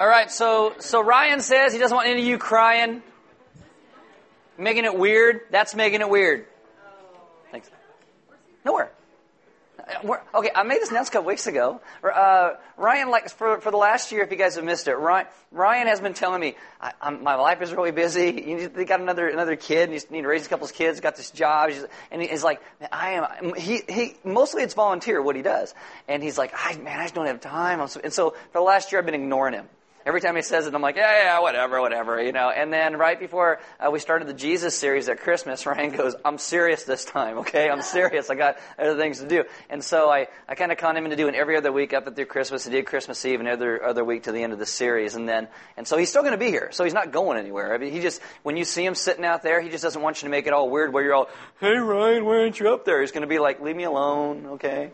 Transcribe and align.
All 0.00 0.08
right, 0.08 0.30
so 0.30 0.72
so 0.78 1.02
Ryan 1.02 1.42
says 1.42 1.74
he 1.74 1.78
doesn't 1.78 1.94
want 1.94 2.08
any 2.08 2.22
of 2.22 2.26
you 2.26 2.38
crying, 2.38 3.02
making 4.56 4.86
it 4.86 4.96
weird. 4.96 5.42
That's 5.50 5.74
making 5.74 6.00
it 6.00 6.08
weird. 6.08 6.46
Thanks. 7.52 7.70
Nowhere. 8.64 8.92
Uh, 9.78 9.82
we're- 10.02 10.22
okay, 10.36 10.50
I 10.54 10.62
made 10.62 10.80
this 10.80 10.88
announcement 10.88 11.08
a 11.08 11.12
couple 11.18 11.28
weeks 11.28 11.46
ago. 11.46 11.82
Uh, 12.02 12.52
Ryan, 12.78 13.10
like 13.10 13.28
for 13.28 13.60
for 13.60 13.70
the 13.70 13.76
last 13.76 14.10
year, 14.10 14.22
if 14.22 14.30
you 14.30 14.38
guys 14.38 14.54
have 14.54 14.64
missed 14.64 14.88
it, 14.88 14.94
Ryan, 14.94 15.26
Ryan 15.52 15.86
has 15.88 16.00
been 16.00 16.14
telling 16.14 16.40
me 16.40 16.56
my 17.02 17.34
life 17.34 17.60
is 17.60 17.74
really 17.74 17.90
busy. 17.90 18.30
You 18.48 18.68
they 18.70 18.86
got 18.86 19.00
another 19.00 19.28
another 19.28 19.56
kid, 19.56 19.90
and 19.90 19.92
you 19.92 20.00
need 20.08 20.22
to 20.22 20.28
raise 20.28 20.46
a 20.46 20.48
couple 20.48 20.64
of 20.64 20.72
kids. 20.72 21.00
Got 21.00 21.16
this 21.16 21.30
job, 21.30 21.72
and 22.10 22.22
he's 22.22 22.42
like, 22.42 22.62
I 22.90 23.10
am. 23.10 23.54
He 23.54 23.82
he 23.86 24.14
mostly 24.24 24.62
it's 24.62 24.72
volunteer 24.72 25.20
what 25.20 25.36
he 25.36 25.42
does, 25.42 25.74
and 26.08 26.22
he's 26.22 26.38
like, 26.38 26.54
I 26.56 26.78
man, 26.78 27.00
I 27.00 27.04
just 27.04 27.14
don't 27.14 27.26
have 27.26 27.42
time. 27.42 27.82
I'm 27.82 27.88
so, 27.88 28.00
and 28.02 28.14
so 28.14 28.30
for 28.30 28.60
the 28.60 28.62
last 28.62 28.92
year, 28.92 28.98
I've 28.98 29.04
been 29.04 29.14
ignoring 29.14 29.52
him. 29.52 29.68
Every 30.06 30.22
time 30.22 30.34
he 30.34 30.40
says 30.40 30.66
it, 30.66 30.74
I'm 30.74 30.80
like, 30.80 30.96
yeah, 30.96 31.24
yeah, 31.24 31.40
whatever, 31.40 31.78
whatever, 31.80 32.22
you 32.22 32.32
know. 32.32 32.48
And 32.48 32.72
then 32.72 32.96
right 32.96 33.20
before 33.20 33.60
uh, 33.78 33.90
we 33.90 33.98
started 33.98 34.28
the 34.28 34.34
Jesus 34.34 34.74
series 34.74 35.10
at 35.10 35.20
Christmas, 35.20 35.66
Ryan 35.66 35.94
goes, 35.94 36.14
I'm 36.24 36.38
serious 36.38 36.84
this 36.84 37.04
time, 37.04 37.38
okay? 37.38 37.68
I'm 37.68 37.82
serious. 37.82 38.30
I 38.30 38.34
got 38.34 38.56
other 38.78 38.96
things 38.96 39.20
to 39.20 39.28
do. 39.28 39.44
And 39.68 39.84
so 39.84 40.08
I, 40.08 40.28
I 40.48 40.54
kind 40.54 40.72
of 40.72 40.78
conned 40.78 40.96
him 40.96 41.04
into 41.04 41.16
doing 41.16 41.34
every 41.34 41.56
other 41.56 41.70
week 41.70 41.92
up 41.92 42.14
through 42.14 42.26
Christmas. 42.26 42.64
He 42.64 42.70
did 42.70 42.86
Christmas 42.86 43.24
Eve 43.26 43.40
and 43.40 43.48
every 43.48 43.80
other 43.82 44.02
week 44.02 44.22
to 44.22 44.32
the 44.32 44.42
end 44.42 44.54
of 44.54 44.58
the 44.58 44.66
series. 44.66 45.16
And 45.16 45.28
then, 45.28 45.48
and 45.76 45.86
so 45.86 45.98
he's 45.98 46.08
still 46.08 46.22
going 46.22 46.32
to 46.32 46.38
be 46.38 46.48
here. 46.48 46.70
So 46.72 46.84
he's 46.84 46.94
not 46.94 47.12
going 47.12 47.38
anywhere. 47.38 47.74
I 47.74 47.78
mean, 47.78 47.92
he 47.92 48.00
just, 48.00 48.22
when 48.42 48.56
you 48.56 48.64
see 48.64 48.84
him 48.84 48.94
sitting 48.94 49.24
out 49.24 49.42
there, 49.42 49.60
he 49.60 49.68
just 49.68 49.82
doesn't 49.82 50.00
want 50.00 50.22
you 50.22 50.26
to 50.26 50.30
make 50.30 50.46
it 50.46 50.54
all 50.54 50.70
weird 50.70 50.94
where 50.94 51.04
you're 51.04 51.14
all, 51.14 51.28
hey, 51.60 51.76
Ryan, 51.76 52.24
why 52.24 52.38
aren't 52.38 52.58
you 52.58 52.72
up 52.72 52.86
there? 52.86 53.02
He's 53.02 53.12
going 53.12 53.22
to 53.22 53.28
be 53.28 53.38
like, 53.38 53.60
leave 53.60 53.76
me 53.76 53.84
alone, 53.84 54.46
okay? 54.52 54.92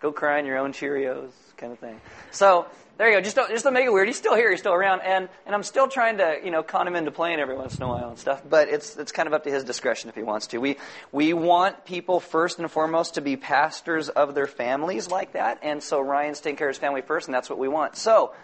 Go 0.00 0.12
cry 0.12 0.38
in 0.38 0.46
your 0.46 0.58
own 0.58 0.72
Cheerios, 0.72 1.30
kind 1.56 1.72
of 1.72 1.78
thing. 1.80 2.00
So 2.30 2.66
there 3.00 3.08
you 3.08 3.16
go. 3.16 3.22
Just 3.22 3.34
don't, 3.34 3.48
just 3.48 3.64
don't 3.64 3.72
make 3.72 3.86
it 3.86 3.92
weird. 3.92 4.08
He's 4.08 4.18
still 4.18 4.36
here. 4.36 4.50
He's 4.50 4.60
still 4.60 4.74
around, 4.74 5.00
and 5.00 5.30
and 5.46 5.54
I'm 5.54 5.62
still 5.62 5.88
trying 5.88 6.18
to 6.18 6.36
you 6.44 6.50
know 6.50 6.62
con 6.62 6.86
him 6.86 6.94
into 6.94 7.10
playing 7.10 7.40
every 7.40 7.56
once 7.56 7.74
in 7.74 7.82
a 7.82 7.88
while 7.88 8.10
and 8.10 8.18
stuff. 8.18 8.42
But 8.46 8.68
it's 8.68 8.94
it's 8.94 9.10
kind 9.10 9.26
of 9.26 9.32
up 9.32 9.44
to 9.44 9.50
his 9.50 9.64
discretion 9.64 10.10
if 10.10 10.14
he 10.14 10.22
wants 10.22 10.48
to. 10.48 10.58
We 10.58 10.76
we 11.10 11.32
want 11.32 11.86
people 11.86 12.20
first 12.20 12.58
and 12.58 12.70
foremost 12.70 13.14
to 13.14 13.22
be 13.22 13.38
pastors 13.38 14.10
of 14.10 14.34
their 14.34 14.46
families 14.46 15.08
like 15.08 15.32
that, 15.32 15.60
and 15.62 15.82
so 15.82 15.98
Ryan's 15.98 16.40
taking 16.40 16.58
care 16.58 16.68
of 16.68 16.74
his 16.74 16.78
family 16.78 17.00
first, 17.00 17.26
and 17.26 17.34
that's 17.34 17.48
what 17.48 17.58
we 17.58 17.68
want. 17.68 17.96
So. 17.96 18.34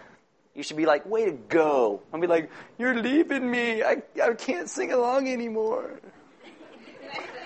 You 0.55 0.63
should 0.63 0.77
be 0.77 0.87
like, 0.87 1.05
way 1.05 1.25
to 1.25 1.33
go. 1.33 2.01
I'll 2.11 2.19
be 2.19 2.25
like, 2.25 2.49
you're 2.79 2.99
leaving 2.99 3.51
me. 3.51 3.83
I, 3.83 4.01
I 4.19 4.33
can't 4.33 4.67
sing 4.67 4.91
along 4.91 5.27
anymore. 5.27 5.99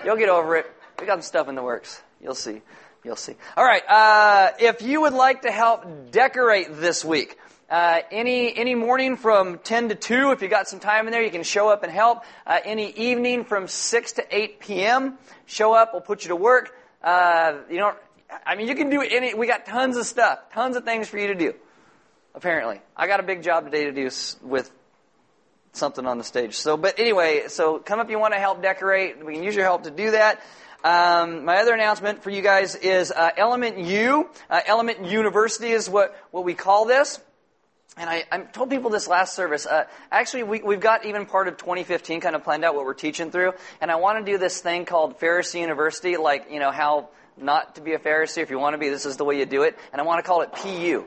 You'll 0.06 0.16
get 0.16 0.30
over 0.30 0.56
it. 0.56 0.72
We 0.98 1.08
got 1.08 1.16
some 1.16 1.24
stuff 1.24 1.50
in 1.50 1.56
the 1.56 1.62
works. 1.62 2.02
You'll 2.22 2.36
see. 2.36 2.62
You'll 3.04 3.16
see. 3.16 3.36
All 3.58 3.64
right. 3.64 3.82
Uh, 3.88 4.52
if 4.60 4.84
you 4.84 5.02
would 5.02 5.14
like 5.14 5.42
to 5.42 5.52
help 5.52 6.12
decorate 6.12 6.68
this 6.78 7.04
week, 7.04 7.36
uh, 7.68 8.02
any 8.12 8.56
any 8.56 8.76
morning 8.76 9.16
from 9.16 9.58
10 9.58 9.90
to 9.90 9.96
2, 9.96 10.32
if 10.32 10.44
you 10.44 10.48
got 10.48 10.68
some 10.68 10.80
time 10.80 11.08
in 11.08 11.12
there, 11.12 11.24
you 11.24 11.32
can 11.32 11.42
show 11.42 11.70
up 11.70 11.82
and 11.82 11.92
help. 11.92 12.24
Uh, 12.46 12.60
any 12.64 12.92
evening 12.92 13.44
from 13.44 13.68
6 13.68 14.12
to 14.14 14.26
8 14.30 14.60
p.m., 14.60 15.18
show 15.48 15.74
up. 15.74 15.94
We'll 15.94 16.02
put 16.02 16.24
you 16.24 16.28
to 16.30 16.36
work. 16.36 16.76
Uh, 17.04 17.54
you 17.72 17.80
know, 17.80 17.94
I 18.46 18.56
mean, 18.56 18.68
you 18.68 18.76
can 18.76 18.92
do 18.92 19.02
any. 19.02 19.34
We 19.34 19.48
got 19.48 19.66
tons 19.66 19.98
of 19.98 20.06
stuff, 20.06 20.40
tons 20.54 20.76
of 20.76 20.84
things 20.84 21.08
for 21.08 21.18
you 21.18 21.28
to 21.28 21.36
do. 21.36 21.56
Apparently, 22.36 22.82
I 22.96 23.08
got 23.08 23.20
a 23.20 23.24
big 23.24 23.42
job 23.42 23.66
today 23.66 23.86
to 23.86 23.92
do 23.92 24.12
with 24.44 24.72
something 25.74 26.06
on 26.06 26.20
the 26.20 26.24
stage. 26.24 26.58
So, 26.58 26.78
but 26.78 27.00
anyway, 27.00 27.48
so 27.48 27.80
come 27.80 28.00
up. 28.00 28.12
You 28.12 28.20
want 28.20 28.36
to 28.36 28.40
help 28.40 28.62
decorate? 28.62 29.26
We 29.26 29.34
can 29.34 29.44
use 29.44 29.56
your 29.56 29.66
help 29.66 29.84
to 29.84 29.92
do 29.92 30.12
that. 30.12 30.40
Um, 30.84 31.46
my 31.46 31.58
other 31.58 31.74
announcement 31.74 32.24
for 32.24 32.32
you 32.32 32.42
guys 32.42 32.76
is 32.76 33.12
uh, 33.12 33.30
Element 33.38 33.78
U. 33.78 34.30
Uh, 34.50 34.62
Element 34.66 35.06
University 35.06 35.72
is 35.72 35.90
what 35.90 36.16
what 36.32 36.44
we 36.44 36.56
call 36.56 36.86
this. 36.86 37.20
And 37.98 38.10
I, 38.10 38.24
I 38.32 38.40
told 38.40 38.70
people 38.70 38.90
this 38.90 39.08
last 39.08 39.36
service. 39.36 39.66
Uh, 39.66 39.84
actually, 40.12 40.44
we, 40.44 40.62
we've 40.62 40.80
got 40.80 41.06
even 41.06 41.26
part 41.26 41.48
of 41.50 41.58
2015 41.58 42.22
kind 42.22 42.36
of 42.36 42.44
planned 42.44 42.64
out 42.64 42.74
what 42.74 42.86
we're 42.86 42.94
teaching 42.94 43.32
through. 43.32 43.52
And 43.82 43.92
I 43.92 43.98
want 43.98 44.26
to 44.26 44.32
do 44.32 44.38
this 44.38 44.62
thing 44.62 44.86
called 44.86 45.20
Pharisee 45.20 45.60
University, 45.60 46.18
like 46.18 46.48
you 46.50 46.60
know 46.60 46.72
how 46.72 47.10
not 47.38 47.76
to 47.76 47.82
be 47.82 47.94
a 47.94 48.00
Pharisee. 48.00 48.42
If 48.42 48.50
you 48.50 48.58
want 48.58 48.74
to 48.74 48.78
be, 48.78 48.90
this 48.90 49.06
is 49.06 49.18
the 49.18 49.26
way 49.26 49.38
you 49.38 49.46
do 49.46 49.64
it. 49.64 49.78
And 49.92 50.02
I 50.02 50.06
want 50.06 50.24
to 50.24 50.28
call 50.28 50.42
it 50.42 50.52
PU. 50.52 51.06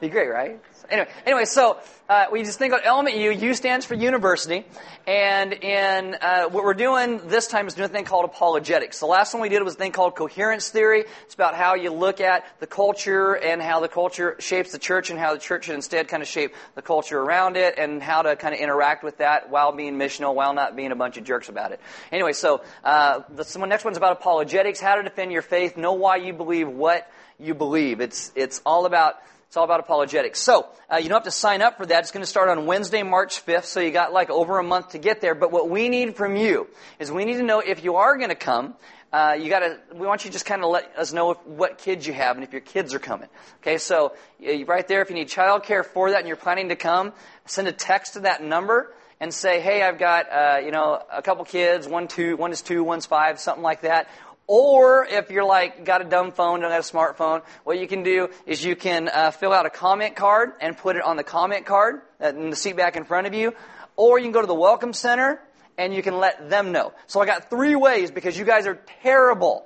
Be 0.00 0.08
great, 0.08 0.30
right? 0.30 0.58
Anyway, 0.88 1.08
anyway, 1.26 1.44
so 1.44 1.76
uh, 2.08 2.24
we 2.32 2.42
just 2.42 2.58
think 2.58 2.72
about 2.72 2.86
Element 2.86 3.16
U. 3.16 3.30
U 3.30 3.52
stands 3.52 3.84
for 3.84 3.94
university, 3.94 4.64
and 5.06 5.52
in 5.52 6.16
uh, 6.18 6.44
what 6.44 6.64
we're 6.64 6.72
doing 6.72 7.20
this 7.28 7.46
time 7.46 7.66
is 7.66 7.74
doing 7.74 7.90
a 7.90 7.92
thing 7.92 8.06
called 8.06 8.24
apologetics. 8.24 8.98
The 8.98 9.06
last 9.06 9.34
one 9.34 9.42
we 9.42 9.50
did 9.50 9.62
was 9.62 9.74
a 9.74 9.76
thing 9.76 9.92
called 9.92 10.16
coherence 10.16 10.70
theory. 10.70 11.04
It's 11.26 11.34
about 11.34 11.54
how 11.54 11.74
you 11.74 11.92
look 11.92 12.22
at 12.22 12.46
the 12.60 12.66
culture 12.66 13.34
and 13.34 13.60
how 13.60 13.80
the 13.80 13.88
culture 13.88 14.36
shapes 14.38 14.72
the 14.72 14.78
church, 14.78 15.10
and 15.10 15.18
how 15.18 15.34
the 15.34 15.38
church 15.38 15.66
should 15.66 15.74
instead 15.74 16.08
kind 16.08 16.22
of 16.22 16.28
shape 16.28 16.54
the 16.74 16.82
culture 16.82 17.20
around 17.20 17.58
it, 17.58 17.74
and 17.76 18.02
how 18.02 18.22
to 18.22 18.34
kind 18.36 18.54
of 18.54 18.60
interact 18.60 19.04
with 19.04 19.18
that 19.18 19.50
while 19.50 19.70
being 19.70 19.96
missional, 19.96 20.34
while 20.34 20.54
not 20.54 20.76
being 20.76 20.92
a 20.92 20.96
bunch 20.96 21.18
of 21.18 21.24
jerks 21.24 21.50
about 21.50 21.72
it. 21.72 21.80
Anyway, 22.10 22.32
so 22.32 22.62
uh, 22.84 23.20
the 23.28 23.66
next 23.66 23.84
one's 23.84 23.98
about 23.98 24.12
apologetics, 24.12 24.80
how 24.80 24.94
to 24.94 25.02
defend 25.02 25.30
your 25.30 25.42
faith, 25.42 25.76
know 25.76 25.92
why 25.92 26.16
you 26.16 26.32
believe 26.32 26.68
what 26.68 27.06
you 27.38 27.52
believe. 27.54 28.00
It's 28.00 28.32
it's 28.34 28.62
all 28.64 28.86
about 28.86 29.16
it's 29.50 29.56
all 29.56 29.64
about 29.64 29.80
apologetics. 29.80 30.38
So, 30.38 30.68
uh, 30.88 30.98
you 30.98 31.08
don't 31.08 31.16
have 31.16 31.24
to 31.24 31.32
sign 31.32 31.60
up 31.60 31.76
for 31.76 31.84
that. 31.84 32.04
It's 32.04 32.12
going 32.12 32.22
to 32.22 32.30
start 32.30 32.48
on 32.48 32.66
Wednesday, 32.66 33.02
March 33.02 33.44
5th, 33.44 33.64
so 33.64 33.80
you 33.80 33.90
got 33.90 34.12
like 34.12 34.30
over 34.30 34.60
a 34.60 34.62
month 34.62 34.90
to 34.90 34.98
get 34.98 35.20
there. 35.20 35.34
But 35.34 35.50
what 35.50 35.68
we 35.68 35.88
need 35.88 36.14
from 36.14 36.36
you 36.36 36.68
is 37.00 37.10
we 37.10 37.24
need 37.24 37.38
to 37.38 37.42
know 37.42 37.58
if 37.58 37.82
you 37.82 37.96
are 37.96 38.16
going 38.16 38.28
to 38.28 38.36
come, 38.36 38.76
uh, 39.12 39.36
you 39.36 39.50
got 39.50 39.58
to, 39.58 39.80
we 39.92 40.06
want 40.06 40.24
you 40.24 40.30
to 40.30 40.32
just 40.32 40.46
kind 40.46 40.62
of 40.62 40.70
let 40.70 40.96
us 40.96 41.12
know 41.12 41.32
if, 41.32 41.44
what 41.46 41.78
kids 41.78 42.06
you 42.06 42.12
have 42.12 42.36
and 42.36 42.44
if 42.44 42.52
your 42.52 42.60
kids 42.60 42.94
are 42.94 43.00
coming. 43.00 43.28
Okay, 43.60 43.78
so 43.78 44.12
uh, 44.40 44.64
right 44.66 44.86
there, 44.86 45.02
if 45.02 45.10
you 45.10 45.16
need 45.16 45.26
childcare 45.26 45.84
for 45.84 46.12
that 46.12 46.20
and 46.20 46.28
you're 46.28 46.36
planning 46.36 46.68
to 46.68 46.76
come, 46.76 47.12
send 47.44 47.66
a 47.66 47.72
text 47.72 48.12
to 48.12 48.20
that 48.20 48.44
number 48.44 48.94
and 49.18 49.34
say, 49.34 49.60
hey, 49.60 49.82
I've 49.82 49.98
got, 49.98 50.32
uh, 50.32 50.58
you 50.64 50.70
know, 50.70 51.02
a 51.12 51.22
couple 51.22 51.44
kids, 51.44 51.88
one, 51.88 52.06
two, 52.06 52.36
one 52.36 52.52
is 52.52 52.62
two, 52.62 52.84
one's 52.84 53.04
five, 53.04 53.40
something 53.40 53.64
like 53.64 53.80
that. 53.80 54.08
Or 54.52 55.06
if 55.06 55.30
you're 55.30 55.44
like 55.44 55.84
got 55.84 56.00
a 56.00 56.04
dumb 56.04 56.32
phone, 56.32 56.58
don't 56.58 56.72
have 56.72 56.80
a 56.80 56.82
smartphone, 56.82 57.42
what 57.62 57.78
you 57.78 57.86
can 57.86 58.02
do 58.02 58.30
is 58.46 58.64
you 58.64 58.74
can 58.74 59.08
uh, 59.08 59.30
fill 59.30 59.52
out 59.52 59.64
a 59.64 59.70
comment 59.70 60.16
card 60.16 60.54
and 60.60 60.76
put 60.76 60.96
it 60.96 61.02
on 61.02 61.16
the 61.16 61.22
comment 61.22 61.66
card 61.66 62.00
uh, 62.20 62.30
in 62.30 62.50
the 62.50 62.56
seat 62.56 62.76
back 62.76 62.96
in 62.96 63.04
front 63.04 63.28
of 63.28 63.32
you. 63.32 63.54
Or 63.94 64.18
you 64.18 64.24
can 64.24 64.32
go 64.32 64.40
to 64.40 64.48
the 64.48 64.54
welcome 64.54 64.92
center 64.92 65.40
and 65.78 65.94
you 65.94 66.02
can 66.02 66.18
let 66.18 66.50
them 66.50 66.72
know. 66.72 66.92
So 67.06 67.20
I 67.20 67.26
got 67.26 67.48
three 67.48 67.76
ways 67.76 68.10
because 68.10 68.36
you 68.36 68.44
guys 68.44 68.66
are 68.66 68.80
terrible. 69.04 69.64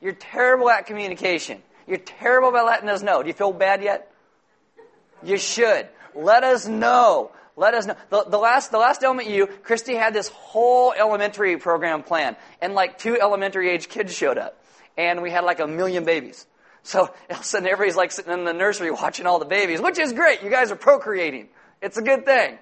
You're 0.00 0.14
terrible 0.14 0.70
at 0.70 0.86
communication. 0.86 1.62
You're 1.86 1.98
terrible 1.98 2.48
about 2.48 2.64
letting 2.64 2.88
us 2.88 3.02
know. 3.02 3.20
Do 3.20 3.28
you 3.28 3.34
feel 3.34 3.52
bad 3.52 3.82
yet? 3.82 4.10
You 5.22 5.36
should. 5.36 5.88
Let 6.14 6.42
us 6.42 6.66
know. 6.66 7.32
Let 7.56 7.74
us 7.74 7.86
know. 7.86 7.96
The, 8.08 8.24
the 8.24 8.38
last, 8.38 8.70
the 8.70 8.78
last 8.78 9.02
Element 9.02 9.28
U, 9.28 9.46
Christy 9.46 9.94
had 9.94 10.14
this 10.14 10.28
whole 10.28 10.92
elementary 10.92 11.56
program 11.58 12.02
planned, 12.02 12.36
and 12.60 12.74
like 12.74 12.98
two 12.98 13.20
elementary 13.20 13.70
age 13.70 13.88
kids 13.88 14.14
showed 14.14 14.38
up, 14.38 14.62
and 14.96 15.22
we 15.22 15.30
had 15.30 15.44
like 15.44 15.60
a 15.60 15.66
million 15.66 16.04
babies. 16.04 16.46
So 16.82 17.00
all 17.00 17.10
of 17.30 17.40
a 17.40 17.44
sudden, 17.44 17.68
everybody's 17.68 17.96
like 17.96 18.12
sitting 18.12 18.32
in 18.32 18.44
the 18.44 18.54
nursery 18.54 18.90
watching 18.90 19.26
all 19.26 19.38
the 19.38 19.44
babies, 19.44 19.80
which 19.80 19.98
is 19.98 20.12
great. 20.12 20.42
You 20.42 20.50
guys 20.50 20.70
are 20.70 20.76
procreating. 20.76 21.48
It's 21.82 21.98
a 21.98 22.02
good 22.02 22.24
thing. 22.24 22.58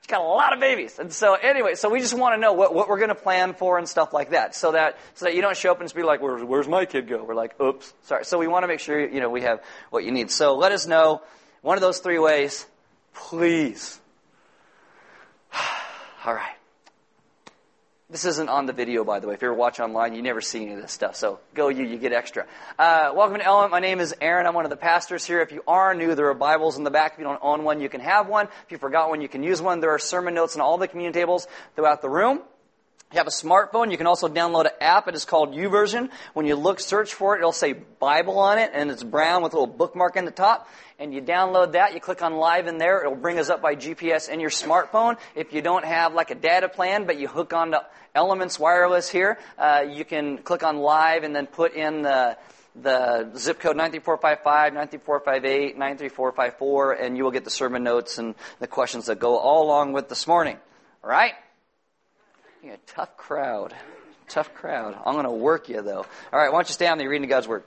She's 0.00 0.10
got 0.10 0.20
a 0.20 0.24
lot 0.24 0.52
of 0.52 0.60
babies. 0.60 0.98
And 0.98 1.10
so 1.10 1.32
anyway, 1.32 1.76
so 1.76 1.88
we 1.88 2.00
just 2.00 2.12
want 2.12 2.34
to 2.34 2.40
know 2.40 2.52
what, 2.52 2.74
what 2.74 2.90
we're 2.90 2.98
going 2.98 3.08
to 3.08 3.14
plan 3.14 3.54
for 3.54 3.78
and 3.78 3.88
stuff 3.88 4.12
like 4.12 4.30
that. 4.30 4.54
So 4.54 4.72
that, 4.72 4.98
so 5.14 5.24
that 5.24 5.34
you 5.34 5.40
don't 5.40 5.56
show 5.56 5.70
up 5.70 5.80
and 5.80 5.86
just 5.86 5.96
be 5.96 6.02
like, 6.02 6.20
Where, 6.20 6.44
where's 6.44 6.68
my 6.68 6.84
kid 6.84 7.08
go? 7.08 7.24
We're 7.24 7.34
like, 7.34 7.58
oops, 7.58 7.90
sorry. 8.02 8.26
So 8.26 8.38
we 8.38 8.46
want 8.46 8.64
to 8.64 8.66
make 8.66 8.80
sure, 8.80 9.00
you 9.00 9.20
know, 9.20 9.30
we 9.30 9.42
have 9.42 9.62
what 9.88 10.04
you 10.04 10.12
need. 10.12 10.30
So 10.30 10.56
let 10.56 10.72
us 10.72 10.86
know 10.86 11.22
one 11.62 11.78
of 11.78 11.80
those 11.80 12.00
three 12.00 12.18
ways, 12.18 12.66
please. 13.14 14.00
All 16.24 16.34
right. 16.34 16.56
This 18.10 18.26
isn't 18.26 18.48
on 18.48 18.66
the 18.66 18.72
video, 18.72 19.02
by 19.02 19.18
the 19.18 19.26
way. 19.26 19.34
If 19.34 19.42
you're 19.42 19.54
watching 19.54 19.84
online, 19.86 20.14
you 20.14 20.22
never 20.22 20.40
see 20.40 20.62
any 20.62 20.74
of 20.74 20.82
this 20.82 20.92
stuff. 20.92 21.16
So 21.16 21.40
go 21.54 21.68
you, 21.68 21.84
you 21.84 21.96
get 21.96 22.12
extra. 22.12 22.46
Uh, 22.78 23.12
welcome 23.16 23.38
to 23.38 23.44
Element. 23.44 23.72
My 23.72 23.80
name 23.80 23.98
is 23.98 24.14
Aaron. 24.20 24.46
I'm 24.46 24.54
one 24.54 24.64
of 24.64 24.70
the 24.70 24.76
pastors 24.76 25.24
here. 25.24 25.40
If 25.40 25.52
you 25.52 25.62
are 25.66 25.94
new, 25.94 26.14
there 26.14 26.28
are 26.28 26.34
Bibles 26.34 26.76
in 26.76 26.84
the 26.84 26.90
back. 26.90 27.14
If 27.14 27.18
you 27.18 27.24
don't 27.24 27.40
own 27.42 27.64
one, 27.64 27.80
you 27.80 27.88
can 27.88 28.00
have 28.00 28.28
one. 28.28 28.46
If 28.66 28.72
you 28.72 28.78
forgot 28.78 29.08
one, 29.08 29.20
you 29.20 29.28
can 29.28 29.42
use 29.42 29.62
one. 29.62 29.80
There 29.80 29.90
are 29.90 29.98
sermon 29.98 30.34
notes 30.34 30.54
on 30.54 30.60
all 30.60 30.76
the 30.76 30.86
communion 30.86 31.12
tables 31.12 31.48
throughout 31.74 32.02
the 32.02 32.10
room. 32.10 32.42
You 33.14 33.18
have 33.18 33.28
a 33.28 33.30
smartphone, 33.30 33.92
you 33.92 33.96
can 33.96 34.08
also 34.08 34.26
download 34.26 34.64
an 34.64 34.72
app. 34.80 35.06
It 35.06 35.14
is 35.14 35.24
called 35.24 35.54
YouVersion. 35.54 36.10
When 36.32 36.46
you 36.46 36.56
look, 36.56 36.80
search 36.80 37.14
for 37.14 37.36
it, 37.36 37.38
it'll 37.38 37.52
say 37.52 37.72
Bible 37.72 38.40
on 38.40 38.58
it, 38.58 38.72
and 38.74 38.90
it's 38.90 39.04
brown 39.04 39.44
with 39.44 39.52
a 39.52 39.56
little 39.56 39.72
bookmark 39.72 40.16
in 40.16 40.24
the 40.24 40.32
top. 40.32 40.68
And 40.98 41.14
you 41.14 41.22
download 41.22 41.74
that, 41.74 41.94
you 41.94 42.00
click 42.00 42.22
on 42.22 42.34
live 42.34 42.66
in 42.66 42.78
there, 42.78 43.02
it'll 43.02 43.14
bring 43.14 43.38
us 43.38 43.50
up 43.50 43.62
by 43.62 43.76
GPS 43.76 44.28
in 44.28 44.40
your 44.40 44.50
smartphone. 44.50 45.16
If 45.36 45.52
you 45.52 45.62
don't 45.62 45.84
have 45.84 46.12
like 46.12 46.32
a 46.32 46.34
data 46.34 46.68
plan, 46.68 47.06
but 47.06 47.16
you 47.16 47.28
hook 47.28 47.52
onto 47.52 47.78
Elements 48.16 48.58
Wireless 48.58 49.08
here, 49.08 49.38
uh, 49.58 49.84
you 49.88 50.04
can 50.04 50.38
click 50.38 50.64
on 50.64 50.78
live 50.78 51.22
and 51.22 51.36
then 51.36 51.46
put 51.46 51.74
in 51.74 52.02
the 52.02 52.36
the 52.74 53.30
zip 53.36 53.60
code 53.60 53.76
93455, 53.76 54.72
93458, 54.72 55.78
93454, 55.78 56.92
and 56.94 57.16
you 57.16 57.22
will 57.22 57.30
get 57.30 57.44
the 57.44 57.50
sermon 57.50 57.84
notes 57.84 58.18
and 58.18 58.34
the 58.58 58.66
questions 58.66 59.06
that 59.06 59.20
go 59.20 59.38
all 59.38 59.62
along 59.62 59.92
with 59.92 60.08
this 60.08 60.26
morning. 60.26 60.58
All 61.04 61.10
right? 61.10 61.34
You're 62.64 62.74
a 62.74 62.78
tough 62.86 63.18
crowd. 63.18 63.74
Tough 64.26 64.54
crowd. 64.54 64.96
I'm 65.04 65.12
going 65.12 65.26
to 65.26 65.30
work 65.30 65.68
you, 65.68 65.82
though. 65.82 66.06
All 66.32 66.38
right, 66.38 66.50
why 66.50 66.60
don't 66.60 66.68
you 66.68 66.72
stay 66.72 66.86
on 66.86 66.96
there 66.96 67.10
reading 67.10 67.28
God's 67.28 67.46
Word? 67.46 67.62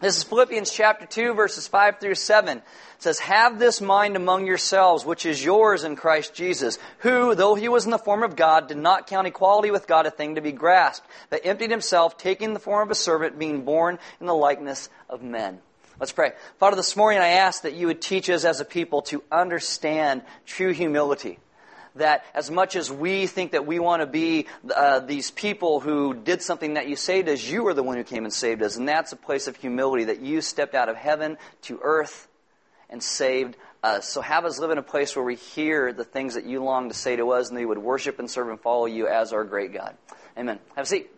This 0.00 0.18
is 0.18 0.22
Philippians 0.22 0.70
chapter 0.70 1.06
2, 1.06 1.32
verses 1.32 1.66
5 1.66 1.98
through 1.98 2.16
7. 2.16 2.58
It 2.58 2.64
says, 2.98 3.20
Have 3.20 3.58
this 3.58 3.80
mind 3.80 4.16
among 4.16 4.44
yourselves, 4.44 5.06
which 5.06 5.24
is 5.24 5.42
yours 5.42 5.84
in 5.84 5.96
Christ 5.96 6.34
Jesus, 6.34 6.78
who, 6.98 7.34
though 7.34 7.54
he 7.54 7.70
was 7.70 7.86
in 7.86 7.90
the 7.90 7.96
form 7.96 8.22
of 8.22 8.36
God, 8.36 8.68
did 8.68 8.76
not 8.76 9.06
count 9.06 9.26
equality 9.26 9.70
with 9.70 9.86
God 9.86 10.04
a 10.04 10.10
thing 10.10 10.34
to 10.34 10.42
be 10.42 10.52
grasped, 10.52 11.06
but 11.30 11.46
emptied 11.46 11.70
himself, 11.70 12.18
taking 12.18 12.52
the 12.52 12.60
form 12.60 12.86
of 12.86 12.90
a 12.90 12.94
servant, 12.94 13.38
being 13.38 13.64
born 13.64 13.98
in 14.20 14.26
the 14.26 14.34
likeness 14.34 14.90
of 15.08 15.22
men. 15.22 15.58
Let's 15.98 16.12
pray. 16.12 16.32
Father, 16.58 16.76
this 16.76 16.96
morning 16.96 17.22
I 17.22 17.28
ask 17.28 17.62
that 17.62 17.72
you 17.72 17.86
would 17.86 18.02
teach 18.02 18.28
us 18.28 18.44
as 18.44 18.60
a 18.60 18.66
people 18.66 19.00
to 19.02 19.22
understand 19.32 20.20
true 20.44 20.74
humility 20.74 21.38
that 21.96 22.24
as 22.34 22.50
much 22.50 22.76
as 22.76 22.90
we 22.90 23.26
think 23.26 23.52
that 23.52 23.66
we 23.66 23.78
want 23.78 24.00
to 24.00 24.06
be 24.06 24.46
uh, 24.74 25.00
these 25.00 25.30
people 25.30 25.80
who 25.80 26.14
did 26.14 26.42
something 26.42 26.74
that 26.74 26.88
you 26.88 26.96
saved 26.96 27.28
us, 27.28 27.46
you 27.48 27.66
are 27.68 27.74
the 27.74 27.82
one 27.82 27.96
who 27.96 28.04
came 28.04 28.24
and 28.24 28.32
saved 28.32 28.62
us. 28.62 28.76
And 28.76 28.88
that's 28.88 29.12
a 29.12 29.16
place 29.16 29.48
of 29.48 29.56
humility 29.56 30.04
that 30.04 30.20
you 30.20 30.40
stepped 30.40 30.74
out 30.74 30.88
of 30.88 30.96
heaven 30.96 31.36
to 31.62 31.80
earth 31.82 32.28
and 32.88 33.02
saved 33.02 33.56
us. 33.82 34.08
So 34.08 34.20
have 34.20 34.44
us 34.44 34.58
live 34.58 34.70
in 34.70 34.78
a 34.78 34.82
place 34.82 35.16
where 35.16 35.24
we 35.24 35.36
hear 35.36 35.92
the 35.92 36.04
things 36.04 36.34
that 36.34 36.44
you 36.44 36.62
long 36.62 36.88
to 36.88 36.94
say 36.94 37.16
to 37.16 37.30
us 37.30 37.48
and 37.48 37.58
we 37.58 37.64
would 37.64 37.78
worship 37.78 38.18
and 38.18 38.30
serve 38.30 38.48
and 38.48 38.60
follow 38.60 38.86
you 38.86 39.06
as 39.06 39.32
our 39.32 39.44
great 39.44 39.72
God. 39.72 39.96
Amen. 40.36 40.58
Have 40.76 40.84
a 40.84 40.88
seat. 40.88 41.10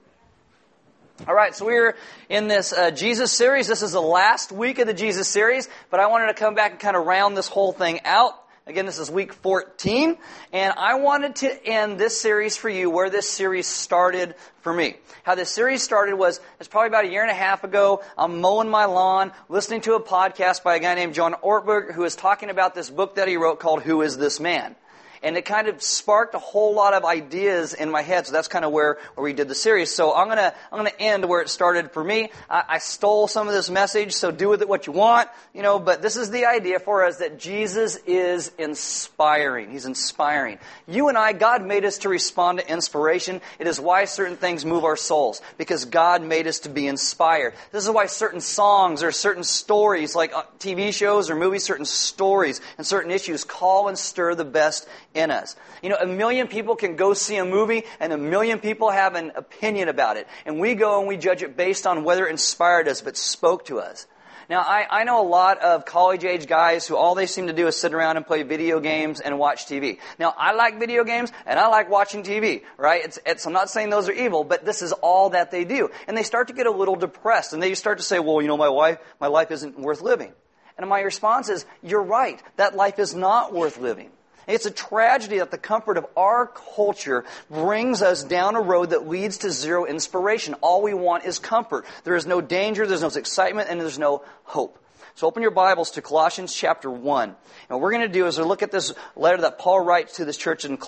All 1.29 1.35
right, 1.35 1.55
so 1.55 1.67
we're 1.67 1.95
in 2.29 2.49
this 2.49 2.73
uh, 2.73 2.91
Jesus 2.91 3.31
series. 3.31 3.69
This 3.69 3.83
is 3.83 3.93
the 3.93 4.01
last 4.01 4.51
week 4.51 4.79
of 4.81 4.89
the 4.89 4.95
Jesus 4.95 5.29
series, 5.29 5.69
but 5.89 6.01
I 6.01 6.07
wanted 6.07 6.29
to 6.29 6.35
come 6.35 6.55
back 6.55 6.73
and 6.73 6.81
kind 6.81 6.97
of 6.97 7.07
round 7.07 7.37
this 7.37 7.47
whole 7.47 7.73
thing 7.73 8.01
out. 8.05 8.42
Again, 8.65 8.87
this 8.87 9.01
is 9.01 9.11
week 9.11 9.33
14, 9.33 10.17
and 10.53 10.73
I 10.77 10.95
wanted 10.95 11.35
to 11.37 11.67
end 11.67 11.99
this 11.99 12.21
series 12.21 12.57
for 12.57 12.69
you 12.69 12.91
where 12.91 13.11
this 13.11 13.29
series 13.29 13.67
started 13.67 14.37
for 14.61 14.73
me. 14.73 14.95
How 15.25 15.35
this 15.35 15.51
series 15.51 15.83
started 15.83 16.15
was, 16.15 16.41
it's 16.61 16.69
probably 16.69 16.87
about 16.87 17.05
a 17.05 17.09
year 17.09 17.23
and 17.23 17.31
a 17.31 17.35
half 17.35 17.65
ago. 17.65 18.05
I'm 18.17 18.41
mowing 18.41 18.69
my 18.69 18.85
lawn, 18.85 19.33
listening 19.49 19.81
to 19.83 19.95
a 19.95 20.01
podcast 20.01 20.63
by 20.63 20.77
a 20.77 20.79
guy 20.79 20.95
named 20.95 21.15
John 21.15 21.35
Ortberg 21.43 21.93
who 21.93 22.05
is 22.05 22.15
talking 22.15 22.51
about 22.51 22.73
this 22.73 22.89
book 22.89 23.17
that 23.17 23.27
he 23.27 23.37
wrote 23.37 23.59
called 23.59 23.83
Who 23.83 24.01
is 24.01 24.17
This 24.17 24.39
Man? 24.39 24.77
And 25.23 25.37
it 25.37 25.45
kind 25.45 25.69
of 25.69 25.83
sparked 25.83 26.35
a 26.35 26.39
whole 26.39 26.75
lot 26.75 26.95
of 26.95 27.05
ideas 27.05 27.75
in 27.75 27.91
my 27.91 28.03
head. 28.03 28.27
So 28.27 28.33
that's 28.33 28.49
kind 28.49 28.65
of 28.65 28.73
where, 28.73 28.99
where 29.15 29.25
we 29.25 29.33
did 29.33 29.49
the 29.49 29.55
series. 29.55 29.95
So 29.95 30.15
I'm 30.15 30.29
gonna 30.29 30.53
I'm 30.71 30.79
gonna 30.79 30.91
end 30.99 31.25
where 31.25 31.41
it 31.41 31.49
started 31.49 31.93
for 31.93 32.03
me. 32.03 32.31
I, 32.51 32.65
I 32.69 32.79
stole 32.79 33.29
some 33.29 33.49
of 33.49 33.55
this 33.55 33.71
message, 33.71 34.13
so 34.13 34.31
do 34.31 34.49
with 34.49 34.63
it 34.63 34.69
what 34.69 34.87
you 34.87 34.93
want, 34.93 35.29
you 35.55 35.63
know. 35.63 35.79
But 35.79 36.03
this 36.03 36.17
is 36.17 36.31
the 36.31 36.47
idea 36.47 36.79
for 36.79 37.05
us 37.05 37.19
that 37.19 37.39
Jesus 37.39 37.97
is 38.07 38.53
inspiring. 38.59 39.71
He's 39.71 39.87
inspiring. 39.87 40.59
You 40.87 41.09
and 41.09 41.19
I, 41.19 41.33
God 41.33 41.65
made 41.65 41.85
us 41.85 41.99
to 41.99 42.09
respond 42.09 42.59
to 42.59 42.71
inspiration. 42.71 43.41
It 43.59 43.67
is 43.67 43.81
why 43.81 44.05
certain 44.07 44.37
things 44.37 44.65
move 44.65 44.85
our 44.85 44.97
souls 44.97 45.41
because 45.59 45.85
God 45.85 46.23
made 46.23 46.47
us 46.47 46.61
to 46.61 46.69
be 46.69 46.87
inspired. 46.87 47.55
This 47.71 47.85
is 47.85 47.91
why 47.91 48.07
certain 48.07 48.41
songs 48.41 49.03
or 49.03 49.13
certain 49.13 49.45
stories, 49.45 50.15
like 50.15 50.35
uh, 50.35 50.43
TV 50.59 50.93
shows 50.93 51.31
or 51.31 51.37
movies, 51.37 51.65
certain 51.65 51.85
stories 51.85 52.61
and 52.79 52.87
certain 52.87 53.11
issues 53.11 53.45
call 53.45 53.89
and 53.89 53.99
stir 53.99 54.35
the 54.35 54.45
best 54.45 54.89
in 55.15 55.31
us. 55.31 55.57
You 55.83 55.91
know, 55.91 55.97
a 56.01 56.07
million 56.07 56.49
people 56.49 56.77
can 56.77 56.97
go 56.97 57.15
see 57.15 57.37
a 57.37 57.45
movie 57.45 57.85
and 58.01 58.13
a 58.13 58.19
million 58.19 58.59
people 58.59 58.91
have 58.91 59.15
an 59.15 59.33
opinion 59.35 59.89
about 59.89 60.17
it. 60.17 60.27
And 60.47 60.61
we 60.61 60.75
go 60.75 60.99
and 60.99 61.09
we 61.09 61.17
judge 61.17 61.43
it 61.43 61.57
based 61.57 61.87
on 61.87 62.05
whether 62.05 62.27
it 62.27 62.31
inspired 62.31 62.89
us 62.89 63.01
but 63.01 63.17
spoke 63.17 63.67
to 63.67 63.81
us. 63.81 64.07
Now, 64.49 64.61
I, 64.61 64.87
I 64.91 65.05
know 65.05 65.23
a 65.23 65.27
lot 65.27 65.61
of 65.61 65.85
college 65.85 66.25
age 66.25 66.47
guys 66.47 66.87
who 66.87 66.97
all 66.97 67.15
they 67.15 67.27
seem 67.27 67.47
to 67.47 67.53
do 67.53 67.69
is 67.69 67.77
sit 67.77 67.95
around 67.95 68.17
and 68.17 68.27
play 68.27 68.43
video 68.43 68.81
games 68.81 69.21
and 69.21 69.39
watch 69.39 69.67
TV. 69.67 69.99
Now, 70.19 70.35
I 70.37 70.53
like 70.53 70.79
video 70.79 71.05
games 71.05 71.33
and 71.47 71.59
I 71.59 71.69
like 71.69 71.89
watching 71.89 72.23
TV, 72.23 72.63
right? 72.77 73.05
It's, 73.05 73.19
it's, 73.25 73.47
I'm 73.47 73.53
not 73.53 73.71
saying 73.71 73.91
those 73.91 74.09
are 74.09 74.13
evil, 74.13 74.45
but 74.45 74.65
this 74.65 74.83
is 74.83 74.93
all 74.93 75.31
that 75.31 75.51
they 75.51 75.65
do. 75.65 75.91
And 76.07 76.17
they 76.17 76.23
start 76.23 76.49
to 76.49 76.55
get 76.55 76.67
a 76.67 76.71
little 76.71 76.97
depressed 76.97 77.53
and 77.53 77.63
they 77.63 77.75
start 77.75 77.99
to 77.99 78.05
say, 78.05 78.19
well, 78.19 78.43
you 78.43 78.49
know, 78.49 78.57
my 78.57 78.69
life, 78.69 78.99
my 79.21 79.29
life 79.29 79.51
isn't 79.51 79.79
worth 79.79 80.03
living. 80.03 80.33
And 80.77 80.89
my 80.89 81.01
response 81.01 81.49
is, 81.49 81.65
you're 81.83 82.03
right. 82.03 82.43
That 82.57 82.75
life 82.75 82.99
is 82.99 83.15
not 83.15 83.55
worth 83.55 83.79
living. 83.79 84.11
It's 84.47 84.67
a 84.67 84.71
tragedy 84.71 85.39
that 85.39 85.51
the 85.51 85.59
comfort 85.59 85.97
of 85.97 86.07
our 86.17 86.47
culture 86.47 87.25
brings 87.51 88.03
us 88.03 88.25
down 88.25 88.57
a 88.57 88.61
road 88.61 88.91
that 88.91 89.09
leads 89.09 89.39
to 89.39 89.51
zero 89.51 89.85
inspiration. 89.85 90.55
All 90.55 90.83
we 90.83 90.95
want 90.95 91.25
is 91.25 91.39
comfort. 91.39 91.85
There 92.05 92.17
is 92.17 92.27
no 92.27 92.41
danger, 92.41 92.87
there's 92.87 93.03
no 93.03 93.09
excitement, 93.09 93.69
and 93.71 93.81
there's 93.81 93.99
no 93.99 94.25
hope. 94.45 94.79
So 95.15 95.27
open 95.27 95.43
your 95.43 95.51
Bibles 95.51 95.93
to 95.93 96.03
Colossians 96.03 96.55
chapter 96.55 96.91
1. 96.91 97.29
And 97.29 97.37
what 97.69 97.81
we're 97.81 97.93
going 97.93 98.07
to 98.07 98.09
do 98.09 98.27
is 98.27 98.39
look 98.39 98.63
at 98.63 98.71
this 98.71 98.95
letter 99.15 99.43
that 99.43 99.59
Paul 99.59 99.81
writes 99.81 100.17
to 100.17 100.25
this 100.25 100.37
church 100.37 100.65
in, 100.65 100.79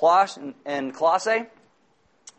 in 0.67 0.93
Colossae. 0.93 1.45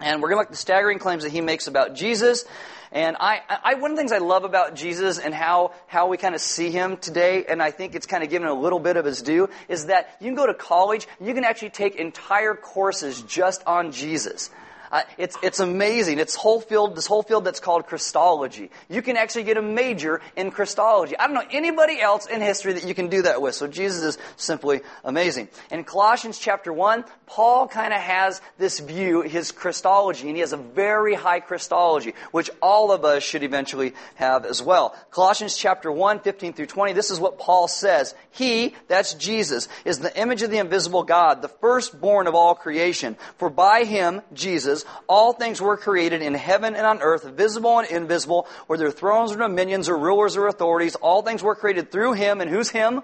And 0.01 0.21
we're 0.21 0.29
going 0.29 0.38
to 0.38 0.41
look 0.41 0.47
at 0.47 0.51
the 0.51 0.57
staggering 0.57 1.00
claims 1.00 1.23
that 1.23 1.31
he 1.31 1.41
makes 1.41 1.68
about 1.68 1.95
Jesus 1.95 2.44
and 2.91 3.17
I, 3.19 3.41
I, 3.63 3.73
one 3.75 3.91
of 3.91 3.97
the 3.97 4.01
things 4.01 4.11
I 4.11 4.19
love 4.19 4.43
about 4.43 4.75
Jesus 4.75 5.19
and 5.19 5.33
how, 5.33 5.73
how 5.87 6.07
we 6.07 6.17
kind 6.17 6.35
of 6.35 6.41
see 6.41 6.71
him 6.71 6.97
today, 6.97 7.45
and 7.47 7.61
I 7.61 7.71
think 7.71 7.95
it's 7.95 8.05
kind 8.05 8.23
of 8.23 8.29
given 8.29 8.47
a 8.47 8.53
little 8.53 8.79
bit 8.79 8.97
of 8.97 9.05
his 9.05 9.21
due, 9.21 9.49
is 9.67 9.87
that 9.87 10.15
you 10.19 10.27
can 10.27 10.35
go 10.35 10.47
to 10.47 10.53
college, 10.53 11.07
you 11.19 11.33
can 11.33 11.43
actually 11.43 11.71
take 11.71 11.95
entire 11.95 12.55
courses 12.55 13.21
just 13.21 13.63
on 13.65 13.91
Jesus. 13.91 14.49
Uh, 14.91 15.01
it's, 15.17 15.37
it's 15.41 15.59
amazing. 15.59 16.19
It's 16.19 16.35
whole 16.35 16.61
field, 16.61 16.95
this 16.95 17.07
whole 17.07 17.23
field 17.23 17.45
that's 17.45 17.59
called 17.59 17.87
Christology. 17.87 18.69
You 18.89 19.01
can 19.01 19.17
actually 19.17 19.43
get 19.43 19.57
a 19.57 19.61
major 19.61 20.21
in 20.35 20.51
Christology. 20.51 21.17
I 21.17 21.27
don't 21.27 21.35
know 21.35 21.47
anybody 21.51 21.99
else 21.99 22.25
in 22.25 22.41
history 22.41 22.73
that 22.73 22.87
you 22.87 22.93
can 22.93 23.07
do 23.07 23.23
that 23.23 23.41
with. 23.41 23.55
So 23.55 23.67
Jesus 23.67 24.03
is 24.03 24.17
simply 24.37 24.81
amazing. 25.03 25.49
In 25.71 25.83
Colossians 25.83 26.37
chapter 26.37 26.71
1, 26.73 27.05
Paul 27.25 27.67
kind 27.67 27.93
of 27.93 27.99
has 27.99 28.41
this 28.57 28.79
view, 28.79 29.21
his 29.21 29.51
Christology, 29.51 30.27
and 30.27 30.35
he 30.35 30.41
has 30.41 30.53
a 30.53 30.57
very 30.57 31.15
high 31.15 31.39
Christology, 31.39 32.13
which 32.31 32.49
all 32.61 32.91
of 32.91 33.05
us 33.05 33.23
should 33.23 33.43
eventually 33.43 33.93
have 34.15 34.45
as 34.45 34.61
well. 34.61 34.95
Colossians 35.11 35.55
chapter 35.55 35.91
1, 35.91 36.19
15 36.19 36.53
through 36.53 36.65
20, 36.65 36.93
this 36.93 37.11
is 37.11 37.19
what 37.19 37.39
Paul 37.39 37.67
says. 37.67 38.13
He, 38.31 38.75
that's 38.87 39.13
Jesus, 39.13 39.67
is 39.85 39.99
the 39.99 40.15
image 40.19 40.41
of 40.41 40.51
the 40.51 40.57
invisible 40.57 41.03
God, 41.03 41.41
the 41.41 41.47
firstborn 41.47 42.27
of 42.27 42.35
all 42.35 42.55
creation. 42.55 43.15
For 43.37 43.49
by 43.49 43.85
him, 43.85 44.21
Jesus, 44.33 44.75
all 45.07 45.31
things 45.31 45.62
were 45.62 45.77
created 45.77 46.22
in 46.22 46.33
heaven 46.33 46.75
and 46.75 46.86
on 46.86 47.01
earth, 47.01 47.24
visible 47.24 47.80
and 47.80 47.89
invisible, 47.89 48.48
whether 48.68 48.92
thrones 48.92 49.31
or 49.31 49.38
dominions 49.38 49.88
or 49.88 49.98
rulers 49.98 50.36
or 50.36 50.48
authorities. 50.48 50.95
All 50.95 51.22
things 51.22 51.42
were 51.44 51.56
created 51.56 51.92
through 51.92 52.13
him. 52.13 52.42
And 52.42 52.50
who's 52.50 52.69
him? 52.69 53.01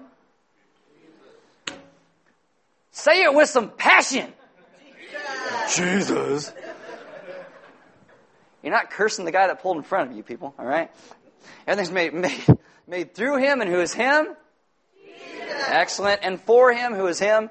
Say 2.92 3.24
it 3.24 3.34
with 3.34 3.50
some 3.50 3.70
passion. 3.70 4.34
Jesus. 5.74 6.52
You're 8.62 8.74
not 8.74 8.92
cursing 8.92 9.26
the 9.26 9.32
guy 9.32 9.48
that 9.48 9.62
pulled 9.62 9.78
in 9.78 9.84
front 9.84 10.12
of 10.12 10.18
you, 10.18 10.24
people, 10.24 10.54
all 10.60 10.66
right? 10.66 10.92
Everything's 11.66 11.92
made, 11.92 12.14
made, 12.14 12.58
made 12.88 13.16
through 13.16 13.38
him, 13.38 13.62
and 13.62 13.70
who 13.70 13.80
is 13.80 13.94
him? 13.94 14.28
Jesus. 15.04 15.64
Excellent. 15.68 16.20
And 16.24 16.40
for 16.40 16.74
him, 16.74 16.94
who 16.94 17.08
is 17.08 17.20
him? 17.20 17.50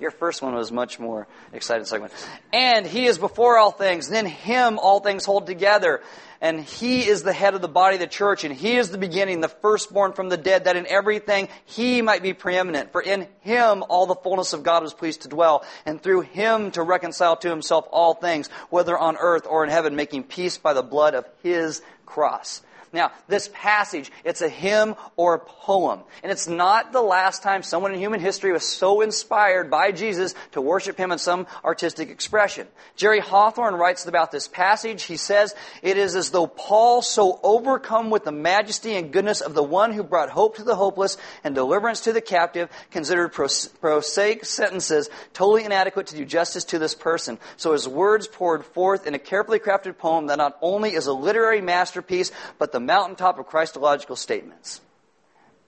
Your 0.00 0.10
first 0.10 0.42
one 0.42 0.54
was 0.54 0.70
much 0.70 1.00
more 1.00 1.26
exciting 1.52 1.84
segment. 1.84 2.12
And 2.52 2.86
he 2.86 3.06
is 3.06 3.18
before 3.18 3.58
all 3.58 3.70
things, 3.70 4.08
and 4.08 4.16
in 4.16 4.26
him 4.26 4.78
all 4.78 5.00
things 5.00 5.24
hold 5.24 5.46
together. 5.46 6.00
And 6.40 6.60
he 6.60 7.08
is 7.08 7.24
the 7.24 7.32
head 7.32 7.54
of 7.54 7.62
the 7.62 7.68
body 7.68 7.96
of 7.96 8.00
the 8.00 8.06
church, 8.06 8.44
and 8.44 8.54
he 8.54 8.76
is 8.76 8.90
the 8.90 8.98
beginning, 8.98 9.40
the 9.40 9.48
firstborn 9.48 10.12
from 10.12 10.28
the 10.28 10.36
dead, 10.36 10.64
that 10.64 10.76
in 10.76 10.86
everything 10.86 11.48
he 11.64 12.00
might 12.00 12.22
be 12.22 12.32
preeminent. 12.32 12.92
For 12.92 13.02
in 13.02 13.26
him 13.40 13.82
all 13.88 14.06
the 14.06 14.14
fullness 14.14 14.52
of 14.52 14.62
God 14.62 14.84
was 14.84 14.94
pleased 14.94 15.22
to 15.22 15.28
dwell, 15.28 15.64
and 15.84 16.00
through 16.00 16.20
him 16.20 16.70
to 16.72 16.82
reconcile 16.82 17.36
to 17.38 17.50
himself 17.50 17.88
all 17.90 18.14
things, 18.14 18.48
whether 18.70 18.96
on 18.96 19.16
earth 19.16 19.46
or 19.48 19.64
in 19.64 19.70
heaven, 19.70 19.96
making 19.96 20.24
peace 20.24 20.58
by 20.58 20.74
the 20.74 20.82
blood 20.82 21.14
of 21.14 21.26
his 21.42 21.82
cross. 22.06 22.62
Now, 22.92 23.12
this 23.28 23.50
passage, 23.52 24.10
it's 24.24 24.42
a 24.42 24.48
hymn 24.48 24.94
or 25.16 25.34
a 25.34 25.38
poem. 25.38 26.00
And 26.22 26.32
it's 26.32 26.48
not 26.48 26.92
the 26.92 27.02
last 27.02 27.42
time 27.42 27.62
someone 27.62 27.92
in 27.92 27.98
human 27.98 28.20
history 28.20 28.52
was 28.52 28.64
so 28.64 29.00
inspired 29.00 29.70
by 29.70 29.92
Jesus 29.92 30.34
to 30.52 30.60
worship 30.60 30.96
him 30.96 31.12
in 31.12 31.18
some 31.18 31.46
artistic 31.64 32.10
expression. 32.10 32.66
Jerry 32.96 33.20
Hawthorne 33.20 33.74
writes 33.74 34.06
about 34.06 34.32
this 34.32 34.48
passage. 34.48 35.04
He 35.04 35.16
says, 35.16 35.54
It 35.82 35.98
is 35.98 36.16
as 36.16 36.30
though 36.30 36.46
Paul, 36.46 37.02
so 37.02 37.38
overcome 37.42 38.10
with 38.10 38.24
the 38.24 38.32
majesty 38.32 38.96
and 38.96 39.12
goodness 39.12 39.40
of 39.40 39.54
the 39.54 39.62
one 39.62 39.92
who 39.92 40.02
brought 40.02 40.30
hope 40.30 40.56
to 40.56 40.64
the 40.64 40.76
hopeless 40.76 41.16
and 41.44 41.54
deliverance 41.54 42.00
to 42.02 42.12
the 42.12 42.20
captive, 42.20 42.68
considered 42.90 43.32
prosaic 43.32 44.44
sentences 44.44 45.10
totally 45.32 45.64
inadequate 45.64 46.08
to 46.08 46.16
do 46.16 46.24
justice 46.24 46.64
to 46.64 46.78
this 46.78 46.94
person. 46.94 47.38
So 47.56 47.72
his 47.72 47.86
words 47.86 48.26
poured 48.26 48.64
forth 48.64 49.06
in 49.06 49.14
a 49.14 49.18
carefully 49.18 49.58
crafted 49.58 49.98
poem 49.98 50.26
that 50.26 50.38
not 50.38 50.56
only 50.62 50.94
is 50.94 51.06
a 51.06 51.12
literary 51.12 51.60
masterpiece, 51.60 52.32
but 52.58 52.72
the 52.72 52.77
the 52.78 52.84
mountaintop 52.84 53.40
of 53.40 53.46
Christological 53.46 54.14
statements. 54.14 54.80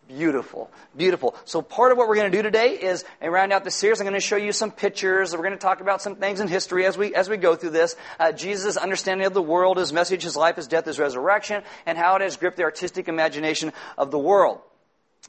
Beautiful, 0.06 0.70
beautiful. 0.96 1.34
So 1.44 1.60
part 1.60 1.90
of 1.90 1.98
what 1.98 2.08
we're 2.08 2.14
going 2.14 2.30
to 2.30 2.36
do 2.36 2.42
today 2.42 2.74
is, 2.74 3.04
and 3.20 3.32
round 3.32 3.52
out 3.52 3.64
the 3.64 3.70
series, 3.70 4.00
I'm 4.00 4.04
going 4.04 4.14
to 4.14 4.20
show 4.20 4.36
you 4.36 4.52
some 4.52 4.70
pictures. 4.70 5.32
We're 5.32 5.42
going 5.42 5.52
to 5.52 5.58
talk 5.58 5.80
about 5.80 6.02
some 6.02 6.16
things 6.16 6.38
in 6.40 6.46
history 6.46 6.86
as 6.86 6.96
we 6.96 7.14
as 7.14 7.28
we 7.28 7.36
go 7.36 7.56
through 7.56 7.70
this. 7.70 7.96
Uh, 8.18 8.30
Jesus' 8.30 8.76
understanding 8.76 9.26
of 9.26 9.34
the 9.34 9.42
world, 9.42 9.76
his 9.76 9.92
message, 9.92 10.22
his 10.22 10.36
life, 10.36 10.54
his 10.54 10.68
death, 10.68 10.84
his 10.84 11.00
resurrection, 11.00 11.64
and 11.84 11.98
how 11.98 12.14
it 12.14 12.22
has 12.22 12.36
gripped 12.36 12.56
the 12.56 12.64
artistic 12.64 13.08
imagination 13.08 13.72
of 13.98 14.12
the 14.12 14.18
world. 14.18 14.60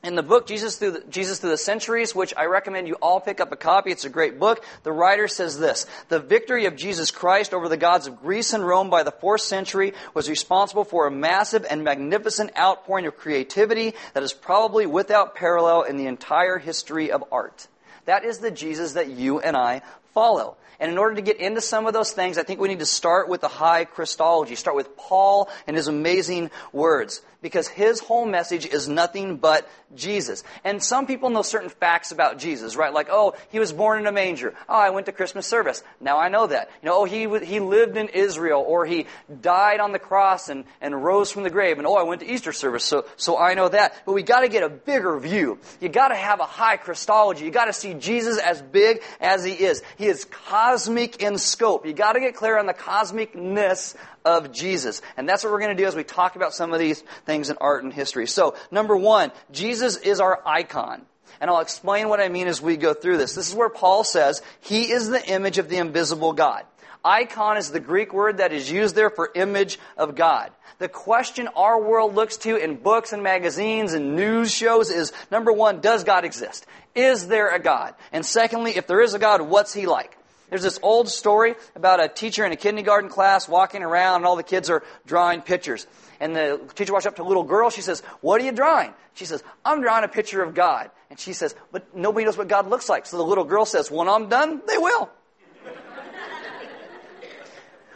In 0.04 0.16
the 0.16 0.24
book 0.24 0.48
Jesus 0.48 0.78
through, 0.78 0.92
the, 0.92 1.04
Jesus 1.10 1.40
through 1.40 1.52
the 1.52 1.58
Centuries, 1.58 2.16
which 2.16 2.34
I 2.36 2.46
recommend 2.46 2.88
you 2.88 2.96
all 2.96 3.20
pick 3.20 3.40
up 3.40 3.52
a 3.52 3.56
copy. 3.56 3.92
It's 3.92 4.06
a 4.06 4.10
great 4.10 4.40
book. 4.40 4.66
The 4.84 4.92
writer 4.92 5.28
says 5.28 5.60
this, 5.60 5.86
the 6.10 6.20
victory 6.20 6.66
of 6.66 6.76
Jesus 6.76 7.12
Christ 7.12 7.54
over 7.54 7.70
the 7.70 7.78
gods 7.78 8.08
of 8.08 8.20
Greece 8.20 8.54
and 8.54 8.66
Rome 8.66 8.90
by 8.90 9.04
the 9.04 9.12
fourth 9.12 9.42
century 9.42 9.94
was 10.14 10.30
responsible 10.30 10.86
for 10.86 11.06
a 11.06 11.12
massive 11.12 11.66
and 11.70 11.84
magnificent 11.84 12.58
outpouring 12.58 13.06
of 13.06 13.18
creativity 13.18 13.94
that 14.14 14.24
is 14.24 14.34
probably 14.34 14.88
without 14.88 15.36
parallel 15.36 15.84
in 15.84 15.98
the 15.98 16.08
entire 16.08 16.58
history 16.58 17.12
of 17.12 17.24
art. 17.32 17.68
That 18.06 18.26
is 18.26 18.40
the 18.40 18.52
Jesus 18.52 18.94
that 18.94 19.10
you 19.10 19.40
and 19.40 19.56
I 19.56 19.82
follow. 20.14 20.58
And 20.80 20.92
in 20.92 20.98
order 20.98 21.16
to 21.16 21.22
get 21.22 21.40
into 21.40 21.62
some 21.62 21.86
of 21.86 21.94
those 21.94 22.12
things, 22.12 22.40
I 22.40 22.44
think 22.44 22.60
we 22.60 22.68
need 22.68 22.80
to 22.80 22.88
start 22.88 23.30
with 23.30 23.42
the 23.42 23.48
high 23.48 23.86
Christology. 23.86 24.56
Start 24.56 24.76
with 24.76 24.98
Paul 24.98 25.48
and 25.68 25.78
his 25.78 25.88
amazing 25.88 26.50
words 26.74 27.22
because 27.42 27.68
his 27.68 28.00
whole 28.00 28.26
message 28.26 28.66
is 28.66 28.88
nothing 28.88 29.38
but 29.38 29.70
Jesus. 29.96 30.44
And 30.64 30.82
some 30.82 31.08
people 31.08 31.30
know 31.30 31.42
certain 31.42 31.70
facts 31.70 32.12
about 32.12 32.38
Jesus, 32.38 32.76
right? 32.76 32.94
Like, 32.94 33.08
oh, 33.12 33.36
he 33.50 33.60
was 33.60 33.74
born 33.74 34.00
in 34.00 34.08
a 34.08 34.12
manger. 34.12 34.54
Oh, 34.70 34.76
I 34.76 34.92
went 34.92 35.08
to 35.08 35.12
Christmas 35.12 35.48
service. 35.48 35.84
Now 36.00 36.20
I 36.20 36.30
know 36.30 36.48
that. 36.48 36.70
You 36.82 36.90
know, 36.90 37.02
oh, 37.02 37.06
he, 37.06 37.28
he 37.46 37.60
lived 37.60 37.98
in 37.98 38.10
Israel, 38.10 38.64
or 38.66 38.86
he 38.86 39.08
died 39.42 39.80
on 39.80 39.92
the 39.92 40.00
cross 40.00 40.50
and, 40.50 40.66
and 40.80 41.04
rose 41.04 41.32
from 41.32 41.44
the 41.44 41.50
grave. 41.50 41.78
And 41.78 41.88
oh, 41.88 41.96
I 41.96 42.04
went 42.04 42.22
to 42.22 42.32
Easter 42.32 42.54
service, 42.54 42.84
so, 42.84 43.06
so 43.18 43.38
I 43.38 43.54
know 43.54 43.70
that. 43.70 44.02
But 44.06 44.14
we 44.14 44.24
gotta 44.24 44.48
get 44.48 44.64
a 44.64 44.70
bigger 44.70 45.18
view. 45.20 45.60
You 45.80 45.90
gotta 45.90 46.16
have 46.16 46.40
a 46.40 46.46
high 46.46 46.78
Christology. 46.78 47.46
You 47.46 47.52
gotta 47.52 47.74
see 47.74 47.94
Jesus 48.02 48.38
as 48.40 48.62
big 48.62 49.02
as 49.20 49.44
he 49.46 49.54
is. 49.54 49.82
He 49.98 50.08
is 50.08 50.26
cosmic 50.26 51.22
in 51.22 51.38
scope. 51.38 51.86
You 51.86 51.94
gotta 51.94 52.20
get 52.20 52.36
clear 52.36 52.58
on 52.58 52.66
the 52.66 52.74
cosmicness 52.74 53.96
of 54.26 54.52
Jesus. 54.52 55.02
And 55.18 55.28
that's 55.28 55.44
what 55.44 55.52
we're 55.52 55.60
going 55.60 55.76
to 55.76 55.82
do 55.82 55.88
as 55.88 55.96
we 55.96 56.04
talk 56.04 56.36
about 56.36 56.54
some 56.54 56.74
of 56.74 56.80
these 56.80 57.02
things 57.26 57.50
in 57.50 57.58
art 57.60 57.84
and 57.84 57.94
history. 57.94 58.28
So, 58.28 58.56
number 58.70 58.96
one, 58.96 59.32
Jesus 59.52 59.98
is 59.98 60.20
our 60.20 60.42
icon. 60.46 61.06
And 61.40 61.50
I'll 61.50 61.62
explain 61.62 62.10
what 62.10 62.20
I 62.20 62.30
mean 62.30 62.48
as 62.48 62.62
we 62.62 62.78
go 62.78 62.94
through 62.94 63.18
this. 63.18 63.34
This 63.34 63.50
is 63.50 63.56
where 63.56 63.70
Paul 63.70 64.04
says, 64.04 64.42
He 64.60 64.92
is 64.92 65.10
the 65.10 65.26
image 65.28 65.58
of 65.58 65.70
the 65.70 65.78
invisible 65.78 66.34
God. 66.34 66.64
Icon 67.04 67.58
is 67.58 67.72
the 67.72 67.80
Greek 67.80 68.14
word 68.14 68.38
that 68.38 68.54
is 68.54 68.72
used 68.72 68.96
there 68.96 69.10
for 69.10 69.32
image 69.34 69.80
of 69.98 70.16
God. 70.16 70.52
The 70.78 70.90
question 70.90 71.48
our 71.56 71.82
world 71.82 72.16
looks 72.16 72.38
to 72.38 72.56
in 72.56 72.76
books 72.76 73.14
and 73.14 73.24
magazines 73.24 73.94
and 73.94 74.16
news 74.16 74.54
shows 74.54 74.90
is 74.90 75.12
number 75.30 75.52
one, 75.52 75.82
does 75.82 76.04
God 76.04 76.26
exist? 76.26 76.66
Is 76.96 77.28
there 77.28 77.54
a 77.54 77.60
God? 77.60 77.96
And 78.12 78.26
secondly, 78.26 78.78
if 78.78 78.88
there 78.88 79.02
is 79.02 79.14
a 79.14 79.20
God, 79.20 79.42
what's 79.42 79.74
he 79.74 79.86
like? 79.86 80.18
There's 80.50 80.64
this 80.64 80.80
old 80.84 81.08
story 81.08 81.56
about 81.76 82.04
a 82.04 82.10
teacher 82.10 82.46
in 82.46 82.52
a 82.52 82.58
kindergarten 82.58 83.10
class 83.10 83.48
walking 83.48 83.84
around 83.84 84.18
and 84.18 84.26
all 84.26 84.36
the 84.36 84.44
kids 84.44 84.70
are 84.70 84.84
drawing 85.06 85.42
pictures. 85.42 85.88
And 86.20 86.36
the 86.36 86.60
teacher 86.76 86.92
walks 86.92 87.06
up 87.06 87.16
to 87.16 87.24
a 87.24 87.24
little 87.24 87.44
girl. 87.44 87.70
She 87.70 87.82
says, 87.82 88.02
What 88.20 88.42
are 88.42 88.44
you 88.44 88.52
drawing? 88.52 88.94
She 89.14 89.26
says, 89.26 89.42
I'm 89.64 89.82
drawing 89.82 90.04
a 90.04 90.10
picture 90.10 90.44
of 90.44 90.54
God. 90.54 90.92
And 91.10 91.18
she 91.18 91.32
says, 91.32 91.56
But 91.72 91.96
nobody 91.96 92.26
knows 92.26 92.38
what 92.38 92.50
God 92.50 92.70
looks 92.70 92.90
like. 92.90 93.06
So 93.06 93.18
the 93.18 93.24
little 93.24 93.46
girl 93.46 93.66
says, 93.66 93.90
When 93.90 94.10
I'm 94.10 94.28
done, 94.28 94.62
they 94.68 94.78
will. 94.78 95.10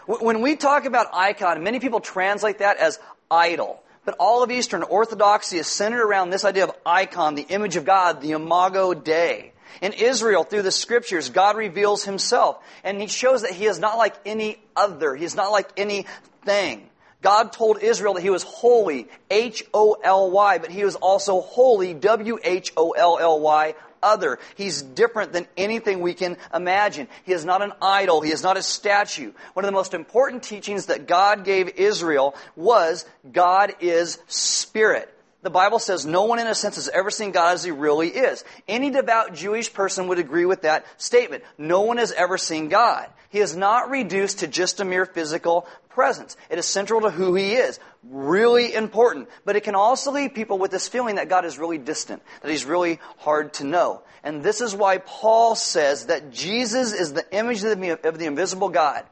When 0.07 0.41
we 0.41 0.55
talk 0.55 0.85
about 0.85 1.07
icon, 1.13 1.63
many 1.63 1.79
people 1.79 1.99
translate 1.99 2.59
that 2.59 2.77
as 2.77 2.99
idol. 3.29 3.81
But 4.05 4.15
all 4.19 4.43
of 4.43 4.51
Eastern 4.51 4.83
Orthodoxy 4.83 5.57
is 5.57 5.67
centered 5.67 6.03
around 6.05 6.29
this 6.29 6.45
idea 6.45 6.65
of 6.65 6.75
icon, 6.85 7.35
the 7.35 7.47
image 7.49 7.75
of 7.75 7.85
God, 7.85 8.21
the 8.21 8.31
imago 8.31 8.93
Dei. 8.93 9.51
In 9.81 9.93
Israel, 9.93 10.43
through 10.43 10.61
the 10.61 10.71
scriptures, 10.71 11.29
God 11.29 11.57
reveals 11.57 12.05
himself. 12.05 12.63
And 12.83 13.01
he 13.01 13.07
shows 13.07 13.41
that 13.41 13.51
he 13.51 13.65
is 13.65 13.79
not 13.79 13.97
like 13.97 14.15
any 14.25 14.59
other. 14.75 15.15
He 15.15 15.25
is 15.25 15.35
not 15.35 15.51
like 15.51 15.69
anything. 15.75 16.89
God 17.21 17.51
told 17.51 17.81
Israel 17.81 18.13
that 18.13 18.21
he 18.21 18.29
was 18.29 18.43
holy, 18.43 19.07
H-O-L-Y, 19.31 20.57
but 20.59 20.69
he 20.69 20.85
was 20.85 20.95
also 20.95 21.41
holy, 21.41 21.95
W-H-O-L-L-Y, 21.95 23.73
other. 24.05 24.39
He's 24.55 24.81
different 24.81 25.33
than 25.33 25.47
anything 25.57 25.99
we 25.99 26.13
can 26.13 26.37
imagine. 26.53 27.07
He 27.25 27.33
is 27.33 27.43
not 27.43 27.61
an 27.61 27.73
idol. 27.81 28.21
He 28.21 28.31
is 28.31 28.43
not 28.43 28.55
a 28.55 28.61
statue. 28.61 29.33
One 29.53 29.65
of 29.65 29.67
the 29.67 29.75
most 29.75 29.93
important 29.93 30.43
teachings 30.43 30.85
that 30.85 31.07
God 31.07 31.43
gave 31.43 31.75
Israel 31.77 32.35
was 32.55 33.05
God 33.31 33.73
is 33.79 34.19
spirit. 34.27 35.11
The 35.45 35.51
Bible 35.51 35.77
says 35.77 36.07
no 36.07 36.23
one 36.23 36.39
in 36.39 36.47
a 36.47 36.55
sense 36.55 36.73
has 36.73 36.89
ever 36.89 37.11
seen 37.11 37.29
God 37.29 37.53
as 37.53 37.63
he 37.63 37.69
really 37.69 38.07
is. 38.07 38.43
Any 38.67 38.89
devout 38.89 39.35
Jewish 39.35 39.71
person 39.71 40.07
would 40.07 40.17
agree 40.17 40.45
with 40.45 40.63
that 40.63 40.87
statement. 40.99 41.43
No 41.55 41.81
one 41.81 41.97
has 41.97 42.11
ever 42.11 42.39
seen 42.39 42.67
God. 42.67 43.07
He 43.29 43.41
is 43.41 43.55
not 43.55 43.91
reduced 43.91 44.39
to 44.39 44.47
just 44.47 44.79
a 44.79 44.85
mere 44.85 45.05
physical 45.05 45.67
presence. 45.89 46.35
It 46.49 46.57
is 46.57 46.65
central 46.65 47.01
to 47.01 47.11
who 47.11 47.35
he 47.35 47.53
is. 47.53 47.79
Really 48.01 48.73
important. 48.73 49.29
But 49.45 49.55
it 49.55 49.63
can 49.63 49.75
also 49.75 50.11
leave 50.11 50.33
people 50.33 50.57
with 50.57 50.71
this 50.71 50.87
feeling 50.87 51.17
that 51.17 51.29
God 51.29 51.45
is 51.45 51.59
really 51.59 51.77
distant, 51.77 52.23
that 52.41 52.49
he's 52.49 52.65
really 52.65 52.99
hard 53.17 53.53
to 53.55 53.65
know. 53.65 54.01
And 54.23 54.41
this 54.41 54.61
is 54.61 54.73
why 54.73 54.97
Paul 54.97 55.53
says 55.53 56.07
that 56.07 56.31
Jesus 56.31 56.91
is 56.91 57.13
the 57.13 57.31
image 57.31 57.63
of 57.63 57.79
the, 58.17 58.25
invisible 58.25 58.69
God. 58.69 59.05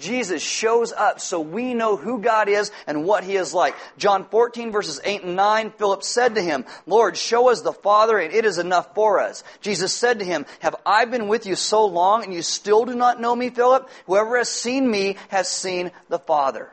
Jesus 0.00 0.42
shows 0.42 0.92
up 0.92 1.20
so 1.20 1.40
we 1.40 1.74
know 1.74 1.96
who 1.96 2.20
God 2.20 2.48
is 2.48 2.72
and 2.86 3.04
what 3.04 3.22
He 3.22 3.36
is 3.36 3.54
like. 3.54 3.76
John 3.98 4.24
14 4.24 4.72
verses 4.72 5.00
8 5.04 5.22
and 5.22 5.36
9, 5.36 5.72
Philip 5.72 6.02
said 6.02 6.34
to 6.34 6.42
him, 6.42 6.64
Lord, 6.86 7.16
show 7.16 7.50
us 7.50 7.60
the 7.60 7.72
Father 7.72 8.18
and 8.18 8.32
it 8.32 8.44
is 8.44 8.58
enough 8.58 8.94
for 8.94 9.20
us. 9.20 9.44
Jesus 9.60 9.92
said 9.92 10.18
to 10.18 10.24
him, 10.24 10.46
Have 10.60 10.76
I 10.84 11.04
been 11.04 11.28
with 11.28 11.46
you 11.46 11.54
so 11.54 11.86
long 11.86 12.24
and 12.24 12.34
you 12.34 12.42
still 12.42 12.84
do 12.84 12.94
not 12.94 13.20
know 13.20 13.36
me, 13.36 13.50
Philip? 13.50 13.88
Whoever 14.06 14.38
has 14.38 14.48
seen 14.48 14.90
me 14.90 15.16
has 15.28 15.48
seen 15.50 15.92
the 16.08 16.18
Father. 16.18 16.70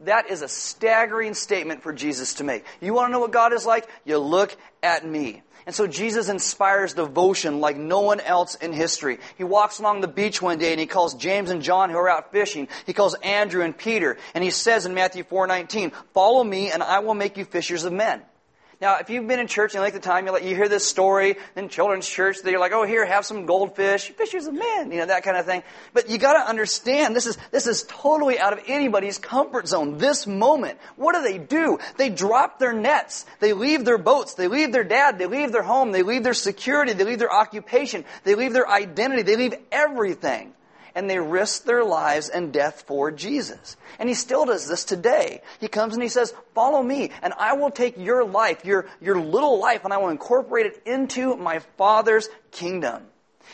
That 0.00 0.30
is 0.30 0.42
a 0.42 0.48
staggering 0.48 1.34
statement 1.34 1.82
for 1.82 1.92
Jesus 1.92 2.34
to 2.34 2.44
make. 2.44 2.64
You 2.80 2.92
want 2.92 3.08
to 3.08 3.12
know 3.12 3.20
what 3.20 3.30
God 3.30 3.52
is 3.52 3.64
like? 3.64 3.88
You 4.04 4.18
look 4.18 4.56
at 4.82 5.06
me. 5.06 5.42
And 5.66 5.74
so 5.74 5.86
Jesus 5.86 6.28
inspires 6.28 6.94
devotion 6.94 7.60
like 7.60 7.76
no 7.76 8.00
one 8.00 8.20
else 8.20 8.56
in 8.56 8.72
history. 8.72 9.18
He 9.38 9.44
walks 9.44 9.78
along 9.78 10.00
the 10.00 10.08
beach 10.08 10.42
one 10.42 10.58
day 10.58 10.72
and 10.72 10.80
he 10.80 10.86
calls 10.86 11.14
James 11.14 11.50
and 11.50 11.62
John 11.62 11.90
who 11.90 11.96
are 11.96 12.08
out 12.08 12.32
fishing. 12.32 12.68
He 12.86 12.92
calls 12.92 13.14
Andrew 13.22 13.62
and 13.62 13.76
Peter 13.76 14.18
and 14.34 14.42
he 14.42 14.50
says 14.50 14.86
in 14.86 14.94
Matthew 14.94 15.22
4:19, 15.24 15.92
"Follow 16.14 16.42
me 16.42 16.70
and 16.70 16.82
I 16.82 16.98
will 16.98 17.14
make 17.14 17.36
you 17.36 17.44
fishers 17.44 17.84
of 17.84 17.92
men." 17.92 18.22
Now, 18.82 18.96
if 18.96 19.10
you've 19.10 19.28
been 19.28 19.38
in 19.38 19.46
church 19.46 19.74
and 19.74 19.78
you 19.78 19.80
like 19.82 19.92
the 19.92 20.00
time, 20.00 20.26
you, 20.26 20.32
like, 20.32 20.42
you 20.42 20.56
hear 20.56 20.68
this 20.68 20.84
story 20.84 21.36
in 21.54 21.68
children's 21.68 22.08
church, 22.08 22.42
that 22.42 22.50
you're 22.50 22.58
like, 22.58 22.72
oh, 22.72 22.84
here, 22.84 23.06
have 23.06 23.24
some 23.24 23.46
goldfish, 23.46 24.10
fishers 24.10 24.48
of 24.48 24.54
men, 24.54 24.90
you 24.90 24.98
know, 24.98 25.06
that 25.06 25.22
kind 25.22 25.36
of 25.36 25.46
thing. 25.46 25.62
But 25.92 26.10
you 26.10 26.18
gotta 26.18 26.40
understand, 26.40 27.14
this 27.14 27.26
is, 27.26 27.38
this 27.52 27.68
is 27.68 27.84
totally 27.84 28.40
out 28.40 28.52
of 28.52 28.58
anybody's 28.66 29.18
comfort 29.18 29.68
zone. 29.68 29.98
This 29.98 30.26
moment, 30.26 30.80
what 30.96 31.14
do 31.14 31.22
they 31.22 31.38
do? 31.38 31.78
They 31.96 32.10
drop 32.10 32.58
their 32.58 32.72
nets. 32.72 33.24
They 33.38 33.52
leave 33.52 33.84
their 33.84 33.98
boats. 33.98 34.34
They 34.34 34.48
leave 34.48 34.72
their 34.72 34.82
dad. 34.82 35.16
They 35.16 35.26
leave 35.26 35.52
their 35.52 35.62
home. 35.62 35.92
They 35.92 36.02
leave 36.02 36.24
their 36.24 36.34
security. 36.34 36.92
They 36.92 37.04
leave 37.04 37.20
their 37.20 37.32
occupation. 37.32 38.04
They 38.24 38.34
leave 38.34 38.52
their 38.52 38.68
identity. 38.68 39.22
They 39.22 39.36
leave 39.36 39.54
everything 39.70 40.54
and 40.94 41.08
they 41.08 41.18
risk 41.18 41.64
their 41.64 41.84
lives 41.84 42.28
and 42.28 42.52
death 42.52 42.84
for 42.86 43.10
Jesus. 43.10 43.76
And 43.98 44.08
he 44.08 44.14
still 44.14 44.44
does 44.44 44.68
this 44.68 44.84
today. 44.84 45.42
He 45.60 45.68
comes 45.68 45.94
and 45.94 46.02
he 46.02 46.08
says, 46.08 46.34
follow 46.54 46.82
me 46.82 47.10
and 47.22 47.32
I 47.38 47.54
will 47.54 47.70
take 47.70 47.98
your 47.98 48.24
life, 48.24 48.64
your, 48.64 48.86
your 49.00 49.20
little 49.20 49.60
life, 49.60 49.84
and 49.84 49.92
I 49.92 49.98
will 49.98 50.08
incorporate 50.08 50.66
it 50.66 50.82
into 50.86 51.36
my 51.36 51.60
Father's 51.76 52.28
kingdom. 52.50 53.04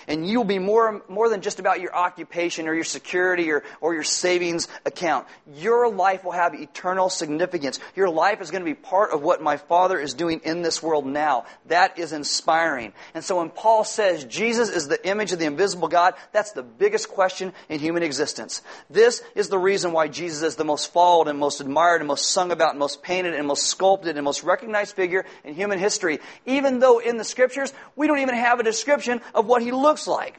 And 0.07 0.29
you'll 0.29 0.45
be 0.45 0.59
more, 0.59 1.03
more 1.09 1.29
than 1.29 1.41
just 1.41 1.59
about 1.59 1.81
your 1.81 1.95
occupation 1.95 2.69
or 2.69 2.75
your 2.75 2.85
security 2.85 3.51
or, 3.51 3.65
or 3.81 3.95
your 3.95 4.03
savings 4.05 4.69
account. 4.85 5.27
Your 5.55 5.91
life 5.93 6.25
will 6.25 6.33
have 6.33 6.55
eternal 6.55 7.11
significance. 7.11 7.81
Your 7.97 8.09
life 8.09 8.41
is 8.41 8.51
going 8.51 8.63
to 8.63 8.71
be 8.71 8.75
part 8.75 9.13
of 9.13 9.23
what 9.23 9.43
my 9.43 9.57
Father 9.57 9.99
is 9.99 10.15
doing 10.15 10.41
in 10.45 10.63
this 10.63 10.83
world 10.83 11.07
now. 11.07 11.45
That 11.67 11.99
is 11.99 12.13
inspiring. 12.13 12.93
And 13.15 13.25
so 13.25 13.39
when 13.39 13.51
Paul 13.51 13.85
says 13.85 14.25
Jesus 14.25 14.69
is 14.69 14.89
the 14.89 15.07
image 15.09 15.33
of 15.33 15.39
the 15.39 15.47
invisible 15.47 15.89
God, 15.89 16.15
that's 16.33 16.53
the 16.53 16.63
biggest 16.63 17.09
question 17.09 17.53
in 17.69 17.81
human 17.81 18.03
existence. 18.03 18.63
This 18.91 19.23
is 19.35 19.49
the 19.49 19.59
reason 19.59 19.93
why 19.93 20.09
Jesus 20.09 20.43
is 20.43 20.57
the 20.57 20.65
most 20.65 20.93
followed 20.93 21.29
and 21.29 21.39
most 21.39 21.61
admired 21.61 22.01
and 22.01 22.09
most 22.09 22.31
sung 22.31 22.53
about 22.53 22.71
and 22.71 22.79
most 22.79 23.03
painted 23.03 23.35
and 23.35 23.47
most 23.47 23.65
sculpted 23.67 24.17
and 24.17 24.25
most 24.25 24.43
recognized 24.43 24.97
figure 24.97 25.25
in 25.45 25.55
human 25.55 25.79
history. 25.79 26.21
Even 26.47 26.79
though 26.79 26.99
in 26.99 27.17
the 27.17 27.25
scriptures, 27.25 27.73
we 27.97 28.07
don't 28.07 28.19
even 28.19 28.35
have 28.35 28.61
a 28.61 28.63
description 28.63 29.21
of 29.35 29.47
what 29.47 29.63
he 29.63 29.73
looks 29.79 30.07
like. 30.07 30.39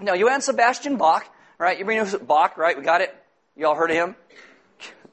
Now, 0.00 0.14
Johann 0.14 0.40
Sebastian 0.40 0.96
Bach, 0.96 1.26
right? 1.58 1.78
You 1.78 1.84
know 1.84 2.18
Bach, 2.18 2.56
right? 2.56 2.76
We 2.76 2.82
got 2.82 3.00
it? 3.00 3.14
You 3.56 3.66
all 3.66 3.74
heard 3.74 3.90
of 3.90 3.96
him? 3.96 4.16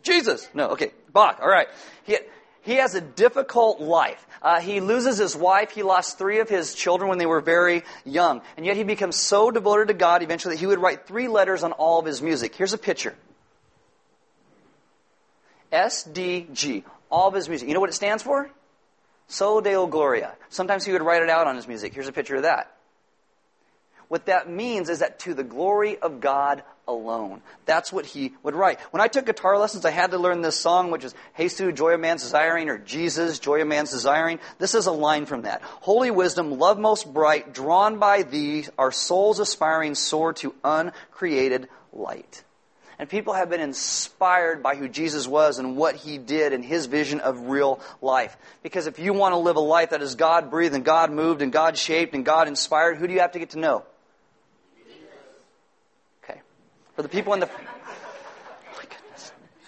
Jesus. 0.04 0.50
No, 0.54 0.70
okay. 0.70 0.92
Bach, 1.14 1.40
all 1.42 1.50
right. 1.50 1.68
He, 2.04 2.18
he 2.62 2.76
has 2.76 2.96
a 2.96 3.02
difficult 3.02 3.80
life. 3.80 4.26
Uh, 4.42 4.60
he 4.60 4.80
loses 4.80 5.18
his 5.18 5.36
wife. 5.36 5.72
He 5.72 5.84
lost 5.84 6.18
three 6.18 6.40
of 6.40 6.50
his 6.50 6.74
children 6.74 7.10
when 7.10 7.20
they 7.20 7.26
were 7.26 7.42
very 7.42 7.84
young. 8.06 8.42
And 8.58 8.66
yet 8.66 8.76
he 8.76 8.84
becomes 8.84 9.16
so 9.16 9.52
devoted 9.52 9.90
to 9.90 9.94
God 9.94 10.24
eventually 10.24 10.56
that 10.56 10.60
he 10.60 10.68
would 10.68 10.80
write 10.80 11.08
three 11.08 11.28
letters 11.28 11.64
on 11.64 11.72
all 11.74 12.00
of 12.00 12.06
his 12.06 12.22
music. 12.22 12.56
Here's 12.56 12.74
a 12.74 12.78
picture. 12.78 13.16
SDG. 15.72 16.84
All 17.12 17.28
of 17.28 17.34
his 17.36 17.50
music. 17.50 17.68
You 17.68 17.74
know 17.74 17.80
what 17.80 17.90
it 17.90 17.94
stands 17.94 18.24
for? 18.24 18.50
Soli 19.28 19.64
Deo 19.64 19.88
Gloria. 19.88 20.34
Sometimes 20.50 20.86
he 20.86 20.92
would 20.92 21.02
write 21.02 21.22
it 21.22 21.30
out 21.30 21.48
on 21.48 21.56
his 21.56 21.68
music. 21.68 21.94
Here's 21.94 22.08
a 22.08 22.12
picture 22.12 22.36
of 22.36 22.44
that. 22.44 22.76
What 24.12 24.26
that 24.26 24.50
means 24.50 24.90
is 24.90 25.00
that 25.00 25.20
to 25.20 25.34
the 25.34 25.42
glory 25.42 25.98
of 25.98 26.20
God 26.20 26.64
alone. 26.86 27.42
That's 27.66 27.94
what 27.94 28.06
he 28.06 28.34
would 28.44 28.56
write. 28.56 28.82
When 28.92 29.00
I 29.00 29.08
took 29.08 29.26
guitar 29.26 29.58
lessons, 29.58 29.86
I 29.86 29.92
had 29.92 30.12
to 30.12 30.18
learn 30.18 30.42
this 30.42 30.60
song, 30.60 30.92
which 30.92 31.06
is 31.06 31.16
Jesus, 31.38 31.74
Joy 31.78 31.94
of 31.94 32.02
Man's 32.02 32.24
Desiring, 32.24 32.68
or 32.68 32.78
Jesus, 32.78 33.40
Joy 33.40 33.62
of 33.62 33.70
Man's 33.70 33.92
Desiring. 33.92 34.40
This 34.58 34.76
is 34.76 34.88
a 34.88 34.92
line 34.92 35.28
from 35.28 35.44
that. 35.44 35.62
Holy 35.62 36.12
wisdom, 36.12 36.60
love 36.60 36.78
most 36.78 37.14
bright, 37.14 37.54
drawn 37.54 38.00
by 38.00 38.24
thee, 38.24 38.66
our 38.78 38.92
souls 38.92 39.40
aspiring 39.40 39.96
soar 39.96 40.34
to 40.34 40.54
uncreated 40.62 41.70
light. 41.94 42.44
And 43.00 43.08
people 43.08 43.32
have 43.32 43.50
been 43.50 43.62
inspired 43.62 44.62
by 44.62 44.76
who 44.76 44.90
Jesus 44.90 45.26
was 45.26 45.58
and 45.58 45.78
what 45.78 45.96
he 45.96 46.18
did 46.18 46.52
and 46.52 46.66
his 46.66 46.88
vision 46.88 47.22
of 47.22 47.48
real 47.48 47.80
life. 48.02 48.36
Because 48.62 48.88
if 48.88 49.00
you 49.00 49.14
want 49.14 49.32
to 49.32 49.38
live 49.38 49.56
a 49.56 49.62
life 49.62 49.92
that 49.92 50.02
is 50.02 50.16
God 50.16 50.52
breathed 50.52 50.76
and 50.76 50.84
God 50.84 51.14
moved 51.14 51.42
and 51.42 51.54
God 51.54 51.78
shaped 51.78 52.14
and 52.14 52.26
God 52.26 52.50
inspired, 52.50 52.98
who 52.98 53.08
do 53.08 53.14
you 53.14 53.22
have 53.22 53.32
to 53.32 53.40
get 53.40 53.52
to 53.52 53.60
know? 53.60 53.86
For 57.02 57.08
the 57.08 57.10
people 57.10 57.34
in 57.34 57.40
the. 57.40 57.50
Oh 57.50 58.82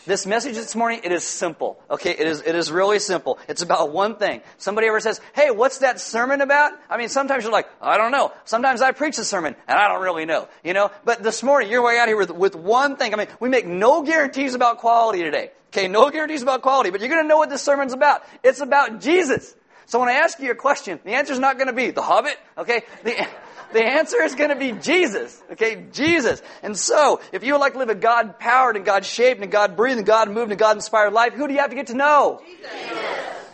this 0.05 0.27
message 0.27 0.53
this 0.53 0.75
morning, 0.75 1.01
it 1.03 1.11
is 1.11 1.23
simple. 1.23 1.79
Okay, 1.89 2.11
it 2.11 2.27
is, 2.27 2.43
it 2.45 2.53
is 2.53 2.71
really 2.71 2.99
simple. 2.99 3.39
It's 3.47 3.63
about 3.63 3.91
one 3.91 4.17
thing. 4.17 4.41
Somebody 4.59 4.85
ever 4.85 4.99
says, 4.99 5.19
hey, 5.33 5.49
what's 5.49 5.79
that 5.79 5.99
sermon 5.99 6.41
about? 6.41 6.73
I 6.91 6.97
mean, 6.97 7.09
sometimes 7.09 7.43
you're 7.43 7.51
like, 7.51 7.67
I 7.81 7.97
don't 7.97 8.11
know. 8.11 8.31
Sometimes 8.45 8.83
I 8.83 8.91
preach 8.91 9.17
a 9.17 9.23
sermon 9.23 9.55
and 9.67 9.79
I 9.79 9.87
don't 9.87 10.03
really 10.03 10.25
know. 10.25 10.47
You 10.63 10.75
know? 10.75 10.91
But 11.05 11.23
this 11.23 11.41
morning, 11.41 11.71
you're 11.71 11.81
way 11.81 11.97
out 11.97 12.07
here 12.07 12.17
with, 12.17 12.29
with 12.29 12.55
one 12.55 12.97
thing. 12.97 13.15
I 13.15 13.17
mean, 13.17 13.27
we 13.39 13.49
make 13.49 13.65
no 13.65 14.03
guarantees 14.03 14.53
about 14.53 14.77
quality 14.77 15.23
today. 15.23 15.49
Okay, 15.69 15.87
no 15.87 16.11
guarantees 16.11 16.43
about 16.43 16.61
quality, 16.61 16.91
but 16.91 16.99
you're 16.99 17.09
gonna 17.09 17.27
know 17.27 17.37
what 17.37 17.49
this 17.49 17.63
sermon's 17.63 17.93
about. 17.93 18.21
It's 18.43 18.59
about 18.59 19.01
Jesus. 19.01 19.55
So 19.87 19.99
when 19.99 20.07
I 20.07 20.13
ask 20.13 20.39
you 20.39 20.51
a 20.51 20.55
question, 20.55 20.99
the 21.03 21.13
answer's 21.13 21.39
not 21.39 21.57
gonna 21.57 21.73
be 21.73 21.89
The 21.89 22.03
Hobbit, 22.03 22.37
okay? 22.59 22.83
The, 23.03 23.27
the 23.73 23.83
answer 23.83 24.21
is 24.21 24.35
going 24.35 24.49
to 24.49 24.55
be 24.55 24.71
Jesus. 24.71 25.41
Okay, 25.51 25.85
Jesus. 25.91 26.41
And 26.61 26.77
so, 26.77 27.21
if 27.31 27.43
you 27.43 27.53
would 27.53 27.59
like 27.59 27.73
to 27.73 27.79
live 27.79 27.89
a 27.89 27.95
God 27.95 28.39
powered 28.39 28.75
and 28.75 28.85
God 28.85 29.05
shaped 29.05 29.41
and 29.41 29.51
God 29.51 29.75
breathed 29.75 29.97
and 29.97 30.07
God 30.07 30.29
moved 30.29 30.51
and 30.51 30.59
God 30.59 30.77
inspired 30.77 31.13
life, 31.13 31.33
who 31.33 31.47
do 31.47 31.53
you 31.53 31.59
have 31.59 31.69
to 31.69 31.75
get 31.75 31.87
to 31.87 31.95
know? 31.95 32.41
Jesus. 32.45 32.69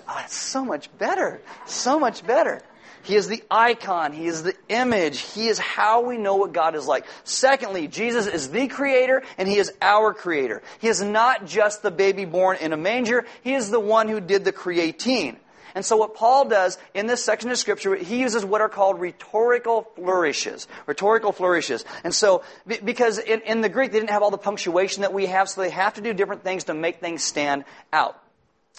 Ah, 0.07 0.13
oh, 0.15 0.15
that's 0.17 0.35
so 0.35 0.65
much 0.65 0.95
better. 0.97 1.41
So 1.65 1.99
much 1.99 2.25
better. 2.25 2.61
He 3.03 3.15
is 3.15 3.27
the 3.27 3.43
icon. 3.49 4.13
He 4.13 4.27
is 4.27 4.43
the 4.43 4.55
image. 4.67 5.19
He 5.19 5.47
is 5.47 5.57
how 5.57 6.01
we 6.01 6.17
know 6.17 6.35
what 6.35 6.53
God 6.53 6.75
is 6.75 6.85
like. 6.85 7.05
Secondly, 7.23 7.87
Jesus 7.87 8.27
is 8.27 8.49
the 8.49 8.67
creator 8.67 9.23
and 9.37 9.47
He 9.47 9.57
is 9.57 9.71
our 9.81 10.13
creator. 10.13 10.61
He 10.79 10.87
is 10.87 11.01
not 11.01 11.45
just 11.45 11.81
the 11.81 11.91
baby 11.91 12.25
born 12.25 12.57
in 12.57 12.73
a 12.73 12.77
manger. 12.77 13.25
He 13.43 13.53
is 13.53 13.69
the 13.69 13.79
one 13.79 14.09
who 14.09 14.19
did 14.19 14.45
the 14.45 14.51
creating. 14.51 15.37
And 15.79 15.85
so 15.85 15.95
what 15.95 16.13
Paul 16.13 16.43
does 16.43 16.77
in 16.93 17.07
this 17.07 17.23
section 17.23 17.49
of 17.51 17.57
scripture, 17.57 17.95
he 17.95 18.19
uses 18.19 18.43
what 18.43 18.59
are 18.59 18.67
called 18.67 18.99
rhetorical 18.99 19.83
flourishes. 19.95 20.67
Rhetorical 20.87 21.31
flourishes. 21.31 21.85
And 22.03 22.13
so, 22.13 22.43
because 22.67 23.17
in, 23.17 23.39
in 23.43 23.61
the 23.61 23.69
Greek, 23.69 23.93
they 23.93 23.99
didn't 23.99 24.09
have 24.09 24.21
all 24.21 24.29
the 24.29 24.37
punctuation 24.37 25.03
that 25.03 25.13
we 25.13 25.27
have, 25.27 25.47
so 25.47 25.61
they 25.61 25.69
have 25.69 25.93
to 25.93 26.01
do 26.01 26.11
different 26.11 26.43
things 26.43 26.65
to 26.65 26.73
make 26.73 26.99
things 26.99 27.23
stand 27.23 27.63
out. 27.93 28.21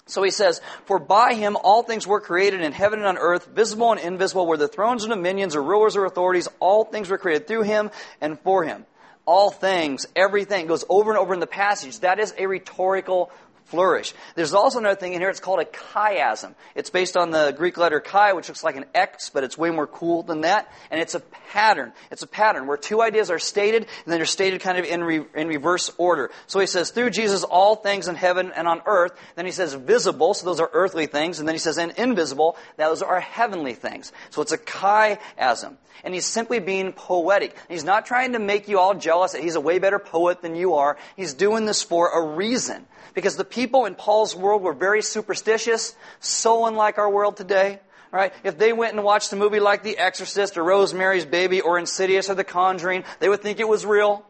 So 0.05 0.21
he 0.21 0.29
says, 0.29 0.61
For 0.85 0.99
by 0.99 1.33
him 1.33 1.57
all 1.57 1.81
things 1.81 2.05
were 2.05 2.21
created 2.21 2.61
in 2.61 2.71
heaven 2.71 2.99
and 2.99 3.07
on 3.07 3.17
earth, 3.17 3.47
visible 3.47 3.93
and 3.93 3.99
invisible, 3.99 4.45
where 4.45 4.59
the 4.59 4.67
thrones 4.67 5.03
and 5.03 5.11
dominions 5.11 5.55
or 5.55 5.63
rulers 5.63 5.97
or 5.97 6.05
authorities, 6.05 6.49
all 6.59 6.85
things 6.85 7.09
were 7.09 7.17
created 7.17 7.47
through 7.47 7.63
him 7.63 7.89
and 8.21 8.39
for 8.41 8.63
him. 8.63 8.85
All 9.25 9.49
things, 9.49 10.05
everything, 10.15 10.67
goes 10.67 10.85
over 10.87 11.09
and 11.09 11.17
over 11.17 11.33
in 11.33 11.39
the 11.39 11.47
passage. 11.47 12.01
That 12.01 12.19
is 12.19 12.31
a 12.37 12.45
rhetorical 12.45 13.31
flourish. 13.71 14.13
There's 14.35 14.53
also 14.53 14.79
another 14.79 14.99
thing 14.99 15.13
in 15.13 15.21
here, 15.21 15.29
it's 15.29 15.39
called 15.39 15.61
a 15.61 15.65
chiasm. 15.65 16.55
It's 16.75 16.89
based 16.89 17.15
on 17.15 17.31
the 17.31 17.53
Greek 17.57 17.77
letter 17.77 18.01
chi, 18.01 18.33
which 18.33 18.49
looks 18.49 18.63
like 18.63 18.75
an 18.75 18.85
X, 18.93 19.29
but 19.29 19.45
it's 19.45 19.57
way 19.57 19.71
more 19.71 19.87
cool 19.87 20.23
than 20.23 20.41
that. 20.41 20.69
And 20.91 20.99
it's 20.99 21.15
a 21.15 21.21
pattern. 21.21 21.93
It's 22.11 22.21
a 22.21 22.27
pattern 22.27 22.67
where 22.67 22.77
two 22.77 23.01
ideas 23.01 23.31
are 23.31 23.39
stated, 23.39 23.83
and 23.83 24.11
then 24.11 24.19
they're 24.19 24.25
stated 24.25 24.59
kind 24.59 24.77
of 24.77 24.83
in, 24.85 25.03
re, 25.03 25.21
in 25.35 25.47
reverse 25.47 25.89
order. 25.97 26.29
So 26.47 26.59
he 26.59 26.67
says, 26.67 26.91
through 26.91 27.11
Jesus, 27.11 27.43
all 27.43 27.75
things 27.75 28.09
in 28.09 28.15
heaven 28.15 28.51
and 28.53 28.67
on 28.67 28.81
earth. 28.85 29.13
Then 29.35 29.45
he 29.45 29.51
says, 29.53 29.73
visible, 29.73 30.33
so 30.33 30.45
those 30.45 30.59
are 30.59 30.69
earthly 30.73 31.05
things. 31.05 31.39
And 31.39 31.47
then 31.47 31.55
he 31.55 31.59
says, 31.59 31.77
and 31.77 31.93
invisible, 31.93 32.57
those 32.75 33.01
are 33.01 33.21
heavenly 33.21 33.73
things. 33.73 34.11
So 34.31 34.41
it's 34.41 34.51
a 34.51 34.57
chiasm. 34.57 35.77
And 36.03 36.13
he's 36.13 36.25
simply 36.25 36.59
being 36.59 36.93
poetic. 36.93 37.55
He's 37.69 37.83
not 37.83 38.05
trying 38.05 38.33
to 38.33 38.39
make 38.39 38.67
you 38.67 38.79
all 38.79 38.95
jealous 38.95 39.33
that 39.33 39.41
he's 39.41 39.55
a 39.55 39.61
way 39.61 39.79
better 39.79 39.99
poet 39.99 40.41
than 40.41 40.55
you 40.55 40.75
are. 40.75 40.97
He's 41.15 41.33
doing 41.33 41.65
this 41.65 41.83
for 41.83 42.09
a 42.09 42.35
reason. 42.35 42.87
Because 43.13 43.35
the 43.35 43.45
people 43.45 43.60
in 43.63 43.95
Paul's 43.95 44.35
world 44.35 44.61
were 44.61 44.73
very 44.73 45.01
superstitious, 45.01 45.95
so 46.19 46.65
unlike 46.65 46.97
our 46.97 47.09
world 47.09 47.37
today. 47.37 47.79
Right? 48.11 48.33
If 48.43 48.57
they 48.57 48.73
went 48.73 48.93
and 48.93 49.05
watched 49.05 49.31
a 49.31 49.37
movie 49.37 49.61
like 49.61 49.83
The 49.83 49.97
Exorcist 49.97 50.57
or 50.57 50.65
Rosemary's 50.65 51.23
Baby 51.23 51.61
or 51.61 51.79
Insidious 51.79 52.29
or 52.29 52.35
The 52.35 52.43
Conjuring, 52.43 53.05
they 53.19 53.29
would 53.29 53.41
think 53.41 53.61
it 53.61 53.67
was 53.67 53.85
real. 53.85 54.25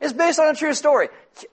It's 0.00 0.12
based 0.12 0.40
on 0.40 0.48
a 0.48 0.54
true 0.54 0.74
story. 0.74 1.08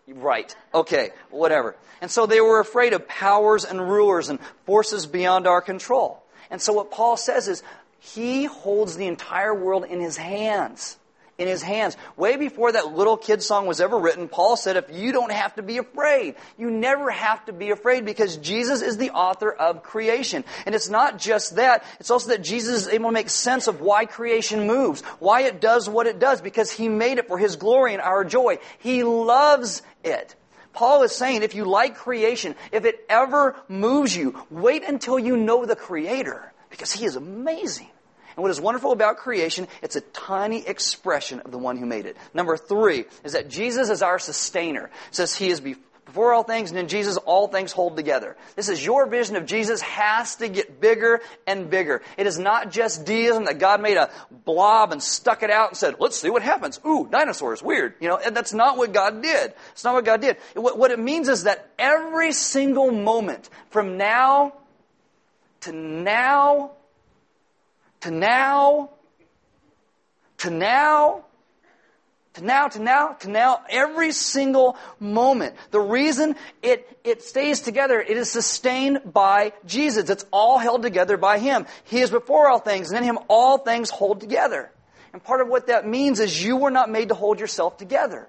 Right. 0.07 0.55
Okay. 0.73 1.11
Whatever. 1.29 1.75
And 2.01 2.09
so 2.09 2.25
they 2.25 2.41
were 2.41 2.59
afraid 2.59 2.93
of 2.93 3.07
powers 3.07 3.63
and 3.63 3.79
rulers 3.79 4.29
and 4.29 4.39
forces 4.65 5.05
beyond 5.05 5.45
our 5.45 5.61
control. 5.61 6.23
And 6.49 6.59
so 6.59 6.73
what 6.73 6.89
Paul 6.89 7.15
says 7.15 7.47
is, 7.47 7.61
he 7.99 8.45
holds 8.45 8.97
the 8.97 9.05
entire 9.07 9.53
world 9.53 9.85
in 9.85 9.99
his 9.99 10.17
hands 10.17 10.97
in 11.37 11.47
his 11.47 11.61
hands. 11.61 11.97
Way 12.15 12.37
before 12.37 12.71
that 12.71 12.93
little 12.93 13.17
kid 13.17 13.41
song 13.43 13.67
was 13.67 13.81
ever 13.81 13.97
written, 13.97 14.27
Paul 14.27 14.55
said, 14.55 14.77
if 14.77 14.89
you 14.91 15.11
don't 15.11 15.31
have 15.31 15.55
to 15.55 15.63
be 15.63 15.77
afraid, 15.77 16.35
you 16.57 16.71
never 16.71 17.09
have 17.09 17.43
to 17.45 17.53
be 17.53 17.71
afraid 17.71 18.05
because 18.05 18.37
Jesus 18.37 18.81
is 18.81 18.97
the 18.97 19.11
author 19.11 19.51
of 19.51 19.83
creation. 19.83 20.43
And 20.65 20.75
it's 20.75 20.89
not 20.89 21.17
just 21.17 21.57
that, 21.57 21.83
it's 21.99 22.11
also 22.11 22.29
that 22.29 22.41
Jesus 22.41 22.83
is 22.83 22.87
able 22.87 23.09
to 23.09 23.13
make 23.13 23.29
sense 23.29 23.67
of 23.67 23.81
why 23.81 24.05
creation 24.05 24.67
moves, 24.67 25.01
why 25.19 25.41
it 25.41 25.59
does 25.59 25.89
what 25.89 26.07
it 26.07 26.19
does, 26.19 26.41
because 26.41 26.71
he 26.71 26.87
made 26.87 27.17
it 27.17 27.27
for 27.27 27.37
his 27.37 27.55
glory 27.55 27.93
and 27.93 28.01
our 28.01 28.23
joy. 28.23 28.59
He 28.79 29.03
loves 29.03 29.81
it. 30.03 30.35
Paul 30.73 31.03
is 31.03 31.13
saying 31.13 31.41
if 31.41 31.55
you 31.55 31.65
like 31.65 31.95
creation, 31.95 32.55
if 32.71 32.85
it 32.85 33.05
ever 33.09 33.55
moves 33.69 34.15
you, 34.15 34.37
wait 34.49 34.83
until 34.83 35.17
you 35.17 35.37
know 35.37 35.65
the 35.65 35.75
Creator 35.75 36.51
because 36.69 36.91
He 36.91 37.05
is 37.05 37.15
amazing. 37.15 37.89
And 38.35 38.43
what 38.43 38.51
is 38.51 38.59
wonderful 38.59 38.91
about 38.91 39.17
creation, 39.17 39.67
it's 39.81 39.95
a 39.95 40.01
tiny 40.01 40.65
expression 40.65 41.39
of 41.41 41.51
the 41.51 41.57
one 41.57 41.77
who 41.77 41.85
made 41.85 42.05
it. 42.05 42.17
Number 42.33 42.57
three 42.57 43.05
is 43.23 43.33
that 43.33 43.49
Jesus 43.49 43.89
is 43.89 44.01
our 44.01 44.19
sustainer. 44.19 44.85
It 45.09 45.15
says 45.15 45.35
he 45.35 45.49
is 45.49 45.61
before 45.61 46.33
all 46.33 46.43
things, 46.43 46.69
and 46.69 46.79
in 46.79 46.87
Jesus, 46.87 47.17
all 47.17 47.47
things 47.47 47.71
hold 47.71 47.95
together. 47.97 48.37
This 48.55 48.69
is 48.69 48.85
your 48.85 49.07
vision 49.07 49.37
of 49.37 49.45
Jesus 49.45 49.81
has 49.81 50.35
to 50.35 50.47
get 50.47 50.79
bigger 50.79 51.21
and 51.47 51.69
bigger. 51.69 52.01
It 52.17 52.27
is 52.27 52.37
not 52.37 52.71
just 52.71 53.05
deism 53.05 53.45
that 53.45 53.57
God 53.57 53.81
made 53.81 53.97
a 53.97 54.09
blob 54.45 54.91
and 54.91 55.01
stuck 55.01 55.41
it 55.41 55.49
out 55.49 55.69
and 55.69 55.77
said, 55.77 55.95
let's 55.99 56.15
see 56.15 56.29
what 56.29 56.43
happens. 56.43 56.79
Ooh, 56.85 57.07
dinosaurs, 57.09 57.63
weird. 57.63 57.95
You 57.99 58.09
know, 58.09 58.17
and 58.17 58.35
that's 58.35 58.53
not 58.53 58.77
what 58.77 58.93
God 58.93 59.21
did. 59.23 59.53
It's 59.71 59.83
not 59.83 59.93
what 59.93 60.05
God 60.05 60.21
did. 60.21 60.37
What, 60.53 60.77
what 60.77 60.91
it 60.91 60.99
means 60.99 61.27
is 61.27 61.43
that 61.43 61.69
every 61.79 62.33
single 62.33 62.91
moment 62.91 63.49
from 63.71 63.97
now 63.97 64.53
to 65.61 65.71
now 65.71 66.71
to 68.05 68.11
now, 68.11 68.91
to 70.37 70.51
now, 70.51 71.25
to 72.35 72.45
now, 72.45 72.67
to 72.67 72.79
now, 72.79 73.13
to 73.13 73.29
now, 73.31 73.61
every 73.67 74.11
single 74.11 74.77
moment. 74.99 75.55
The 75.71 75.79
reason 75.79 76.35
it, 76.61 76.99
it 77.03 77.23
stays 77.23 77.61
together, 77.61 77.99
it 77.99 78.15
is 78.15 78.29
sustained 78.29 79.11
by 79.11 79.53
Jesus. 79.65 80.07
It's 80.11 80.23
all 80.31 80.59
held 80.59 80.83
together 80.83 81.17
by 81.17 81.39
Him. 81.39 81.65
He 81.85 82.01
is 82.01 82.11
before 82.11 82.47
all 82.47 82.59
things, 82.59 82.91
and 82.91 82.99
in 82.99 83.03
Him 83.03 83.17
all 83.27 83.57
things 83.57 83.89
hold 83.89 84.21
together. 84.21 84.71
And 85.11 85.23
part 85.23 85.41
of 85.41 85.47
what 85.47 85.65
that 85.65 85.87
means 85.87 86.19
is 86.19 86.43
you 86.43 86.57
were 86.57 86.69
not 86.69 86.91
made 86.91 87.09
to 87.09 87.15
hold 87.15 87.39
yourself 87.39 87.77
together. 87.77 88.27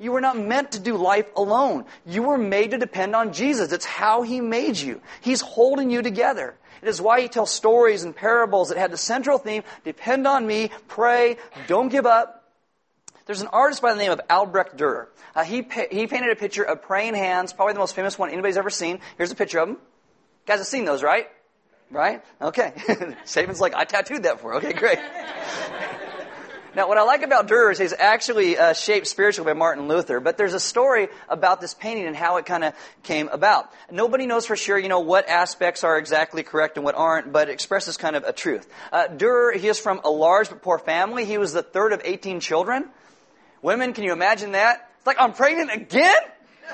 You 0.00 0.10
were 0.10 0.20
not 0.20 0.36
meant 0.36 0.72
to 0.72 0.80
do 0.80 0.96
life 0.96 1.30
alone. 1.36 1.84
You 2.04 2.24
were 2.24 2.38
made 2.38 2.72
to 2.72 2.78
depend 2.78 3.14
on 3.14 3.32
Jesus. 3.32 3.70
It's 3.70 3.84
how 3.84 4.22
He 4.22 4.40
made 4.40 4.76
you. 4.76 5.00
He's 5.20 5.40
holding 5.40 5.88
you 5.88 6.02
together. 6.02 6.56
It 6.84 6.88
is 6.88 7.00
why 7.00 7.22
he 7.22 7.28
tells 7.28 7.50
stories 7.50 8.02
and 8.02 8.14
parables 8.14 8.68
that 8.68 8.76
had 8.76 8.90
the 8.90 8.98
central 8.98 9.38
theme 9.38 9.62
depend 9.84 10.26
on 10.26 10.46
me, 10.46 10.70
pray, 10.86 11.38
don't 11.66 11.88
give 11.88 12.04
up. 12.04 12.44
There's 13.24 13.40
an 13.40 13.46
artist 13.46 13.80
by 13.80 13.94
the 13.94 13.98
name 13.98 14.12
of 14.12 14.20
Albrecht 14.28 14.76
Dürer. 14.76 15.06
Uh, 15.34 15.44
he, 15.44 15.62
pa- 15.62 15.86
he 15.90 16.06
painted 16.06 16.30
a 16.30 16.36
picture 16.36 16.62
of 16.62 16.82
praying 16.82 17.14
hands, 17.14 17.54
probably 17.54 17.72
the 17.72 17.78
most 17.78 17.94
famous 17.94 18.18
one 18.18 18.28
anybody's 18.28 18.58
ever 18.58 18.68
seen. 18.68 19.00
Here's 19.16 19.32
a 19.32 19.34
picture 19.34 19.60
of 19.60 19.68
them. 19.68 19.78
You 19.78 20.46
guys 20.46 20.58
have 20.58 20.66
seen 20.66 20.84
those, 20.84 21.02
right? 21.02 21.26
Right? 21.90 22.22
Okay. 22.42 22.74
Saban's 23.24 23.62
like, 23.62 23.74
I 23.74 23.84
tattooed 23.84 24.24
that 24.24 24.40
for. 24.40 24.56
Okay, 24.56 24.74
great. 24.74 24.98
Now, 26.76 26.88
what 26.88 26.98
I 26.98 27.02
like 27.04 27.22
about 27.22 27.46
Dürer 27.46 27.70
is 27.70 27.78
he's 27.78 27.92
actually 27.92 28.58
uh, 28.58 28.72
shaped 28.72 29.06
spiritually 29.06 29.52
by 29.52 29.56
Martin 29.56 29.86
Luther, 29.86 30.18
but 30.18 30.36
there's 30.36 30.54
a 30.54 30.60
story 30.60 31.06
about 31.28 31.60
this 31.60 31.72
painting 31.72 32.06
and 32.06 32.16
how 32.16 32.36
it 32.38 32.46
kind 32.46 32.64
of 32.64 32.74
came 33.04 33.28
about. 33.28 33.70
Nobody 33.92 34.26
knows 34.26 34.44
for 34.44 34.56
sure, 34.56 34.76
you 34.76 34.88
know, 34.88 34.98
what 34.98 35.28
aspects 35.28 35.84
are 35.84 35.96
exactly 35.96 36.42
correct 36.42 36.76
and 36.76 36.84
what 36.84 36.96
aren't, 36.96 37.32
but 37.32 37.48
it 37.48 37.52
expresses 37.52 37.96
kind 37.96 38.16
of 38.16 38.24
a 38.24 38.32
truth. 38.32 38.66
Uh, 38.92 39.06
Dürer, 39.06 39.54
he 39.54 39.68
is 39.68 39.78
from 39.78 40.00
a 40.02 40.10
large 40.10 40.48
but 40.48 40.62
poor 40.62 40.78
family. 40.78 41.24
He 41.24 41.38
was 41.38 41.52
the 41.52 41.62
third 41.62 41.92
of 41.92 42.00
18 42.04 42.40
children. 42.40 42.88
Women, 43.62 43.92
can 43.92 44.02
you 44.02 44.12
imagine 44.12 44.52
that? 44.52 44.90
It's 44.98 45.06
like, 45.06 45.20
I'm 45.20 45.32
pregnant 45.32 45.70
again? 45.72 46.22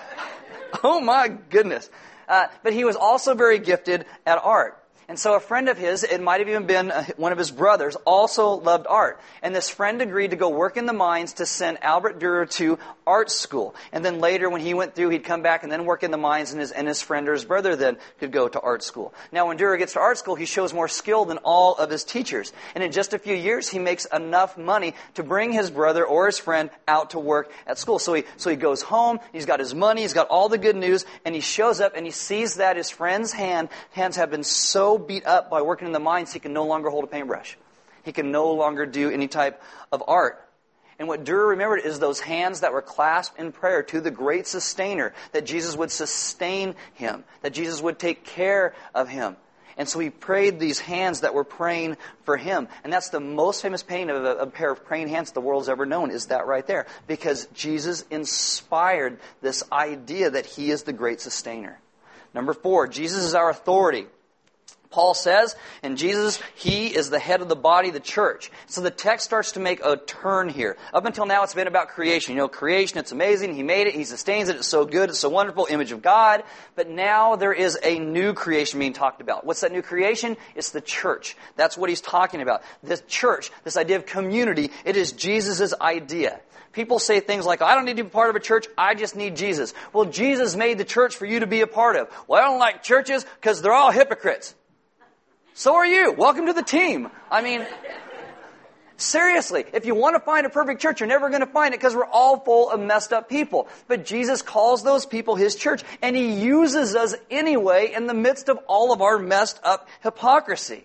oh 0.83 1.01
my 1.01 1.29
goodness. 1.29 1.91
Uh, 2.27 2.47
but 2.63 2.73
he 2.73 2.85
was 2.85 2.97
also 2.97 3.35
very 3.35 3.59
gifted 3.59 4.07
at 4.25 4.39
art. 4.43 4.80
And 5.11 5.19
so 5.19 5.35
a 5.35 5.41
friend 5.41 5.69
of 5.69 5.77
his, 5.77 6.05
it 6.05 6.23
might 6.23 6.39
have 6.39 6.49
even 6.49 6.67
been 6.67 6.93
uh, 6.93 7.05
one 7.17 7.33
of 7.33 7.39
his 7.39 7.51
brothers, 7.51 7.97
also 8.07 8.51
loved 8.51 8.87
art. 8.89 9.19
And 9.43 9.53
this 9.53 9.69
friend 9.69 10.01
agreed 10.01 10.31
to 10.31 10.37
go 10.37 10.51
work 10.51 10.77
in 10.77 10.87
the 10.87 10.93
mines 10.93 11.33
to 11.35 11.47
send 11.47 11.83
Albert 11.83 12.21
Dürer 12.21 12.49
to 12.53 12.79
art 13.09 13.29
school. 13.29 13.75
And 13.91 14.05
then 14.05 14.21
later, 14.21 14.49
when 14.49 14.61
he 14.61 14.73
went 14.73 14.95
through, 14.95 15.09
he'd 15.09 15.25
come 15.25 15.43
back 15.43 15.65
and 15.65 15.73
then 15.73 15.85
work 15.85 16.05
in 16.05 16.13
the 16.13 16.17
mines, 16.17 16.53
and 16.53 16.61
his, 16.61 16.71
and 16.71 16.87
his 16.87 17.03
friend 17.03 17.29
or 17.29 17.33
his 17.33 17.45
brother 17.45 17.75
then 17.75 17.97
could 18.21 18.31
go 18.31 18.47
to 18.47 18.61
art 18.61 18.85
school. 18.85 19.13
Now, 19.33 19.49
when 19.49 19.59
Dürer 19.59 19.79
gets 19.79 19.95
to 19.95 19.99
art 19.99 20.17
school, 20.17 20.37
he 20.37 20.45
shows 20.45 20.73
more 20.73 20.87
skill 20.87 21.25
than 21.25 21.39
all 21.39 21.75
of 21.75 21.91
his 21.91 22.05
teachers. 22.05 22.53
And 22.77 22.85
in 22.85 22.93
just 22.93 23.13
a 23.13 23.19
few 23.19 23.35
years, 23.35 23.69
he 23.69 23.81
makes 23.81 24.05
enough 24.05 24.57
money 24.57 24.95
to 25.15 25.25
bring 25.25 25.51
his 25.51 25.73
brother 25.73 26.07
or 26.07 26.27
his 26.27 26.39
friend 26.39 26.71
out 26.87 27.11
to 27.11 27.19
work 27.19 27.51
at 27.67 27.79
school. 27.79 27.99
So 27.99 28.15
he, 28.15 28.23
so 28.37 28.49
he 28.49 28.55
goes 28.55 28.81
home, 28.81 29.19
he's 29.33 29.47
got 29.47 29.59
his 29.59 29.75
money, 29.75 30.03
he's 30.03 30.15
got 30.15 30.29
all 30.29 30.49
the 30.49 30.57
good 30.57 30.77
news, 30.77 31.05
and 31.25 31.35
he 31.35 31.41
shows 31.41 31.81
up 31.81 31.97
and 31.97 32.07
he 32.07 32.13
sees 32.13 32.55
that 32.57 32.77
his 32.77 32.91
friend's 32.91 33.33
hand, 33.33 33.71
hands 33.91 34.15
have 34.15 34.31
been 34.31 34.45
so 34.45 35.00
beat 35.01 35.27
up 35.27 35.51
by 35.51 35.63
working 35.63 35.87
in 35.87 35.93
the 35.93 36.01
mines, 36.01 36.33
he 36.33 36.39
can 36.39 36.53
no 36.53 36.67
longer 36.67 36.91
hold 36.91 37.05
a 37.05 37.09
paintbrush. 37.09 37.57
He 38.05 38.13
can 38.13 38.31
no 38.31 38.53
longer 38.53 38.87
do 38.87 39.11
any 39.11 39.29
type 39.29 39.63
of 39.93 40.03
art. 40.07 40.47
And 40.99 41.09
what 41.09 41.25
Dürer 41.25 41.49
remembered 41.49 41.81
is 41.81 41.99
those 41.99 42.21
hands 42.21 42.61
that 42.61 42.75
were 42.75 42.83
clasped 42.83 43.39
in 43.39 43.53
prayer 43.53 43.83
to 43.85 44.03
the 44.03 44.11
great 44.11 44.47
sustainer, 44.47 45.15
that 45.33 45.47
Jesus 45.47 45.75
would 45.75 45.91
sustain 45.91 46.75
him, 46.95 47.25
that 47.41 47.55
Jesus 47.55 47.81
would 47.81 47.99
take 47.99 48.25
care 48.25 48.75
of 48.95 49.09
him. 49.09 49.37
And 49.79 49.89
so 49.89 49.99
he 49.99 50.11
prayed 50.11 50.61
these 50.61 50.79
hands 50.79 51.21
that 51.21 51.33
were 51.33 51.43
praying 51.45 51.97
for 52.25 52.37
him. 52.37 52.69
And 52.85 52.93
that's 52.93 53.09
the 53.09 53.19
most 53.19 53.63
famous 53.63 53.83
painting 53.83 54.15
of 54.15 54.23
a, 54.23 54.37
a, 54.37 54.47
pair 54.47 54.71
of 54.71 54.85
praying 54.85 55.09
hands 55.09 55.33
the 55.33 55.41
world's 55.41 55.71
ever 55.71 55.87
known, 55.87 56.11
is 56.11 56.27
that 56.27 56.47
right 56.47 56.67
there. 56.67 56.87
Because 57.07 57.47
Jesus 57.55 58.05
inspired 58.11 59.19
this 59.41 59.63
idea 59.73 60.29
that 60.29 60.45
he 60.45 60.71
is 60.71 60.83
the 60.83 60.93
great 60.93 61.23
sustainer. 61.23 61.79
Number 62.35 62.53
four, 62.53 62.89
Jesus 62.89 63.25
is 63.25 63.35
our 63.35 63.49
authority. 63.49 64.07
Paul 64.91 65.15
says, 65.15 65.55
and 65.85 65.97
Jesus, 65.97 66.41
He 66.57 66.89
is 66.89 67.11
the 67.11 67.21
head 67.21 67.43
of 67.43 67.49
the 67.49 67.55
body, 67.55 67.91
the 67.91 68.01
church. 68.01 68.51
So 68.67 68.81
the 68.81 68.91
text 68.91 69.25
starts 69.25 69.53
to 69.53 69.61
make 69.61 69.85
a 69.85 69.97
turn 69.97 70.49
here. 70.49 70.77
Up 70.93 71.05
until 71.05 71.27
now, 71.27 71.45
it's 71.45 71.55
been 71.55 71.69
about 71.69 71.89
creation. 71.89 72.35
You 72.35 72.39
know, 72.39 72.49
creation, 72.49 72.99
it's 72.99 73.13
amazing. 73.13 73.55
He 73.55 73.63
made 73.63 73.87
it. 73.87 73.95
He 73.95 74.03
sustains 74.03 74.49
it. 74.49 74.57
It's 74.57 74.67
so 74.67 74.85
good. 74.85 75.09
It's 75.09 75.21
so 75.21 75.29
wonderful. 75.29 75.69
Image 75.71 75.93
of 75.93 76.03
God. 76.03 76.43
But 76.75 76.89
now 76.89 77.37
there 77.37 77.53
is 77.53 77.79
a 77.83 78.01
new 78.01 78.33
creation 78.35 78.81
being 78.81 78.93
talked 78.93 79.21
about. 79.21 79.47
What's 79.47 79.61
that 79.61 79.71
new 79.71 79.83
creation? 79.83 80.37
It's 80.57 80.71
the 80.71 80.81
church. 80.81 81.37
That's 81.55 81.79
what 81.79 81.89
he's 81.89 82.01
talking 82.01 82.43
about. 82.43 82.63
This 82.83 83.03
church, 83.07 83.53
this 83.63 83.77
idea 83.77 83.97
of 83.97 84.07
community, 84.07 84.73
it 84.85 84.97
is 84.97 85.13
Jesus' 85.13 85.73
idea. 85.81 86.41
People 86.73 86.99
say 86.99 87.21
things 87.21 87.47
like, 87.47 87.63
I 87.63 87.75
don't 87.75 87.85
need 87.85 87.97
to 87.97 88.05
be 88.05 88.11
part 88.11 88.31
of 88.31 88.37
a 88.37 88.41
church, 88.41 88.67
I 88.79 88.95
just 88.95 89.17
need 89.17 89.37
Jesus. 89.37 89.75
Well, 89.93 90.05
Jesus 90.05 90.55
made 90.55 90.79
the 90.79 90.85
church 90.85 91.17
for 91.17 91.27
you 91.27 91.41
to 91.41 91.47
be 91.47 91.63
a 91.63 91.67
part 91.67 91.97
of. 91.97 92.09
Well, 92.29 92.41
I 92.41 92.45
don't 92.45 92.61
like 92.61 92.83
churches 92.83 93.25
because 93.41 93.61
they're 93.61 93.73
all 93.73 93.91
hypocrites. 93.91 94.55
So 95.55 95.75
are 95.75 95.87
you. 95.87 96.13
Welcome 96.13 96.47
to 96.47 96.53
the 96.53 96.63
team. 96.63 97.09
I 97.31 97.43
mean, 97.43 97.67
seriously, 98.97 99.65
if 99.73 99.85
you 99.85 99.95
want 99.95 100.15
to 100.15 100.21
find 100.21 100.47
a 100.47 100.51
perfect 100.51 100.81
church, 100.81 101.01
you're 101.01 101.09
never 101.09 101.29
going 101.29 101.41
to 101.41 101.47
find 101.47 101.75
it 101.75 101.79
because 101.79 101.95
we're 101.95 102.07
all 102.07 102.39
full 102.39 102.71
of 102.71 102.81
messed 102.81 103.13
up 103.13 103.29
people. 103.29 103.69
But 103.89 104.05
Jesus 104.05 104.43
calls 104.43 104.83
those 104.85 105.07
people 105.07 105.35
his 105.35 105.57
church, 105.57 105.83
and 106.03 106.15
he 106.15 106.41
uses 106.41 106.95
us 106.95 107.15
anyway 107.31 107.93
in 107.95 108.07
the 108.07 108.15
midst 108.15 108.49
of 108.49 108.59
all 108.69 108.93
of 108.93 109.03
our 109.03 109.19
messed 109.19 109.61
up 109.65 109.89
hypocrisy. 110.03 110.85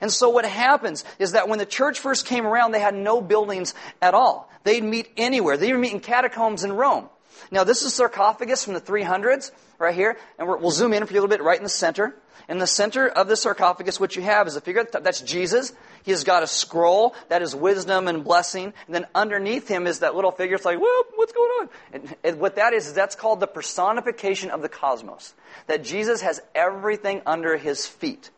And 0.00 0.12
so 0.12 0.28
what 0.28 0.44
happens 0.44 1.04
is 1.18 1.32
that 1.32 1.48
when 1.48 1.58
the 1.58 1.66
church 1.66 1.98
first 1.98 2.24
came 2.24 2.46
around, 2.46 2.72
they 2.72 2.80
had 2.80 2.94
no 2.94 3.20
buildings 3.20 3.74
at 4.00 4.14
all. 4.14 4.48
They'd 4.62 4.84
meet 4.84 5.10
anywhere. 5.16 5.56
They'd 5.56 5.70
even 5.70 5.80
meet 5.80 5.92
in 5.92 6.00
catacombs 6.00 6.62
in 6.62 6.72
Rome. 6.72 7.08
Now, 7.50 7.64
this 7.64 7.82
is 7.82 7.94
sarcophagus 7.94 8.64
from 8.64 8.74
the 8.74 8.80
300s, 8.80 9.50
right 9.78 9.94
here, 9.94 10.16
and 10.38 10.48
we'll 10.48 10.70
zoom 10.70 10.92
in 10.92 11.06
for 11.06 11.12
you 11.12 11.20
a 11.20 11.22
little 11.22 11.36
bit 11.36 11.42
right 11.42 11.58
in 11.58 11.64
the 11.64 11.68
center. 11.68 12.14
In 12.48 12.58
the 12.58 12.66
center 12.66 13.06
of 13.06 13.28
the 13.28 13.36
sarcophagus, 13.36 14.00
what 14.00 14.16
you 14.16 14.22
have 14.22 14.46
is 14.46 14.56
a 14.56 14.60
figure 14.62 14.84
that's 14.84 15.20
Jesus. 15.20 15.72
He 16.02 16.12
has 16.12 16.24
got 16.24 16.42
a 16.42 16.46
scroll 16.46 17.14
that 17.28 17.42
is 17.42 17.54
wisdom 17.54 18.08
and 18.08 18.24
blessing. 18.24 18.72
And 18.86 18.94
then 18.94 19.06
underneath 19.14 19.68
him 19.68 19.86
is 19.86 19.98
that 19.98 20.14
little 20.14 20.30
figure. 20.30 20.56
It's 20.56 20.64
like, 20.64 20.80
whoop, 20.80 21.06
what's 21.16 21.32
going 21.32 21.50
on? 21.60 21.68
And, 21.92 22.16
and 22.24 22.40
what 22.40 22.56
that 22.56 22.72
is, 22.72 22.86
is 22.86 22.94
that's 22.94 23.16
called 23.16 23.40
the 23.40 23.46
personification 23.46 24.50
of 24.50 24.62
the 24.62 24.68
cosmos. 24.70 25.34
That 25.66 25.84
Jesus 25.84 26.22
has 26.22 26.40
everything 26.54 27.20
under 27.26 27.58
his 27.58 27.86
feet. 27.86 28.30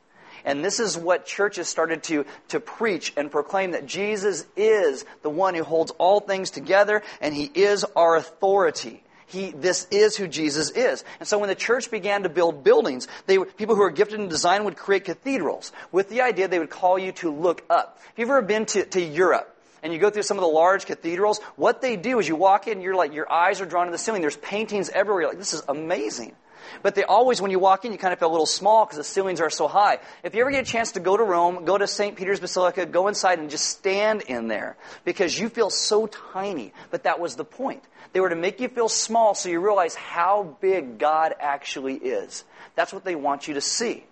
And 0.45 0.65
this 0.65 0.81
is 0.81 0.97
what 0.97 1.27
churches 1.27 1.69
started 1.69 2.03
to, 2.05 2.25
to 2.49 2.61
preach 2.61 3.13
and 3.17 3.31
proclaim 3.31 3.73
that 3.73 3.87
Jesus 3.87 4.45
is 4.57 5.05
the 5.23 5.31
one 5.31 5.55
who 5.55 5.65
holds 5.65 5.91
all 5.93 6.21
things 6.21 6.51
together 6.51 7.03
and 7.21 7.35
he 7.35 7.45
is 7.45 7.85
our 7.97 8.17
authority. 8.17 9.03
He, 9.27 9.53
this 9.53 9.87
is 9.93 10.17
who 10.17 10.27
Jesus 10.27 10.71
is. 10.71 11.05
And 11.21 11.29
so 11.29 11.39
when 11.39 11.49
the 11.49 11.55
church 11.55 11.91
began 11.91 12.25
to 12.25 12.29
build 12.29 12.65
buildings, 12.65 13.07
they, 13.27 13.39
people 13.39 13.77
who 13.77 13.83
are 13.83 13.91
gifted 13.91 14.19
in 14.19 14.29
design 14.29 14.65
would 14.65 14.77
create 14.77 15.05
cathedrals 15.05 15.73
with 15.93 16.09
the 16.09 16.23
idea 16.23 16.49
they 16.49 16.59
would 16.59 16.71
call 16.71 16.99
you 16.99 17.13
to 17.13 17.31
look 17.31 17.65
up. 17.71 18.01
If 18.13 18.19
you've 18.19 18.29
ever 18.29 18.43
been 18.43 18.67
to, 18.67 18.85
to 18.87 19.01
Europe, 19.01 19.57
and 19.83 19.93
you 19.93 19.99
go 19.99 20.11
through 20.11 20.23
some 20.23 20.37
of 20.37 20.43
the 20.43 20.49
large 20.49 20.87
cathedrals, 20.87 21.41
what 21.57 21.81
they 21.81 21.97
do 21.97 22.19
is 22.19 22.29
you 22.29 22.37
walk 22.37 22.69
in, 22.69 22.81
you're 22.81 22.95
like, 22.95 23.15
your 23.15 23.31
eyes 23.31 23.61
are 23.61 23.67
drawn 23.67 23.87
to 23.87 23.93
the 23.93 23.99
ceiling. 23.99 24.21
There's 24.21 24.37
paintings 24.37 24.89
everywhere. 24.91 25.23
You're 25.23 25.31
like, 25.31 25.39
this 25.39 25.55
is 25.55 25.63
amazing. 25.69 26.35
But 26.83 26.95
they 26.95 27.05
always, 27.05 27.41
when 27.41 27.51
you 27.51 27.59
walk 27.59 27.85
in, 27.85 27.93
you 27.93 27.99
kind 27.99 28.13
of 28.13 28.19
feel 28.19 28.31
a 28.31 28.33
little 28.33 28.47
small 28.47 28.85
because 28.85 28.99
the 28.99 29.05
ceilings 29.05 29.41
are 29.41 29.51
so 29.51 29.69
high. 29.69 29.99
If 30.23 30.35
you 30.35 30.43
ever 30.43 30.51
get 30.51 30.67
a 30.67 30.71
chance 30.71 30.93
to 30.93 31.01
go 31.01 31.17
to 31.17 31.23
Rome, 31.23 31.65
go 31.65 31.77
to 31.77 31.87
St. 31.87 32.17
Peter's 32.17 32.41
Basilica, 32.41 32.87
go 32.87 33.09
inside 33.09 33.39
and 33.39 33.51
just 33.51 33.67
stand 33.67 34.23
in 34.23 34.49
there 34.49 34.77
because 35.05 35.39
you 35.39 35.49
feel 35.49 35.71
so 35.71 36.07
tiny. 36.07 36.73
But 36.91 37.05
that 37.05 37.21
was 37.21 37.37
the 37.37 37.45
point. 37.45 37.83
They 38.13 38.21
were 38.21 38.29
to 38.29 38.37
make 38.37 38.61
you 38.61 38.69
feel 38.69 38.89
small 38.89 39.35
so 39.35 39.49
you 39.49 39.61
realize 39.61 39.95
how 39.95 40.57
big 40.61 40.99
God 40.99 41.35
actually 41.39 41.95
is. 41.95 42.45
That's 42.75 42.93
what 42.93 43.05
they 43.05 43.15
want 43.15 43.49
you 43.49 43.55
to 43.55 43.61
see. 43.61 44.05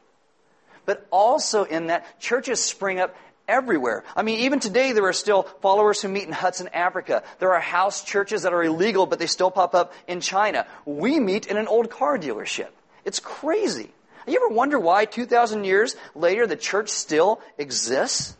But 0.84 1.06
also 1.10 1.64
in 1.64 1.88
that, 1.88 2.18
churches 2.18 2.62
spring 2.62 2.98
up 2.98 3.14
everywhere. 3.48 4.04
I 4.14 4.22
mean, 4.22 4.40
even 4.40 4.60
today 4.60 4.92
there 4.92 5.06
are 5.06 5.12
still 5.12 5.44
followers 5.62 6.00
who 6.00 6.08
meet 6.08 6.24
in 6.24 6.32
huts 6.32 6.60
in 6.60 6.68
Africa. 6.68 7.24
There 7.38 7.54
are 7.54 7.60
house 7.60 8.04
churches 8.04 8.42
that 8.42 8.52
are 8.52 8.62
illegal, 8.62 9.06
but 9.06 9.18
they 9.18 9.26
still 9.26 9.50
pop 9.50 9.74
up 9.74 9.92
in 10.06 10.20
China. 10.20 10.66
We 10.84 11.18
meet 11.18 11.46
in 11.46 11.56
an 11.56 11.66
old 11.66 11.90
car 11.90 12.18
dealership. 12.18 12.68
It's 13.04 13.18
crazy. 13.18 13.90
You 14.26 14.44
ever 14.44 14.54
wonder 14.54 14.78
why 14.78 15.06
2,000 15.06 15.64
years 15.64 15.96
later 16.14 16.46
the 16.46 16.56
church 16.56 16.90
still 16.90 17.40
exists? 17.56 18.36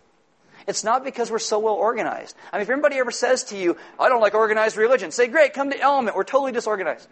It's 0.66 0.85
not 0.85 1.03
because 1.03 1.31
we're 1.31 1.38
so 1.38 1.59
well 1.59 1.75
organized. 1.75 2.37
I 2.53 2.59
mean, 2.59 2.62
if 2.62 2.71
anybody 2.71 2.97
ever 2.97 3.11
says 3.11 3.44
to 3.44 3.57
you, 3.57 3.79
I 3.99 4.11
don't 4.11 4.21
like 4.21 4.35
organized 4.35 4.77
religion, 4.77 5.11
say, 5.11 5.27
great, 5.27 5.55
come 5.55 5.71
to 5.71 5.81
Element. 5.81 6.14
We're 6.14 6.25
totally 6.25 6.53
disorganized. 6.53 7.09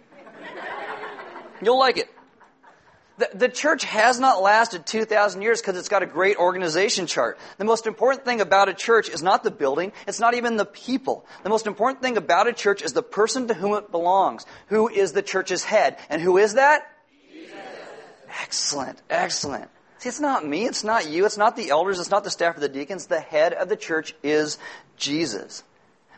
You'll 1.62 1.78
like 1.78 1.96
it. 1.96 2.10
The, 3.18 3.30
the 3.32 3.48
church 3.48 3.84
has 3.84 4.20
not 4.20 4.42
lasted 4.42 4.84
2,000 4.84 5.40
years 5.40 5.60
because 5.60 5.78
it's 5.78 5.88
got 5.88 6.02
a 6.02 6.06
great 6.06 6.36
organization 6.36 7.06
chart. 7.06 7.38
The 7.56 7.64
most 7.64 7.86
important 7.86 8.24
thing 8.24 8.40
about 8.40 8.68
a 8.68 8.74
church 8.74 9.08
is 9.08 9.22
not 9.22 9.42
the 9.42 9.50
building, 9.50 9.92
it's 10.06 10.20
not 10.20 10.34
even 10.34 10.56
the 10.56 10.66
people. 10.66 11.24
The 11.42 11.48
most 11.48 11.66
important 11.66 12.02
thing 12.02 12.16
about 12.16 12.46
a 12.46 12.52
church 12.52 12.82
is 12.82 12.92
the 12.92 13.02
person 13.02 13.48
to 13.48 13.54
whom 13.54 13.74
it 13.74 13.90
belongs. 13.90 14.44
Who 14.68 14.88
is 14.88 15.12
the 15.12 15.22
church's 15.22 15.64
head? 15.64 15.96
And 16.10 16.20
who 16.20 16.36
is 16.36 16.54
that? 16.54 16.82
Jesus. 17.32 17.54
Excellent, 18.40 19.00
excellent. 19.08 19.70
See, 19.98 20.10
it's 20.10 20.20
not 20.20 20.46
me, 20.46 20.66
it's 20.66 20.84
not 20.84 21.08
you, 21.08 21.24
it's 21.24 21.38
not 21.38 21.56
the 21.56 21.70
elders, 21.70 21.98
it's 21.98 22.10
not 22.10 22.22
the 22.22 22.30
staff 22.30 22.54
of 22.56 22.60
the 22.60 22.68
deacons. 22.68 23.06
The 23.06 23.20
head 23.20 23.54
of 23.54 23.70
the 23.70 23.76
church 23.76 24.14
is 24.22 24.58
Jesus. 24.98 25.62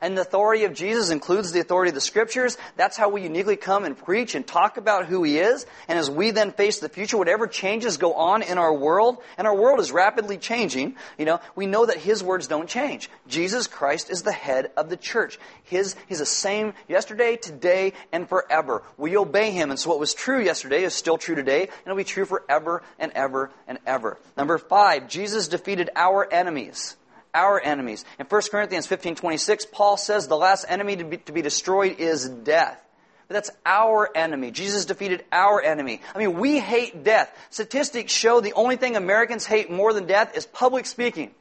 And 0.01 0.17
the 0.17 0.23
authority 0.23 0.65
of 0.65 0.75
Jesus 0.75 1.11
includes 1.11 1.53
the 1.53 1.61
authority 1.61 1.91
of 1.91 1.95
the 1.95 2.01
scriptures. 2.01 2.57
That's 2.77 2.97
how 2.97 3.09
we 3.09 3.23
uniquely 3.23 3.57
come 3.57 3.85
and 3.85 3.97
preach 3.97 4.35
and 4.35 4.47
talk 4.47 4.77
about 4.77 5.07
who 5.07 5.23
he 5.23 5.39
is. 5.39 5.67
And 5.89 5.99
as 5.99 6.11
we 6.11 6.31
then 6.31 6.53
face 6.53 6.79
the 6.79 6.89
future, 6.89 7.17
whatever 7.17 7.47
changes 7.47 7.97
go 7.97 8.15
on 8.15 8.43
in 8.43 8.59
our 8.59 8.75
world, 8.75 9.19
and 9.37 9.47
our 9.47 9.55
world 9.57 9.81
is 9.81 9.93
rapidly 9.93 10.39
changing, 10.39 10.97
you 11.19 11.25
know, 11.25 11.41
we 11.57 11.67
know 11.67 11.87
that 11.87 11.97
his 11.97 12.23
words 12.23 12.47
don't 12.47 12.69
change. 12.69 13.11
Jesus 13.27 13.67
Christ 13.67 14.11
is 14.11 14.23
the 14.23 14.33
head 14.33 14.71
of 14.77 14.91
the 14.91 14.97
church. 14.97 15.39
His, 15.65 15.97
he's 16.09 16.19
the 16.19 16.27
same 16.27 16.75
yesterday, 16.89 17.37
today, 17.37 17.95
and 18.13 18.29
forever. 18.29 18.83
We 18.97 19.17
obey 19.17 19.51
him. 19.51 19.71
And 19.71 19.79
so 19.79 19.91
what 19.91 20.01
was 20.01 20.15
true 20.15 20.43
yesterday 20.43 20.85
is 20.85 20.95
still 20.95 21.19
true 21.19 21.35
today, 21.35 21.63
and 21.63 21.87
it'll 21.87 21.97
be 21.97 22.05
true 22.05 22.25
forever 22.25 22.83
and 22.99 23.13
ever 23.13 23.51
and 23.67 23.79
ever. 23.87 24.19
Number 24.37 24.59
five, 24.59 25.09
Jesus 25.09 25.49
defeated 25.49 25.91
our 25.97 26.31
enemies 26.33 26.97
our 27.35 27.61
enemies. 27.61 28.05
In 28.19 28.27
1 28.27 28.43
Corinthians 28.51 28.87
15 28.87 29.17
26, 29.17 29.67
Paul 29.73 29.97
says 29.97 30.29
the 30.29 30.37
last 30.37 30.65
enemy 30.69 30.97
to 30.97 31.05
be, 31.05 31.17
to 31.19 31.33
be 31.33 31.43
destroyed 31.43 31.97
is 31.99 32.29
death. 32.29 32.81
But 33.29 33.35
that's 33.35 33.51
our 33.67 34.09
enemy. 34.17 34.51
Jesus 34.51 34.87
defeated 34.87 35.25
our 35.31 35.63
enemy. 35.63 36.01
I 36.15 36.19
mean, 36.19 36.39
we 36.39 36.59
hate 36.59 37.05
death. 37.05 37.31
Statistics 37.51 38.13
show 38.13 38.41
the 38.41 38.55
only 38.55 38.77
thing 38.77 38.97
Americans 38.97 39.45
hate 39.45 39.71
more 39.71 39.93
than 39.93 40.07
death 40.07 40.37
is 40.37 40.47
public 40.47 40.87
speaking. 40.87 41.33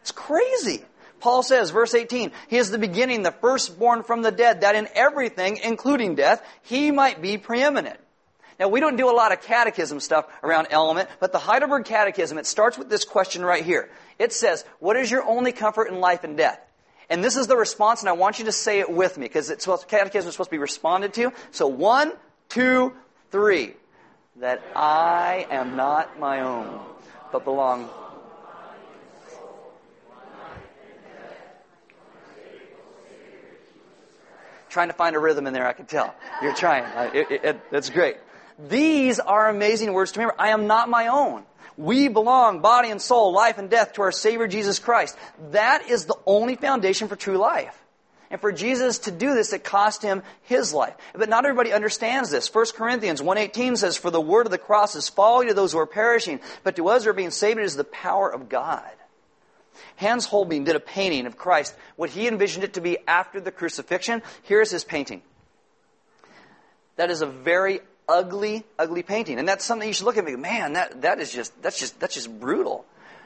It's 0.00 0.12
crazy. 0.12 0.84
Paul 1.20 1.42
says, 1.42 1.70
verse 1.70 1.94
18, 1.94 2.30
He 2.48 2.56
is 2.56 2.70
the 2.70 2.78
beginning, 2.78 3.22
the 3.22 3.32
firstborn 3.32 4.04
from 4.04 4.22
the 4.22 4.30
dead, 4.30 4.60
that 4.60 4.76
in 4.76 4.88
everything, 4.94 5.58
including 5.62 6.14
death, 6.14 6.40
He 6.62 6.92
might 6.92 7.20
be 7.20 7.36
preeminent. 7.38 7.98
Now, 8.58 8.68
we 8.68 8.80
don't 8.80 8.96
do 8.96 9.08
a 9.08 9.12
lot 9.12 9.32
of 9.32 9.40
catechism 9.40 10.00
stuff 10.00 10.26
around 10.42 10.68
element, 10.70 11.08
but 11.20 11.30
the 11.30 11.38
Heidelberg 11.38 11.84
Catechism, 11.84 12.38
it 12.38 12.46
starts 12.46 12.76
with 12.76 12.88
this 12.88 13.04
question 13.04 13.44
right 13.44 13.64
here. 13.64 13.88
It 14.18 14.32
says, 14.32 14.64
What 14.78 14.96
is 14.96 15.10
your 15.10 15.24
only 15.24 15.52
comfort 15.52 15.88
in 15.88 16.00
life 16.00 16.24
and 16.24 16.36
death? 16.36 16.60
And 17.10 17.24
this 17.24 17.36
is 17.36 17.46
the 17.46 17.56
response, 17.56 18.00
and 18.00 18.08
I 18.08 18.12
want 18.12 18.38
you 18.38 18.46
to 18.46 18.52
say 18.52 18.80
it 18.80 18.90
with 18.90 19.16
me, 19.16 19.26
because 19.26 19.48
it's 19.48 19.66
catechism 19.86 20.28
is 20.28 20.34
supposed 20.34 20.50
to 20.50 20.54
be 20.54 20.58
responded 20.58 21.14
to. 21.14 21.32
So, 21.52 21.66
one, 21.66 22.12
two, 22.48 22.92
three. 23.30 23.74
That 24.36 24.62
I 24.76 25.46
am 25.50 25.74
not 25.74 26.20
my 26.20 26.42
own, 26.42 26.80
but 27.32 27.44
belong. 27.44 27.88
Trying 34.68 34.88
to 34.88 34.94
find 34.94 35.16
a 35.16 35.18
rhythm 35.18 35.46
in 35.46 35.54
there, 35.54 35.66
I 35.66 35.72
can 35.72 35.86
tell. 35.86 36.14
You're 36.42 36.54
trying. 36.54 36.84
It, 37.14 37.30
it, 37.30 37.44
it, 37.44 37.70
that's 37.70 37.90
great. 37.90 38.18
These 38.68 39.18
are 39.18 39.48
amazing 39.48 39.92
words 39.92 40.12
to 40.12 40.20
remember. 40.20 40.40
I 40.40 40.48
am 40.48 40.66
not 40.66 40.88
my 40.88 41.08
own. 41.08 41.44
We 41.78 42.08
belong, 42.08 42.58
body 42.58 42.90
and 42.90 43.00
soul, 43.00 43.32
life 43.32 43.56
and 43.56 43.70
death, 43.70 43.92
to 43.94 44.02
our 44.02 44.10
Savior 44.10 44.48
Jesus 44.48 44.80
Christ. 44.80 45.16
That 45.52 45.88
is 45.88 46.06
the 46.06 46.18
only 46.26 46.56
foundation 46.56 47.06
for 47.06 47.14
true 47.14 47.38
life. 47.38 47.80
And 48.30 48.40
for 48.40 48.50
Jesus 48.50 48.98
to 49.00 49.12
do 49.12 49.32
this, 49.32 49.52
it 49.52 49.62
cost 49.62 50.02
him 50.02 50.24
his 50.42 50.74
life. 50.74 50.94
But 51.14 51.28
not 51.28 51.46
everybody 51.46 51.72
understands 51.72 52.30
this. 52.30 52.52
1 52.52 52.66
Corinthians 52.74 53.22
1.18 53.22 53.78
says, 53.78 53.96
For 53.96 54.10
the 54.10 54.20
word 54.20 54.46
of 54.46 54.50
the 54.50 54.58
cross 54.58 54.96
is 54.96 55.08
folly 55.08 55.46
to 55.46 55.54
those 55.54 55.72
who 55.72 55.78
are 55.78 55.86
perishing, 55.86 56.40
but 56.64 56.74
to 56.76 56.88
us 56.88 57.04
who 57.04 57.10
are 57.10 57.14
being 57.14 57.30
saved 57.30 57.60
it 57.60 57.64
is 57.64 57.76
the 57.76 57.84
power 57.84 58.28
of 58.28 58.48
God. 58.48 58.90
Hans 59.96 60.26
Holbein 60.26 60.64
did 60.64 60.74
a 60.74 60.80
painting 60.80 61.26
of 61.26 61.38
Christ, 61.38 61.76
what 61.94 62.10
he 62.10 62.26
envisioned 62.26 62.64
it 62.64 62.74
to 62.74 62.80
be 62.80 62.98
after 63.06 63.40
the 63.40 63.52
crucifixion. 63.52 64.22
Here's 64.42 64.72
his 64.72 64.82
painting. 64.82 65.22
That 66.96 67.10
is 67.10 67.22
a 67.22 67.26
very 67.26 67.80
ugly, 68.08 68.64
ugly 68.78 69.02
painting. 69.02 69.38
And 69.38 69.46
that's 69.46 69.64
something 69.64 69.86
you 69.86 69.94
should 69.94 70.06
look 70.06 70.16
at 70.16 70.26
and 70.26 70.36
go, 70.36 70.40
man, 70.40 70.74
that, 70.74 71.02
that 71.02 71.20
is 71.20 71.32
just, 71.32 71.60
that's 71.62 71.78
just, 71.78 72.00
that's 72.00 72.14
just 72.14 72.40
brutal. 72.40 72.84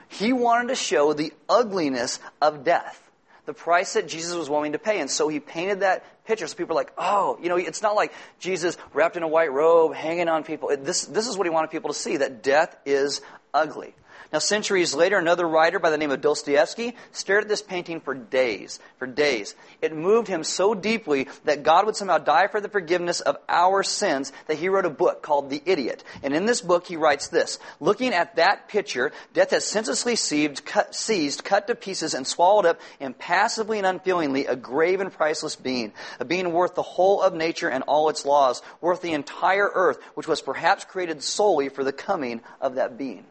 He 0.08 0.32
wanted 0.32 0.68
to 0.68 0.74
show 0.74 1.12
the 1.12 1.32
ugliness 1.48 2.18
of 2.40 2.64
death 2.64 3.02
the 3.44 3.52
price 3.52 3.94
that 3.94 4.06
Jesus 4.06 4.34
was 4.36 4.48
willing 4.48 4.72
to 4.72 4.78
pay. 4.78 5.00
And 5.00 5.10
so 5.10 5.28
he 5.28 5.40
painted 5.40 5.80
that 5.80 6.04
picture 6.24 6.46
so 6.46 6.54
people 6.54 6.76
are 6.76 6.80
like, 6.80 6.92
oh, 6.96 7.38
you 7.42 7.48
know, 7.48 7.56
it's 7.56 7.82
not 7.82 7.96
like 7.96 8.12
Jesus 8.38 8.76
wrapped 8.94 9.16
in 9.16 9.22
a 9.22 9.28
white 9.28 9.52
robe, 9.52 9.94
hanging 9.94 10.28
on 10.28 10.44
people. 10.44 10.70
This, 10.78 11.04
this 11.06 11.26
is 11.26 11.36
what 11.36 11.46
he 11.46 11.50
wanted 11.50 11.70
people 11.70 11.90
to 11.90 11.98
see, 11.98 12.18
that 12.18 12.42
death 12.42 12.76
is 12.86 13.20
ugly. 13.52 13.94
Now, 14.32 14.38
centuries 14.38 14.94
later, 14.94 15.18
another 15.18 15.46
writer 15.46 15.78
by 15.78 15.90
the 15.90 15.98
name 15.98 16.10
of 16.10 16.22
Dostoevsky 16.22 16.96
stared 17.10 17.42
at 17.42 17.48
this 17.50 17.60
painting 17.60 18.00
for 18.00 18.14
days, 18.14 18.80
for 18.98 19.06
days. 19.06 19.54
It 19.82 19.94
moved 19.94 20.26
him 20.26 20.42
so 20.42 20.72
deeply 20.72 21.28
that 21.44 21.64
God 21.64 21.84
would 21.84 21.96
somehow 21.96 22.16
die 22.16 22.46
for 22.46 22.58
the 22.58 22.70
forgiveness 22.70 23.20
of 23.20 23.36
our 23.46 23.82
sins 23.82 24.32
that 24.46 24.56
he 24.56 24.70
wrote 24.70 24.86
a 24.86 24.90
book 24.90 25.22
called 25.22 25.50
The 25.50 25.62
Idiot. 25.66 26.02
And 26.22 26.32
in 26.34 26.46
this 26.46 26.62
book, 26.62 26.86
he 26.86 26.96
writes 26.96 27.28
this, 27.28 27.58
looking 27.78 28.14
at 28.14 28.36
that 28.36 28.68
picture, 28.68 29.12
death 29.34 29.50
has 29.50 29.66
senselessly 29.66 30.16
seized, 30.16 30.64
cut, 30.64 30.94
seized, 30.94 31.44
cut 31.44 31.66
to 31.66 31.74
pieces, 31.74 32.14
and 32.14 32.26
swallowed 32.26 32.64
up 32.64 32.80
impassively 33.00 33.76
and 33.76 33.86
unfeelingly 33.86 34.46
a 34.46 34.56
grave 34.56 35.02
and 35.02 35.12
priceless 35.12 35.56
being, 35.56 35.92
a 36.20 36.24
being 36.24 36.54
worth 36.54 36.74
the 36.74 36.80
whole 36.80 37.20
of 37.20 37.34
nature 37.34 37.68
and 37.68 37.84
all 37.84 38.08
its 38.08 38.24
laws, 38.24 38.62
worth 38.80 39.02
the 39.02 39.12
entire 39.12 39.70
earth, 39.74 39.98
which 40.14 40.26
was 40.26 40.40
perhaps 40.40 40.86
created 40.86 41.22
solely 41.22 41.68
for 41.68 41.84
the 41.84 41.92
coming 41.92 42.40
of 42.62 42.76
that 42.76 42.96
being. 42.96 43.26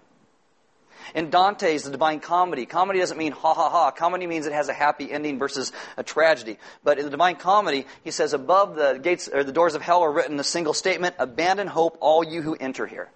In 1.13 1.29
Dante's 1.29 1.83
The 1.83 1.91
Divine 1.91 2.19
Comedy, 2.19 2.65
comedy 2.65 2.99
doesn't 2.99 3.17
mean 3.17 3.31
ha 3.31 3.53
ha 3.53 3.69
ha. 3.69 3.91
Comedy 3.91 4.27
means 4.27 4.45
it 4.45 4.53
has 4.53 4.69
a 4.69 4.73
happy 4.73 5.11
ending 5.11 5.39
versus 5.39 5.71
a 5.97 6.03
tragedy. 6.03 6.57
But 6.83 6.99
in 6.99 7.05
the 7.05 7.11
Divine 7.11 7.35
Comedy, 7.35 7.85
he 8.03 8.11
says, 8.11 8.33
above 8.33 8.75
the 8.75 8.99
gates 9.01 9.29
or 9.31 9.43
the 9.43 9.51
doors 9.51 9.75
of 9.75 9.81
hell 9.81 10.01
are 10.01 10.11
written 10.11 10.39
a 10.39 10.43
single 10.43 10.73
statement, 10.73 11.15
abandon 11.19 11.67
hope, 11.67 11.97
all 11.99 12.23
you 12.23 12.41
who 12.41 12.55
enter 12.55 12.87
here. 12.87 13.09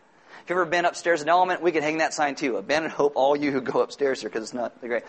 If 0.43 0.49
you've 0.49 0.57
ever 0.57 0.65
been 0.65 0.85
upstairs 0.85 1.21
in 1.21 1.29
Element, 1.29 1.61
we 1.61 1.71
can 1.71 1.81
hang 1.81 1.97
that 1.99 2.13
sign 2.13 2.35
too. 2.35 2.57
Abandon 2.57 2.91
hope, 2.91 3.13
all 3.15 3.35
you 3.35 3.51
who 3.51 3.61
go 3.61 3.81
upstairs 3.81 4.21
here, 4.21 4.29
because 4.29 4.43
it's 4.43 4.53
not 4.53 4.79
great. 4.81 5.03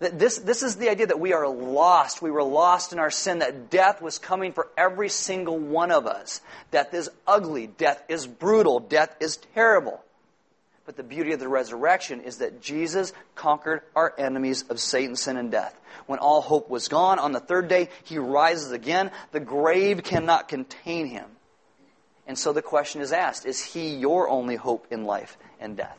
This, 0.00 0.38
this 0.38 0.62
is 0.62 0.76
the 0.76 0.88
idea 0.88 1.08
that 1.08 1.20
we 1.20 1.34
are 1.34 1.46
lost. 1.46 2.22
We 2.22 2.30
were 2.30 2.42
lost 2.42 2.94
in 2.94 2.98
our 2.98 3.10
sin, 3.10 3.40
that 3.40 3.70
death 3.70 4.00
was 4.00 4.18
coming 4.18 4.52
for 4.52 4.68
every 4.76 5.10
single 5.10 5.58
one 5.58 5.90
of 5.90 6.06
us. 6.06 6.40
Death 6.70 6.94
is 6.94 7.10
ugly. 7.26 7.66
Death 7.66 8.02
is 8.08 8.26
brutal. 8.26 8.80
Death 8.80 9.14
is 9.20 9.36
terrible. 9.54 10.02
But 10.90 10.96
the 10.96 11.04
beauty 11.04 11.30
of 11.30 11.38
the 11.38 11.46
resurrection 11.46 12.20
is 12.22 12.38
that 12.38 12.60
Jesus 12.60 13.12
conquered 13.36 13.82
our 13.94 14.12
enemies 14.18 14.64
of 14.68 14.80
Satan, 14.80 15.14
sin, 15.14 15.36
and 15.36 15.48
death. 15.48 15.80
When 16.06 16.18
all 16.18 16.40
hope 16.40 16.68
was 16.68 16.88
gone, 16.88 17.20
on 17.20 17.30
the 17.30 17.38
third 17.38 17.68
day, 17.68 17.90
he 18.02 18.18
rises 18.18 18.72
again. 18.72 19.12
The 19.30 19.38
grave 19.38 20.02
cannot 20.02 20.48
contain 20.48 21.06
him. 21.06 21.26
And 22.26 22.36
so 22.36 22.52
the 22.52 22.60
question 22.60 23.02
is 23.02 23.12
asked 23.12 23.46
Is 23.46 23.62
he 23.62 23.94
your 23.94 24.28
only 24.28 24.56
hope 24.56 24.88
in 24.90 25.04
life 25.04 25.38
and 25.60 25.76
death? 25.76 25.96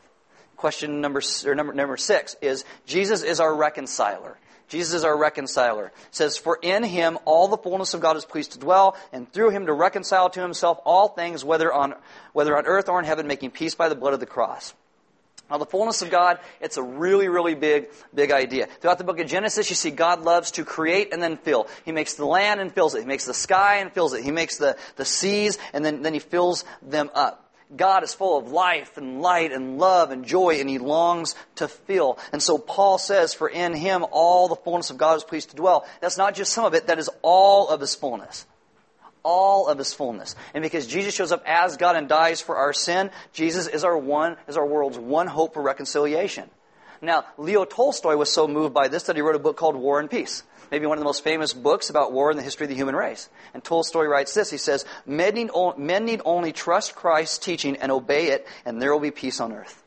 Question 0.56 1.00
number, 1.00 1.22
or 1.46 1.54
number, 1.54 1.72
number 1.72 1.96
six 1.96 2.36
is 2.42 2.66
Jesus 2.84 3.22
is 3.22 3.40
our 3.40 3.54
reconciler. 3.54 4.36
Jesus 4.68 4.92
is 4.92 5.04
our 5.04 5.16
reconciler. 5.16 5.86
It 5.86 5.94
says, 6.10 6.36
For 6.36 6.58
in 6.60 6.84
him 6.84 7.18
all 7.24 7.48
the 7.48 7.56
fullness 7.56 7.94
of 7.94 8.02
God 8.02 8.18
is 8.18 8.26
pleased 8.26 8.52
to 8.52 8.58
dwell, 8.58 8.98
and 9.10 9.32
through 9.32 9.52
him 9.52 9.64
to 9.64 9.72
reconcile 9.72 10.28
to 10.28 10.42
himself 10.42 10.78
all 10.84 11.08
things, 11.08 11.46
whether 11.46 11.72
on, 11.72 11.94
whether 12.34 12.54
on 12.54 12.66
earth 12.66 12.90
or 12.90 12.98
in 12.98 13.06
heaven, 13.06 13.26
making 13.26 13.52
peace 13.52 13.74
by 13.74 13.88
the 13.88 13.94
blood 13.94 14.12
of 14.12 14.20
the 14.20 14.26
cross. 14.26 14.74
Now, 15.50 15.58
the 15.58 15.66
fullness 15.66 16.00
of 16.00 16.10
God, 16.10 16.38
it's 16.60 16.78
a 16.78 16.82
really, 16.82 17.28
really 17.28 17.54
big, 17.54 17.88
big 18.14 18.30
idea. 18.30 18.66
Throughout 18.80 18.96
the 18.96 19.04
book 19.04 19.20
of 19.20 19.26
Genesis, 19.26 19.68
you 19.68 19.76
see 19.76 19.90
God 19.90 20.22
loves 20.22 20.50
to 20.52 20.64
create 20.64 21.12
and 21.12 21.22
then 21.22 21.36
fill. 21.36 21.68
He 21.84 21.92
makes 21.92 22.14
the 22.14 22.24
land 22.24 22.60
and 22.60 22.72
fills 22.72 22.94
it. 22.94 23.00
He 23.00 23.06
makes 23.06 23.26
the 23.26 23.34
sky 23.34 23.76
and 23.76 23.92
fills 23.92 24.14
it. 24.14 24.24
He 24.24 24.30
makes 24.30 24.56
the, 24.56 24.78
the 24.96 25.04
seas 25.04 25.58
and 25.74 25.84
then, 25.84 26.02
then 26.02 26.14
he 26.14 26.20
fills 26.20 26.64
them 26.80 27.10
up. 27.14 27.50
God 27.74 28.02
is 28.02 28.14
full 28.14 28.38
of 28.38 28.50
life 28.50 28.96
and 28.96 29.22
light 29.22 29.52
and 29.52 29.78
love 29.78 30.10
and 30.10 30.26
joy, 30.26 30.60
and 30.60 30.68
he 30.68 30.78
longs 30.78 31.34
to 31.54 31.68
fill. 31.68 32.18
And 32.30 32.42
so 32.42 32.58
Paul 32.58 32.98
says, 32.98 33.32
For 33.32 33.48
in 33.48 33.74
him 33.74 34.04
all 34.10 34.48
the 34.48 34.56
fullness 34.56 34.90
of 34.90 34.98
God 34.98 35.16
is 35.16 35.24
pleased 35.24 35.50
to 35.50 35.56
dwell. 35.56 35.86
That's 36.00 36.18
not 36.18 36.34
just 36.34 36.52
some 36.52 36.66
of 36.66 36.74
it, 36.74 36.88
that 36.88 36.98
is 36.98 37.08
all 37.22 37.68
of 37.68 37.80
his 37.80 37.94
fullness 37.94 38.46
all 39.22 39.68
of 39.68 39.78
his 39.78 39.94
fullness. 39.94 40.34
And 40.54 40.62
because 40.62 40.86
Jesus 40.86 41.14
shows 41.14 41.32
up 41.32 41.42
as 41.46 41.76
God 41.76 41.96
and 41.96 42.08
dies 42.08 42.40
for 42.40 42.56
our 42.56 42.72
sin, 42.72 43.10
Jesus 43.32 43.66
is 43.66 43.84
our 43.84 43.96
one, 43.96 44.36
is 44.48 44.56
our 44.56 44.66
world's 44.66 44.98
one 44.98 45.26
hope 45.26 45.54
for 45.54 45.62
reconciliation. 45.62 46.50
Now, 47.00 47.24
Leo 47.36 47.64
Tolstoy 47.64 48.14
was 48.16 48.32
so 48.32 48.46
moved 48.46 48.72
by 48.72 48.88
this 48.88 49.04
that 49.04 49.16
he 49.16 49.22
wrote 49.22 49.34
a 49.34 49.40
book 49.40 49.56
called 49.56 49.74
War 49.74 49.98
and 49.98 50.08
Peace. 50.10 50.44
Maybe 50.70 50.86
one 50.86 50.96
of 50.96 51.00
the 51.00 51.06
most 51.06 51.24
famous 51.24 51.52
books 51.52 51.90
about 51.90 52.12
war 52.12 52.30
in 52.30 52.36
the 52.36 52.42
history 52.42 52.64
of 52.64 52.70
the 52.70 52.76
human 52.76 52.96
race. 52.96 53.28
And 53.52 53.62
Tolstoy 53.62 54.04
writes 54.04 54.32
this. 54.32 54.50
He 54.50 54.56
says, 54.56 54.86
men 55.04 55.34
need, 55.34 55.50
men 55.76 56.04
need 56.04 56.22
only 56.24 56.52
trust 56.52 56.94
Christ's 56.94 57.38
teaching 57.38 57.76
and 57.76 57.92
obey 57.92 58.28
it, 58.28 58.46
and 58.64 58.80
there 58.80 58.92
will 58.92 59.00
be 59.00 59.10
peace 59.10 59.40
on 59.40 59.52
earth. 59.52 59.82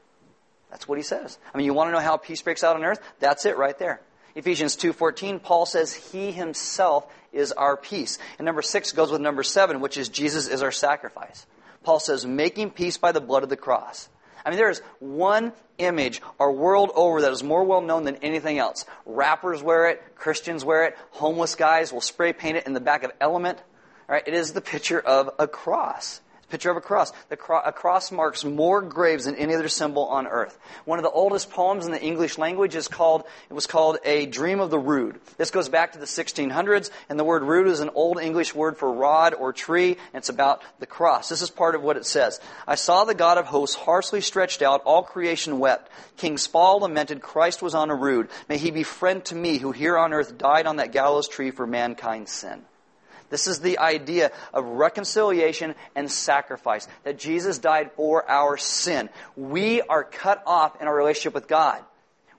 That's 0.70 0.88
what 0.88 1.00
he 1.00 1.04
says. 1.04 1.40
I 1.54 1.58
mean, 1.58 1.66
you 1.66 1.74
want 1.74 1.88
to 1.88 1.94
know 1.94 2.00
how 2.00 2.18
peace 2.18 2.42
breaks 2.42 2.64
out 2.64 2.76
on 2.76 2.84
earth? 2.84 3.00
That's 3.20 3.46
it 3.46 3.58
right 3.58 3.78
there. 3.80 4.02
Ephesians 4.36 4.76
2:14, 4.76 5.40
Paul 5.40 5.66
says 5.66 5.94
he 5.94 6.32
himself 6.32 7.08
is 7.32 7.52
our 7.54 7.78
peace. 7.78 8.18
And 8.38 8.46
number 8.46 8.62
6 8.62 8.92
goes 8.92 9.12
with 9.12 9.22
number 9.22 9.44
7, 9.44 9.80
which 9.80 9.98
is 9.98 10.10
Jesus 10.10 10.48
is 10.48 10.62
our 10.62 10.72
sacrifice. 10.72 11.46
Paul 11.84 12.00
says 12.00 12.26
making 12.26 12.72
peace 12.72 12.98
by 12.98 13.12
the 13.12 13.22
blood 13.22 13.44
of 13.44 13.50
the 13.50 13.58
cross. 13.58 14.10
I 14.46 14.50
mean, 14.50 14.58
there 14.58 14.70
is 14.70 14.82
one 15.00 15.54
image 15.78 16.22
our 16.40 16.52
world 16.52 16.92
over 16.96 17.22
that 17.22 17.32
is 17.32 17.44
more 17.44 17.64
well 17.64 17.82
known 17.82 18.04
than 18.04 18.18
anything 18.18 18.60
else. 18.60 18.86
Rappers 19.06 19.64
wear 19.64 19.90
it, 19.90 20.16
Christians 20.16 20.64
wear 20.64 20.86
it, 20.86 20.98
homeless 21.12 21.56
guys 21.56 21.92
will 21.92 22.02
spray 22.02 22.34
paint 22.34 22.58
it 22.58 22.68
in 22.68 22.74
the 22.74 22.80
back 22.80 23.04
of 23.04 23.12
Element. 23.20 23.62
Right? 24.08 24.24
It 24.28 24.36
is 24.36 24.54
the 24.54 24.62
picture 24.62 25.00
of 25.00 25.32
a 25.40 25.48
cross 25.48 26.22
picture 26.56 26.72
of 26.72 26.78
a 26.78 26.82
cross. 26.82 27.12
The 27.28 27.36
cro- 27.36 27.60
a 27.60 27.74
cross 27.74 28.14
marks 28.14 28.46
more 28.46 28.82
graves 28.82 29.26
than 29.26 29.36
any 29.36 29.54
other 29.54 29.68
symbol 29.68 30.06
on 30.06 30.26
earth. 30.26 30.58
One 30.86 31.00
of 31.00 31.04
the 31.04 31.12
oldest 31.12 31.50
poems 31.50 31.86
in 31.86 31.92
the 31.92 32.02
English 32.02 32.38
language 32.38 32.76
is 32.76 32.88
called, 32.88 33.26
it 33.50 33.54
was 33.54 33.68
called 33.68 33.98
A 34.06 34.26
Dream 34.26 34.62
of 34.62 34.70
the 34.70 34.80
Rood. 34.80 35.20
This 35.36 35.52
goes 35.52 35.68
back 35.68 35.92
to 35.92 36.00
the 36.00 36.06
1600s, 36.06 36.92
and 37.10 37.20
the 37.20 37.26
word 37.26 37.44
rood 37.44 37.68
is 37.68 37.82
an 37.82 37.90
old 37.94 38.22
English 38.22 38.56
word 38.56 38.78
for 38.78 38.90
rod 38.90 39.34
or 39.34 39.52
tree, 39.52 39.98
and 40.14 40.22
it's 40.22 40.30
about 40.30 40.62
the 40.80 40.86
cross. 40.86 41.28
This 41.28 41.42
is 41.42 41.50
part 41.50 41.76
of 41.76 41.84
what 41.84 41.98
it 41.98 42.06
says. 42.06 42.40
I 42.66 42.76
saw 42.76 43.04
the 43.04 43.14
God 43.14 43.38
of 43.38 43.48
hosts 43.48 43.76
harshly 43.76 44.22
stretched 44.22 44.62
out, 44.62 44.82
all 44.86 45.04
creation 45.04 45.60
wept. 45.60 45.92
King's 46.16 46.48
fall 46.48 46.80
lamented, 46.80 47.22
Christ 47.22 47.62
was 47.62 47.76
on 47.76 47.90
a 47.90 47.96
rood. 47.96 48.30
May 48.48 48.58
he 48.58 48.72
be 48.72 48.84
friend 48.84 49.26
to 49.26 49.36
me 49.36 49.58
who 49.58 49.74
here 49.74 49.98
on 49.98 50.14
earth 50.14 50.38
died 50.38 50.68
on 50.68 50.78
that 50.78 50.94
gallows 50.94 51.28
tree 51.28 51.52
for 51.52 51.68
mankind's 51.68 52.32
sin. 52.32 52.64
This 53.30 53.48
is 53.48 53.60
the 53.60 53.80
idea 53.80 54.32
of 54.54 54.66
reconciliation 54.66 55.76
and 55.96 56.12
sacrifice, 56.12 56.88
that 57.04 57.18
Jesus 57.18 57.58
died 57.58 57.92
for 57.96 58.30
our 58.30 58.58
sin. 58.58 59.10
We 59.36 59.82
are 59.82 60.04
cut 60.04 60.44
off 60.46 60.82
in 60.82 60.88
our 60.88 60.96
relationship 60.96 61.34
with 61.34 61.48
God. 61.48 61.84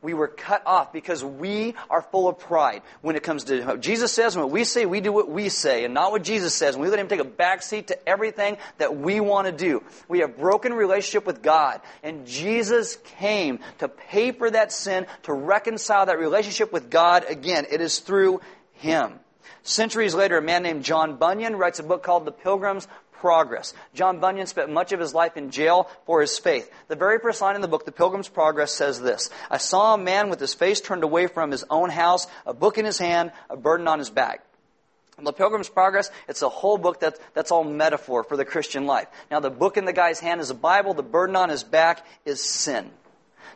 We 0.03 0.15
were 0.15 0.29
cut 0.29 0.63
off 0.67 0.93
because 0.93 1.25
we 1.25 1.75
are 1.91 2.01
full 2.01 2.29
of 2.29 2.39
pride 2.39 2.83
when 3.01 3.17
it 3.17 3.25
comes 3.25 3.45
to 3.45 3.77
Jesus 3.79 4.13
says. 4.13 4.37
what 4.37 4.51
we 4.51 4.63
say, 4.63 4.87
we 4.87 5.01
do 5.01 5.11
what 5.11 5.29
we 5.29 5.49
say 5.49 5.85
and 5.85 5.95
not 5.95 6.13
what 6.13 6.23
Jesus 6.23 6.55
says. 6.55 6.77
And 6.77 6.83
we 6.85 6.89
let 6.89 7.01
Him 7.01 7.09
take 7.09 7.21
a 7.21 7.25
backseat 7.25 7.89
to 7.89 8.09
everything 8.09 8.59
that 8.79 8.97
we 8.97 9.19
want 9.19 9.47
to 9.47 9.53
do. 9.53 9.83
We 10.07 10.21
have 10.21 10.37
broken 10.39 10.75
relationship 10.75 11.27
with 11.27 11.43
God. 11.43 11.81
And 12.05 12.25
Jesus 12.27 12.99
came 13.19 13.59
to 13.79 13.89
pay 13.89 14.31
for 14.33 14.49
that 14.49 14.71
sin, 14.71 15.07
to 15.25 15.33
reconcile 15.33 16.07
that 16.07 16.21
relationship 16.21 16.73
with 16.73 16.89
God 16.89 17.25
again. 17.29 17.67
It 17.69 17.81
is 17.81 17.99
through 17.99 18.43
Him. 18.75 19.19
Centuries 19.63 20.15
later, 20.15 20.39
a 20.39 20.43
man 20.43 20.63
named 20.63 20.85
John 20.85 21.17
Bunyan 21.17 21.57
writes 21.57 21.79
a 21.79 21.83
book 21.83 22.03
called 22.03 22.25
The 22.25 22.33
Pilgrim's 22.33 22.87
Progress. 23.13 23.75
John 23.95 24.21
Bunyan 24.21 24.47
spent 24.47 24.71
much 24.71 24.93
of 24.93 25.01
his 25.01 25.15
life 25.15 25.37
in 25.37 25.51
jail 25.51 25.91
for 26.05 26.21
his 26.21 26.39
faith. 26.39 26.71
The 26.89 26.97
very 26.97 27.19
first 27.19 27.41
line 27.41 27.55
in 27.55 27.63
the 27.63 27.69
book, 27.69 27.85
The 27.85 27.93
Pilgrim's 27.93 28.29
Progress, 28.29 28.73
says 28.73 29.01
this 29.01 29.31
I 29.51 29.57
saw 29.59 29.95
a 29.95 29.99
man 29.99 30.29
with 30.29 30.39
his 30.39 30.55
face 30.55 30.81
turned 30.81 31.03
away 31.03 31.27
from 31.27 31.51
his 31.51 31.65
own 31.71 31.91
house, 31.91 32.27
a 32.45 32.55
book 32.55 32.79
in 32.79 32.85
his 32.85 32.99
hand, 32.99 33.33
a 33.49 33.57
burden 33.57 33.89
on 33.89 33.99
his 33.99 34.11
back. 34.11 34.43
The 35.19 35.33
Pilgrim's 35.33 35.71
Progress, 35.71 36.11
it's 36.29 36.43
a 36.43 36.49
whole 36.49 36.77
book 36.77 37.01
that, 37.01 37.19
that's 37.33 37.51
all 37.51 37.65
metaphor 37.65 38.23
for 38.23 38.37
the 38.37 38.45
Christian 38.45 38.87
life. 38.87 39.09
Now, 39.31 39.41
the 39.41 39.51
book 39.51 39.79
in 39.79 39.87
the 39.87 39.95
guy's 39.95 40.21
hand 40.21 40.43
is 40.43 40.51
a 40.51 40.55
Bible, 40.55 40.93
the 40.93 41.03
burden 41.03 41.37
on 41.37 41.49
his 41.49 41.65
back 41.65 42.07
is 42.27 42.43
sin. 42.43 42.91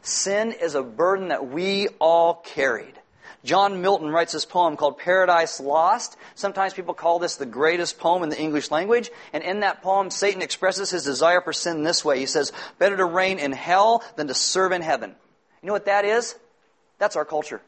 Sin 0.00 0.52
is 0.52 0.74
a 0.74 0.82
burden 0.82 1.28
that 1.28 1.48
we 1.48 1.88
all 1.98 2.34
carried. 2.34 2.99
John 3.42 3.80
Milton 3.80 4.10
writes 4.10 4.32
this 4.32 4.44
poem 4.44 4.76
called 4.76 4.98
Paradise 4.98 5.60
Lost. 5.60 6.16
Sometimes 6.34 6.74
people 6.74 6.92
call 6.92 7.18
this 7.18 7.36
the 7.36 7.46
greatest 7.46 7.98
poem 7.98 8.22
in 8.22 8.28
the 8.28 8.38
English 8.38 8.70
language. 8.70 9.10
And 9.32 9.42
in 9.42 9.60
that 9.60 9.82
poem, 9.82 10.10
Satan 10.10 10.42
expresses 10.42 10.90
his 10.90 11.04
desire 11.04 11.40
for 11.40 11.52
sin 11.52 11.82
this 11.82 12.04
way. 12.04 12.18
He 12.18 12.26
says, 12.26 12.52
Better 12.78 12.96
to 12.98 13.04
reign 13.04 13.38
in 13.38 13.52
hell 13.52 14.04
than 14.16 14.28
to 14.28 14.34
serve 14.34 14.72
in 14.72 14.82
heaven. 14.82 15.14
You 15.62 15.66
know 15.68 15.72
what 15.72 15.86
that 15.86 16.04
is? 16.04 16.36
That's 16.98 17.16
our 17.16 17.24
culture. 17.24 17.62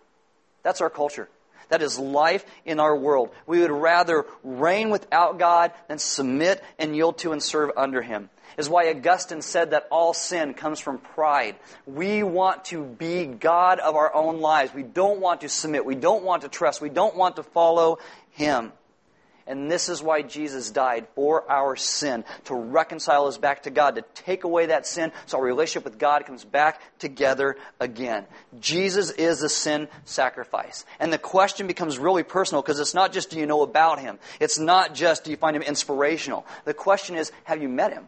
That's 0.62 0.82
our 0.82 0.90
culture. 0.90 1.28
That 1.70 1.80
is 1.80 1.98
life 1.98 2.44
in 2.66 2.78
our 2.78 2.94
world. 2.94 3.30
We 3.46 3.60
would 3.60 3.70
rather 3.70 4.26
reign 4.44 4.90
without 4.90 5.38
God 5.38 5.72
than 5.88 5.98
submit 5.98 6.62
and 6.78 6.94
yield 6.94 7.16
to 7.18 7.32
and 7.32 7.42
serve 7.42 7.70
under 7.78 8.02
Him 8.02 8.28
is 8.56 8.68
why 8.68 8.90
Augustine 8.90 9.42
said 9.42 9.70
that 9.70 9.86
all 9.90 10.14
sin 10.14 10.54
comes 10.54 10.80
from 10.80 10.98
pride. 10.98 11.56
We 11.86 12.22
want 12.22 12.66
to 12.66 12.84
be 12.84 13.26
God 13.26 13.78
of 13.78 13.94
our 13.94 14.14
own 14.14 14.40
lives. 14.40 14.74
We 14.74 14.82
don't 14.82 15.20
want 15.20 15.42
to 15.42 15.48
submit. 15.48 15.84
We 15.84 15.94
don't 15.94 16.24
want 16.24 16.42
to 16.42 16.48
trust. 16.48 16.80
We 16.80 16.90
don't 16.90 17.16
want 17.16 17.36
to 17.36 17.42
follow 17.42 17.98
Him. 18.30 18.72
And 19.46 19.70
this 19.70 19.88
is 19.88 20.02
why 20.02 20.22
Jesus 20.22 20.70
died 20.70 21.06
for 21.14 21.50
our 21.50 21.74
sin, 21.76 22.24
to 22.44 22.54
reconcile 22.54 23.26
us 23.26 23.38
back 23.38 23.64
to 23.64 23.70
God, 23.70 23.96
to 23.96 24.04
take 24.14 24.44
away 24.44 24.66
that 24.66 24.86
sin 24.86 25.12
so 25.26 25.38
our 25.38 25.44
relationship 25.44 25.84
with 25.84 25.98
God 25.98 26.26
comes 26.26 26.44
back 26.44 26.80
together 26.98 27.56
again. 27.80 28.26
Jesus 28.60 29.10
is 29.10 29.40
the 29.40 29.48
sin 29.48 29.88
sacrifice. 30.04 30.84
And 31.00 31.12
the 31.12 31.18
question 31.18 31.66
becomes 31.66 31.98
really 31.98 32.22
personal 32.22 32.62
because 32.62 32.78
it's 32.78 32.94
not 32.94 33.12
just 33.12 33.30
do 33.30 33.38
you 33.38 33.46
know 33.46 33.62
about 33.62 33.98
Him? 33.98 34.18
It's 34.38 34.58
not 34.58 34.94
just 34.94 35.24
do 35.24 35.30
you 35.30 35.36
find 35.36 35.56
Him 35.56 35.62
inspirational? 35.62 36.46
The 36.64 36.74
question 36.74 37.16
is, 37.16 37.32
have 37.44 37.60
you 37.60 37.68
met 37.68 37.92
Him? 37.92 38.06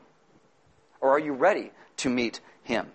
Or 1.00 1.10
are 1.10 1.18
you 1.18 1.32
ready 1.32 1.70
to 1.98 2.10
meet 2.10 2.40
Him? 2.62 2.90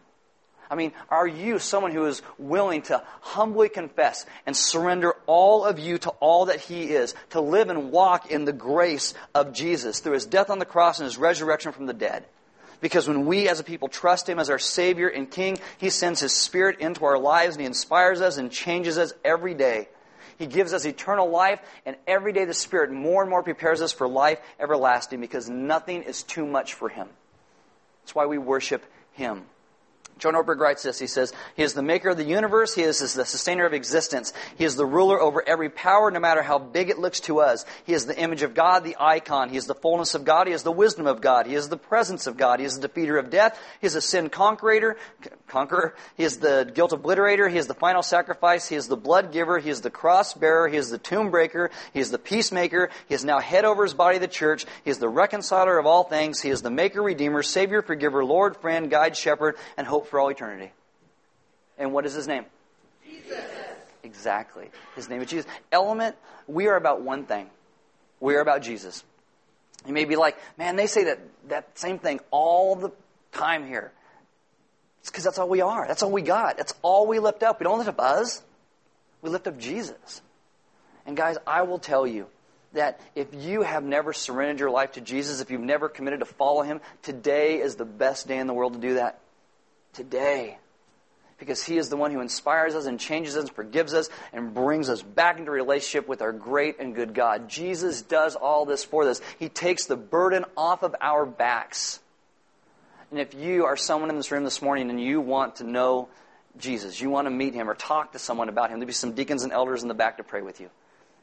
I 0.71 0.75
mean, 0.75 0.93
are 1.09 1.27
you 1.27 1.57
someone 1.57 1.91
who 1.91 2.05
is 2.05 2.21
willing 2.37 2.83
to 2.83 3.03
humbly 3.21 3.69
confess 3.69 4.25
and 4.45 4.55
surrender 4.55 5.15
all 5.25 5.65
of 5.65 5.79
you 5.79 5.97
to 5.97 6.09
all 6.19 6.45
that 6.45 6.59
He 6.59 6.83
is, 6.83 7.15
to 7.31 7.41
live 7.41 7.69
and 7.69 7.91
walk 7.91 8.29
in 8.29 8.45
the 8.45 8.53
grace 8.53 9.15
of 9.33 9.51
Jesus 9.51 9.99
through 9.99 10.13
His 10.13 10.27
death 10.27 10.51
on 10.51 10.59
the 10.59 10.65
cross 10.65 10.99
and 10.99 11.05
His 11.05 11.17
resurrection 11.17 11.71
from 11.71 11.87
the 11.87 11.93
dead? 11.93 12.25
Because 12.81 13.07
when 13.07 13.25
we 13.25 13.49
as 13.49 13.59
a 13.59 13.63
people 13.63 13.87
trust 13.87 14.29
Him 14.29 14.37
as 14.37 14.49
our 14.49 14.59
Savior 14.59 15.07
and 15.07 15.29
King, 15.29 15.57
He 15.79 15.89
sends 15.89 16.19
His 16.19 16.33
Spirit 16.33 16.79
into 16.79 17.03
our 17.03 17.17
lives 17.17 17.55
and 17.55 17.61
He 17.61 17.67
inspires 17.67 18.21
us 18.21 18.37
and 18.37 18.51
changes 18.51 18.99
us 18.99 19.11
every 19.25 19.55
day. 19.55 19.89
He 20.37 20.45
gives 20.45 20.71
us 20.71 20.85
eternal 20.85 21.29
life, 21.29 21.59
and 21.85 21.97
every 22.07 22.31
day 22.31 22.45
the 22.45 22.53
Spirit 22.53 22.91
more 22.91 23.21
and 23.23 23.29
more 23.29 23.43
prepares 23.43 23.81
us 23.81 23.91
for 23.91 24.07
life 24.07 24.39
everlasting 24.57 25.19
because 25.19 25.49
nothing 25.49 26.03
is 26.03 26.23
too 26.23 26.45
much 26.45 26.75
for 26.75 26.87
Him. 26.87 27.09
That's 28.09 28.15
why 28.15 28.25
we 28.25 28.39
worship 28.39 28.83
Him. 29.11 29.45
John 30.19 30.35
Ortberg 30.35 30.59
writes 30.59 30.83
this. 30.83 30.99
He 30.99 31.07
says, 31.07 31.33
He 31.55 31.63
is 31.63 31.73
the 31.73 31.81
maker 31.81 32.09
of 32.09 32.17
the 32.17 32.23
universe. 32.23 32.75
He 32.75 32.83
is 32.83 32.99
the 33.13 33.25
sustainer 33.25 33.65
of 33.65 33.73
existence. 33.73 34.33
He 34.57 34.65
is 34.65 34.75
the 34.75 34.85
ruler 34.85 35.19
over 35.19 35.43
every 35.47 35.69
power, 35.69 36.11
no 36.11 36.19
matter 36.19 36.43
how 36.43 36.59
big 36.59 36.89
it 36.89 36.99
looks 36.99 37.21
to 37.21 37.39
us. 37.39 37.65
He 37.85 37.93
is 37.93 38.05
the 38.05 38.17
image 38.17 38.43
of 38.43 38.53
God, 38.53 38.83
the 38.83 38.97
icon. 38.99 39.49
He 39.49 39.57
is 39.57 39.65
the 39.65 39.75
fullness 39.75 40.13
of 40.15 40.25
God. 40.25 40.47
He 40.47 40.53
is 40.53 40.63
the 40.63 40.71
wisdom 40.71 41.07
of 41.07 41.21
God. 41.21 41.47
He 41.47 41.55
is 41.55 41.69
the 41.69 41.77
presence 41.77 42.27
of 42.27 42.37
God. 42.37 42.59
He 42.59 42.65
is 42.65 42.77
the 42.77 42.87
defeater 42.87 43.17
of 43.17 43.29
death. 43.29 43.59
He 43.81 43.87
is 43.87 43.93
the 43.93 44.01
sin 44.01 44.29
conqueror. 44.29 44.97
Conqueror. 45.47 45.95
He 46.17 46.23
is 46.23 46.37
the 46.37 46.69
guilt 46.73 46.91
obliterator. 46.91 47.49
He 47.49 47.57
is 47.57 47.67
the 47.67 47.73
final 47.73 48.03
sacrifice. 48.03 48.67
He 48.67 48.75
is 48.75 48.87
the 48.87 48.97
blood 48.97 49.31
giver. 49.31 49.57
He 49.57 49.69
is 49.69 49.81
the 49.81 49.89
cross 49.89 50.33
bearer. 50.33 50.67
He 50.67 50.77
is 50.77 50.89
the 50.89 50.97
tomb 50.97 51.31
breaker. 51.31 51.71
He 51.93 51.99
is 51.99 52.11
the 52.11 52.19
peacemaker. 52.19 52.89
He 53.07 53.15
is 53.15 53.23
now 53.25 53.39
head 53.39 53.65
over 53.65 53.83
his 53.83 53.93
body, 53.93 54.17
the 54.17 54.27
church. 54.27 54.65
He 54.83 54.91
is 54.91 54.99
the 54.99 55.09
reconciler 55.09 55.77
of 55.77 55.85
all 55.85 56.03
things. 56.03 56.41
He 56.41 56.49
is 56.49 56.61
the 56.61 56.69
maker, 56.69 57.01
redeemer, 57.01 57.41
savior, 57.43 57.81
forgiver, 57.81 58.25
Lord, 58.25 58.57
friend, 58.57 58.89
guide, 58.89 59.15
shepherd, 59.15 59.55
and 59.77 59.87
hope 59.87 60.07
for 60.09 60.19
all 60.19 60.29
eternity. 60.29 60.71
And 61.77 61.93
what 61.93 62.05
is 62.05 62.13
his 62.13 62.27
name? 62.27 62.45
Jesus. 63.05 63.43
Exactly. 64.03 64.69
His 64.95 65.09
name 65.09 65.21
is 65.21 65.29
Jesus. 65.29 65.49
Element, 65.71 66.15
we 66.47 66.67
are 66.67 66.75
about 66.75 67.01
one 67.01 67.25
thing. 67.25 67.49
We 68.19 68.35
are 68.35 68.41
about 68.41 68.61
Jesus. 68.61 69.03
You 69.85 69.93
may 69.93 70.05
be 70.05 70.15
like, 70.15 70.37
man, 70.57 70.75
they 70.75 70.87
say 70.87 71.05
that, 71.05 71.19
that 71.47 71.79
same 71.79 71.99
thing 71.99 72.19
all 72.31 72.75
the 72.75 72.91
time 73.31 73.65
here. 73.65 73.91
It's 75.01 75.09
because 75.09 75.23
that's 75.23 75.39
all 75.39 75.47
we 75.47 75.61
are. 75.61 75.87
That's 75.87 76.03
all 76.03 76.11
we 76.11 76.21
got. 76.21 76.57
That's 76.57 76.73
all 76.81 77.07
we 77.07 77.19
lift 77.19 77.43
up. 77.43 77.59
We 77.59 77.63
don't 77.63 77.77
lift 77.77 77.89
up 77.89 77.99
us. 77.99 78.41
We 79.21 79.29
lift 79.29 79.47
up 79.47 79.57
Jesus. 79.57 80.21
And 81.05 81.15
guys, 81.15 81.37
I 81.47 81.61
will 81.61 81.79
tell 81.79 82.05
you 82.05 82.27
that 82.73 82.99
if 83.15 83.27
you 83.33 83.61
have 83.61 83.83
never 83.83 84.11
surrendered 84.11 84.59
your 84.59 84.69
life 84.69 84.93
to 84.93 85.01
Jesus, 85.01 85.39
if 85.39 85.49
you've 85.49 85.61
never 85.61 85.87
committed 85.87 86.19
to 86.19 86.25
follow 86.25 86.61
Him, 86.61 86.81
today 87.01 87.59
is 87.59 87.75
the 87.75 87.85
best 87.85 88.27
day 88.27 88.37
in 88.37 88.47
the 88.47 88.53
world 88.53 88.73
to 88.73 88.79
do 88.79 88.95
that 88.95 89.19
today. 89.99 90.57
Because 91.39 91.61
He 91.63 91.77
is 91.77 91.89
the 91.89 91.97
one 91.97 92.11
who 92.11 92.21
inspires 92.21 92.73
us 92.73 92.85
and 92.85 92.99
changes 92.99 93.35
us 93.35 93.43
and 93.43 93.51
forgives 93.51 93.93
us 93.93 94.09
and 94.31 94.53
brings 94.53 94.89
us 94.89 95.01
back 95.01 95.39
into 95.39 95.51
relationship 95.51 96.07
with 96.07 96.21
our 96.21 96.31
great 96.31 96.79
and 96.79 96.95
good 96.95 97.13
God. 97.13 97.49
Jesus 97.49 98.01
does 98.01 98.35
all 98.35 98.65
this 98.65 98.83
for 98.83 99.07
us. 99.07 99.21
He 99.37 99.49
takes 99.49 99.85
the 99.85 99.97
burden 99.97 100.45
off 100.55 100.83
of 100.83 100.95
our 101.01 101.25
backs. 101.25 101.99
And 103.11 103.19
if 103.19 103.33
you 103.33 103.65
are 103.65 103.75
someone 103.75 104.09
in 104.09 104.15
this 104.15 104.31
room 104.31 104.43
this 104.43 104.61
morning 104.61 104.89
and 104.89 105.01
you 105.01 105.19
want 105.19 105.57
to 105.57 105.63
know 105.63 106.09
Jesus, 106.57 106.99
you 107.01 107.09
want 107.09 107.25
to 107.25 107.31
meet 107.31 107.53
Him 107.53 107.69
or 107.69 107.75
talk 107.75 108.13
to 108.13 108.19
someone 108.19 108.47
about 108.49 108.69
Him, 108.69 108.79
there'll 108.79 108.87
be 108.87 108.93
some 108.93 109.13
deacons 109.13 109.43
and 109.43 109.51
elders 109.51 109.81
in 109.81 109.87
the 109.89 109.93
back 109.93 110.17
to 110.17 110.23
pray 110.23 110.41
with 110.41 110.61
you. 110.61 110.69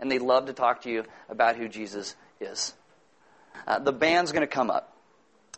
And 0.00 0.10
they'd 0.10 0.22
love 0.22 0.46
to 0.46 0.52
talk 0.52 0.82
to 0.82 0.90
you 0.90 1.04
about 1.30 1.56
who 1.56 1.68
Jesus 1.68 2.14
is. 2.40 2.74
Uh, 3.66 3.78
the 3.78 3.92
band's 3.92 4.32
going 4.32 4.42
to 4.42 4.46
come 4.46 4.70
up 4.70 4.95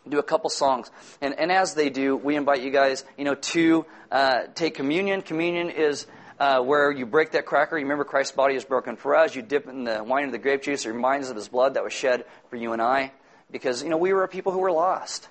do 0.09 0.19
a 0.19 0.23
couple 0.23 0.51
songs. 0.51 0.91
And, 1.21 1.39
and 1.39 1.53
as 1.53 1.75
they 1.75 1.91
do, 1.91 2.17
we 2.17 2.37
invite 2.37 2.63
you 2.63 2.71
guys, 2.71 3.05
you 3.17 3.25
know, 3.25 3.35
to 3.35 3.87
uh, 4.11 4.41
take 4.55 4.75
communion. 4.75 5.23
Communion 5.23 5.71
is 5.71 6.07
uh, 6.39 6.61
where 6.61 6.91
you 6.91 7.07
break 7.07 7.33
that 7.33 7.47
cracker. 7.47 7.77
You 7.77 7.85
remember 7.85 8.05
Christ's 8.05 8.35
body 8.35 8.55
is 8.55 8.65
broken 8.65 8.97
for 8.97 9.17
us. 9.17 9.35
You 9.35 9.43
dip 9.43 9.67
in 9.67 9.85
the 9.85 10.03
wine 10.05 10.25
of 10.25 10.33
the 10.33 10.39
grape 10.39 10.63
juice. 10.63 10.87
It 10.87 10.91
reminds 10.91 11.31
of 11.31 11.37
his 11.37 11.49
blood 11.49 11.75
that 11.75 11.85
was 11.85 11.93
shed 11.93 12.25
for 12.51 12.57
you 12.57 12.73
and 12.73 12.83
I. 12.83 13.13
Because, 13.51 13.83
you 13.83 13.89
know, 13.89 13.97
we 13.97 14.13
were 14.13 14.25
a 14.25 14.29
people 14.29 14.53
who 14.53 14.59
were 14.59 14.73
lost. 14.73 15.29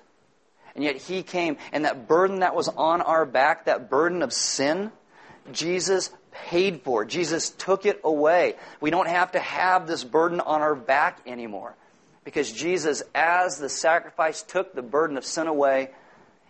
And 0.74 0.84
yet 0.84 0.96
he 0.96 1.22
came, 1.22 1.56
and 1.72 1.84
that 1.84 2.06
burden 2.06 2.40
that 2.40 2.54
was 2.54 2.68
on 2.68 3.00
our 3.00 3.26
back, 3.26 3.64
that 3.64 3.90
burden 3.90 4.22
of 4.22 4.32
sin, 4.32 4.92
Jesus 5.52 6.10
paid 6.30 6.82
for. 6.82 7.04
Jesus 7.04 7.50
took 7.50 7.84
it 7.86 8.00
away. 8.04 8.54
We 8.80 8.90
don't 8.90 9.08
have 9.08 9.32
to 9.32 9.40
have 9.40 9.86
this 9.86 10.04
burden 10.04 10.40
on 10.40 10.60
our 10.60 10.74
back 10.74 11.20
anymore. 11.26 11.74
Because 12.28 12.52
Jesus, 12.52 13.02
as 13.14 13.56
the 13.56 13.70
sacrifice, 13.70 14.42
took 14.42 14.74
the 14.74 14.82
burden 14.82 15.16
of 15.16 15.24
sin 15.24 15.46
away 15.46 15.88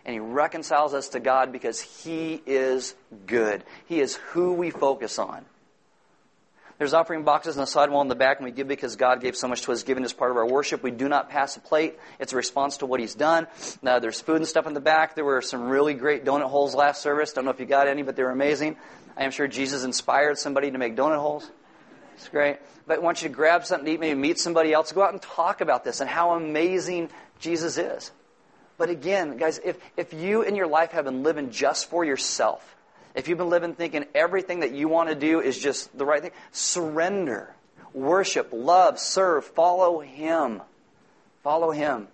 and 0.03 0.13
he 0.13 0.19
reconciles 0.19 0.93
us 0.93 1.07
to 1.09 1.21
God 1.21 1.53
because 1.53 1.79
he 1.79 2.41
is 2.45 2.95
good. 3.25 3.63
He 3.85 4.01
is 4.01 4.15
who 4.15 4.51
we 4.51 4.71
focus 4.71 5.17
on. 5.17 5.45
There's 6.79 6.93
offering 6.93 7.23
boxes 7.23 7.55
on 7.55 7.61
the 7.61 7.65
sidewall 7.65 8.01
in 8.01 8.09
the 8.09 8.15
back, 8.15 8.39
and 8.39 8.45
we 8.45 8.51
give 8.51 8.67
because 8.67 8.97
God 8.97 9.21
gave 9.21 9.37
so 9.37 9.47
much 9.47 9.61
to 9.61 9.71
us, 9.71 9.83
given 9.83 10.03
as 10.03 10.11
part 10.11 10.31
of 10.31 10.35
our 10.35 10.45
worship. 10.45 10.83
We 10.83 10.91
do 10.91 11.07
not 11.07 11.29
pass 11.29 11.55
a 11.55 11.61
plate. 11.61 11.97
It's 12.19 12.33
a 12.33 12.35
response 12.35 12.75
to 12.79 12.85
what 12.85 12.99
He's 12.99 13.15
done. 13.15 13.47
Now, 13.81 13.99
there's 13.99 14.19
food 14.19 14.35
and 14.37 14.47
stuff 14.47 14.67
in 14.67 14.73
the 14.73 14.81
back. 14.81 15.15
There 15.15 15.23
were 15.23 15.41
some 15.41 15.69
really 15.69 15.93
great 15.93 16.25
donut 16.25 16.49
holes 16.49 16.75
last 16.75 17.01
service. 17.01 17.31
Don't 17.31 17.45
know 17.45 17.51
if 17.51 17.59
you 17.61 17.65
got 17.65 17.87
any, 17.87 18.03
but 18.03 18.17
they 18.17 18.23
were 18.23 18.31
amazing. 18.31 18.75
I 19.15 19.23
am 19.23 19.31
sure 19.31 19.47
Jesus 19.47 19.85
inspired 19.85 20.37
somebody 20.39 20.71
to 20.71 20.77
make 20.77 20.97
donut 20.97 21.19
holes. 21.19 21.49
It's 22.19 22.27
great. 22.27 22.57
But 22.85 22.97
I 22.97 22.99
want 22.99 23.21
you 23.21 23.29
to 23.29 23.33
grab 23.33 23.65
something 23.65 23.85
to 23.85 23.91
eat, 23.93 23.99
maybe 23.99 24.19
meet 24.19 24.39
somebody 24.39 24.73
else, 24.73 24.91
go 24.91 25.01
out 25.01 25.13
and 25.13 25.21
talk 25.21 25.61
about 25.61 25.85
this 25.85 26.01
and 26.01 26.09
how 26.09 26.31
amazing 26.31 27.09
Jesus 27.39 27.77
is. 27.77 28.11
But 28.77 28.89
again, 28.89 29.37
guys, 29.37 29.59
if, 29.63 29.77
if 29.95 30.13
you 30.13 30.41
in 30.41 30.55
your 30.55 30.67
life 30.67 30.91
have 30.91 31.05
been 31.05 31.23
living 31.23 31.49
just 31.49 31.89
for 31.89 32.03
yourself, 32.03 32.75
if 33.15 33.29
you've 33.29 33.37
been 33.37 33.49
living 33.49 33.73
thinking 33.73 34.05
everything 34.13 34.59
that 34.61 34.73
you 34.73 34.89
want 34.89 35.07
to 35.07 35.15
do 35.15 35.39
is 35.39 35.57
just 35.57 35.97
the 35.97 36.05
right 36.05 36.21
thing, 36.21 36.31
surrender, 36.51 37.55
worship, 37.93 38.49
love, 38.51 38.99
serve, 38.99 39.45
follow 39.45 40.01
Him. 40.01 40.61
Follow 41.41 41.71
Him. 41.71 42.09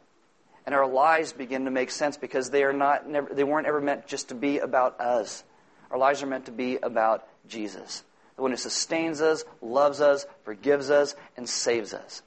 And 0.67 0.75
our 0.75 0.87
lives 0.87 1.33
begin 1.33 1.65
to 1.65 1.71
make 1.71 1.89
sense 1.89 2.15
because 2.15 2.51
they 2.51 2.63
are 2.63 2.73
not 2.73 3.09
never, 3.09 3.33
they 3.33 3.43
weren't 3.43 3.65
ever 3.65 3.81
meant 3.81 4.05
just 4.05 4.29
to 4.29 4.35
be 4.35 4.59
about 4.59 4.99
us. 4.99 5.43
Our 5.89 5.97
lives 5.97 6.21
are 6.21 6.27
meant 6.27 6.45
to 6.45 6.51
be 6.51 6.77
about 6.77 7.27
Jesus 7.47 8.03
the 8.35 8.41
one 8.41 8.51
who 8.51 8.57
sustains 8.57 9.21
us, 9.21 9.45
loves 9.61 10.01
us, 10.01 10.25
forgives 10.43 10.89
us, 10.89 11.15
and 11.37 11.47
saves 11.47 11.93
us. 11.93 12.21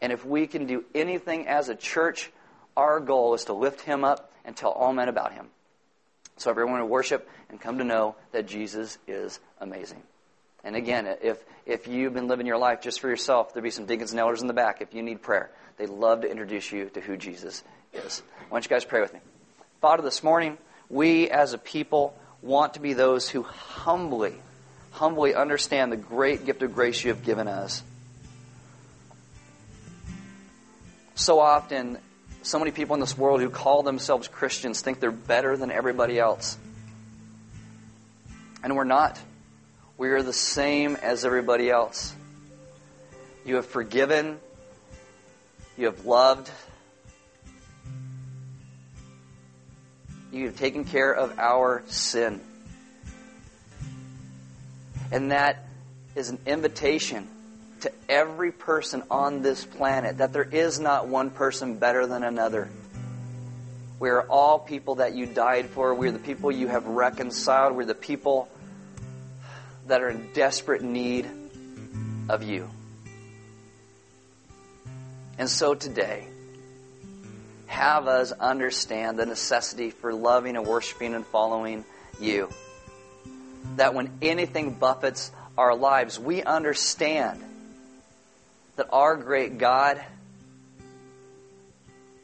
And 0.00 0.12
if 0.12 0.24
we 0.24 0.46
can 0.46 0.66
do 0.66 0.84
anything 0.94 1.46
as 1.46 1.68
a 1.68 1.74
church, 1.74 2.30
our 2.76 3.00
goal 3.00 3.34
is 3.34 3.44
to 3.44 3.52
lift 3.52 3.82
him 3.82 4.04
up 4.04 4.32
and 4.44 4.56
tell 4.56 4.70
all 4.70 4.92
men 4.92 5.08
about 5.08 5.32
him. 5.32 5.48
So 6.38 6.50
everyone 6.50 6.80
will 6.80 6.88
worship 6.88 7.28
and 7.50 7.60
come 7.60 7.78
to 7.78 7.84
know 7.84 8.16
that 8.32 8.46
Jesus 8.48 8.96
is 9.06 9.40
amazing. 9.60 10.02
And 10.64 10.74
again, 10.76 11.06
if, 11.22 11.44
if 11.66 11.86
you've 11.86 12.14
been 12.14 12.28
living 12.28 12.46
your 12.46 12.56
life 12.56 12.80
just 12.80 13.00
for 13.00 13.08
yourself, 13.08 13.52
there'll 13.52 13.64
be 13.64 13.70
some 13.70 13.86
deacons 13.86 14.12
and 14.12 14.20
elders 14.20 14.40
in 14.40 14.46
the 14.46 14.54
back 14.54 14.80
if 14.80 14.94
you 14.94 15.02
need 15.02 15.20
prayer. 15.20 15.50
They'd 15.76 15.90
love 15.90 16.22
to 16.22 16.30
introduce 16.30 16.72
you 16.72 16.90
to 16.90 17.00
who 17.00 17.16
Jesus 17.16 17.62
is. 17.92 18.22
Why 18.48 18.56
don't 18.56 18.64
you 18.64 18.70
guys 18.70 18.84
pray 18.84 19.00
with 19.00 19.12
me? 19.12 19.20
Father, 19.80 20.02
this 20.02 20.22
morning, 20.22 20.58
we 20.88 21.28
as 21.30 21.52
a 21.52 21.58
people 21.58 22.14
want 22.42 22.74
to 22.74 22.80
be 22.80 22.92
those 22.94 23.28
who 23.28 23.42
humbly 23.42 24.34
humbly 24.90 25.34
understand 25.34 25.92
the 25.92 25.96
great 25.96 26.44
gift 26.44 26.62
of 26.62 26.74
grace 26.74 27.02
you 27.04 27.10
have 27.10 27.24
given 27.24 27.48
us. 27.48 27.82
So 31.14 31.38
often, 31.38 31.98
so 32.42 32.58
many 32.58 32.70
people 32.70 32.94
in 32.94 33.00
this 33.00 33.16
world 33.16 33.40
who 33.40 33.50
call 33.50 33.82
themselves 33.82 34.26
Christians 34.28 34.80
think 34.80 35.00
they're 35.00 35.10
better 35.10 35.56
than 35.56 35.70
everybody 35.70 36.18
else. 36.18 36.56
And 38.62 38.76
we're 38.76 38.84
not. 38.84 39.20
We 39.98 40.08
are 40.10 40.22
the 40.22 40.32
same 40.32 40.96
as 40.96 41.24
everybody 41.24 41.70
else. 41.70 42.14
You 43.44 43.56
have 43.56 43.66
forgiven. 43.66 44.38
You 45.76 45.86
have 45.86 46.06
loved. 46.06 46.50
You 50.32 50.46
have 50.46 50.56
taken 50.56 50.84
care 50.84 51.12
of 51.12 51.38
our 51.38 51.82
sin. 51.86 52.40
And 55.10 55.32
that 55.32 55.66
is 56.14 56.30
an 56.30 56.38
invitation 56.46 57.28
to 57.80 57.92
every 58.08 58.52
person 58.52 59.02
on 59.10 59.42
this 59.42 59.64
planet 59.64 60.18
that 60.18 60.32
there 60.32 60.44
is 60.44 60.78
not 60.78 61.08
one 61.08 61.30
person 61.30 61.78
better 61.78 62.06
than 62.06 62.22
another. 62.22 62.68
We 63.98 64.10
are 64.10 64.22
all 64.22 64.58
people 64.58 64.96
that 64.96 65.14
you 65.14 65.26
died 65.26 65.70
for. 65.70 65.94
We're 65.94 66.12
the 66.12 66.18
people 66.18 66.50
you 66.50 66.68
have 66.68 66.86
reconciled. 66.86 67.76
We're 67.76 67.84
the 67.84 67.94
people 67.94 68.48
that 69.86 70.02
are 70.02 70.08
in 70.08 70.32
desperate 70.32 70.82
need 70.82 71.28
of 72.28 72.42
you. 72.42 72.68
And 75.38 75.48
so 75.48 75.74
today, 75.74 76.26
have 77.66 78.08
us 78.08 78.32
understand 78.32 79.18
the 79.18 79.26
necessity 79.26 79.90
for 79.90 80.12
loving 80.12 80.56
and 80.56 80.66
worshiping 80.66 81.14
and 81.14 81.26
following 81.26 81.84
you. 82.20 82.48
That 83.76 83.94
when 83.94 84.10
anything 84.22 84.74
buffets 84.74 85.30
our 85.56 85.74
lives, 85.74 86.18
we 86.18 86.42
understand 86.42 87.42
that 88.76 88.88
our 88.92 89.16
great 89.16 89.58
God 89.58 90.02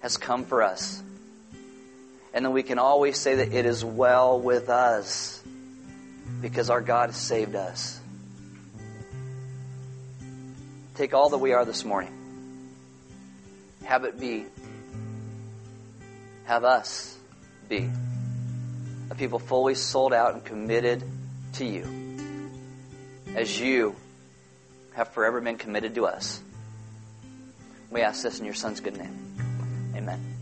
has 0.01 0.17
come 0.17 0.45
for 0.45 0.63
us 0.63 1.03
and 2.37 2.45
then 2.45 2.53
we 2.53 2.63
can 2.63 2.79
always 2.79 3.17
say 3.17 3.37
that 3.37 3.55
it 3.55 3.65
is 3.65 3.83
well 3.83 4.39
with 4.39 4.69
us 4.69 5.43
because 6.43 6.69
our 6.69 6.83
God 6.83 7.09
has 7.09 7.17
saved 7.17 7.55
us. 7.55 7.99
Take 10.97 11.15
all 11.15 11.31
that 11.31 11.39
we 11.39 11.55
are 11.55 11.65
this 11.65 11.83
morning. 11.83 12.13
Have 13.85 14.05
it 14.05 14.21
be. 14.21 14.45
Have 16.45 16.65
us 16.65 17.17
be 17.71 17.89
a 19.11 19.15
people 19.15 19.39
fully 19.39 19.75
sold 19.75 20.13
out 20.13 20.35
and 20.35 20.45
committed 20.45 21.03
to 21.59 21.65
you 21.65 21.87
as 23.35 23.61
you 23.61 23.95
have 24.95 25.09
forever 25.09 25.41
been 25.41 25.59
committed 25.59 25.95
to 25.95 26.07
us. 26.07 26.41
We 27.91 28.01
ask 28.01 28.23
this 28.23 28.39
in 28.39 28.45
your 28.45 28.55
Son's 28.55 28.81
good 28.81 28.97
name. 28.97 29.93
Amen. 29.95 30.36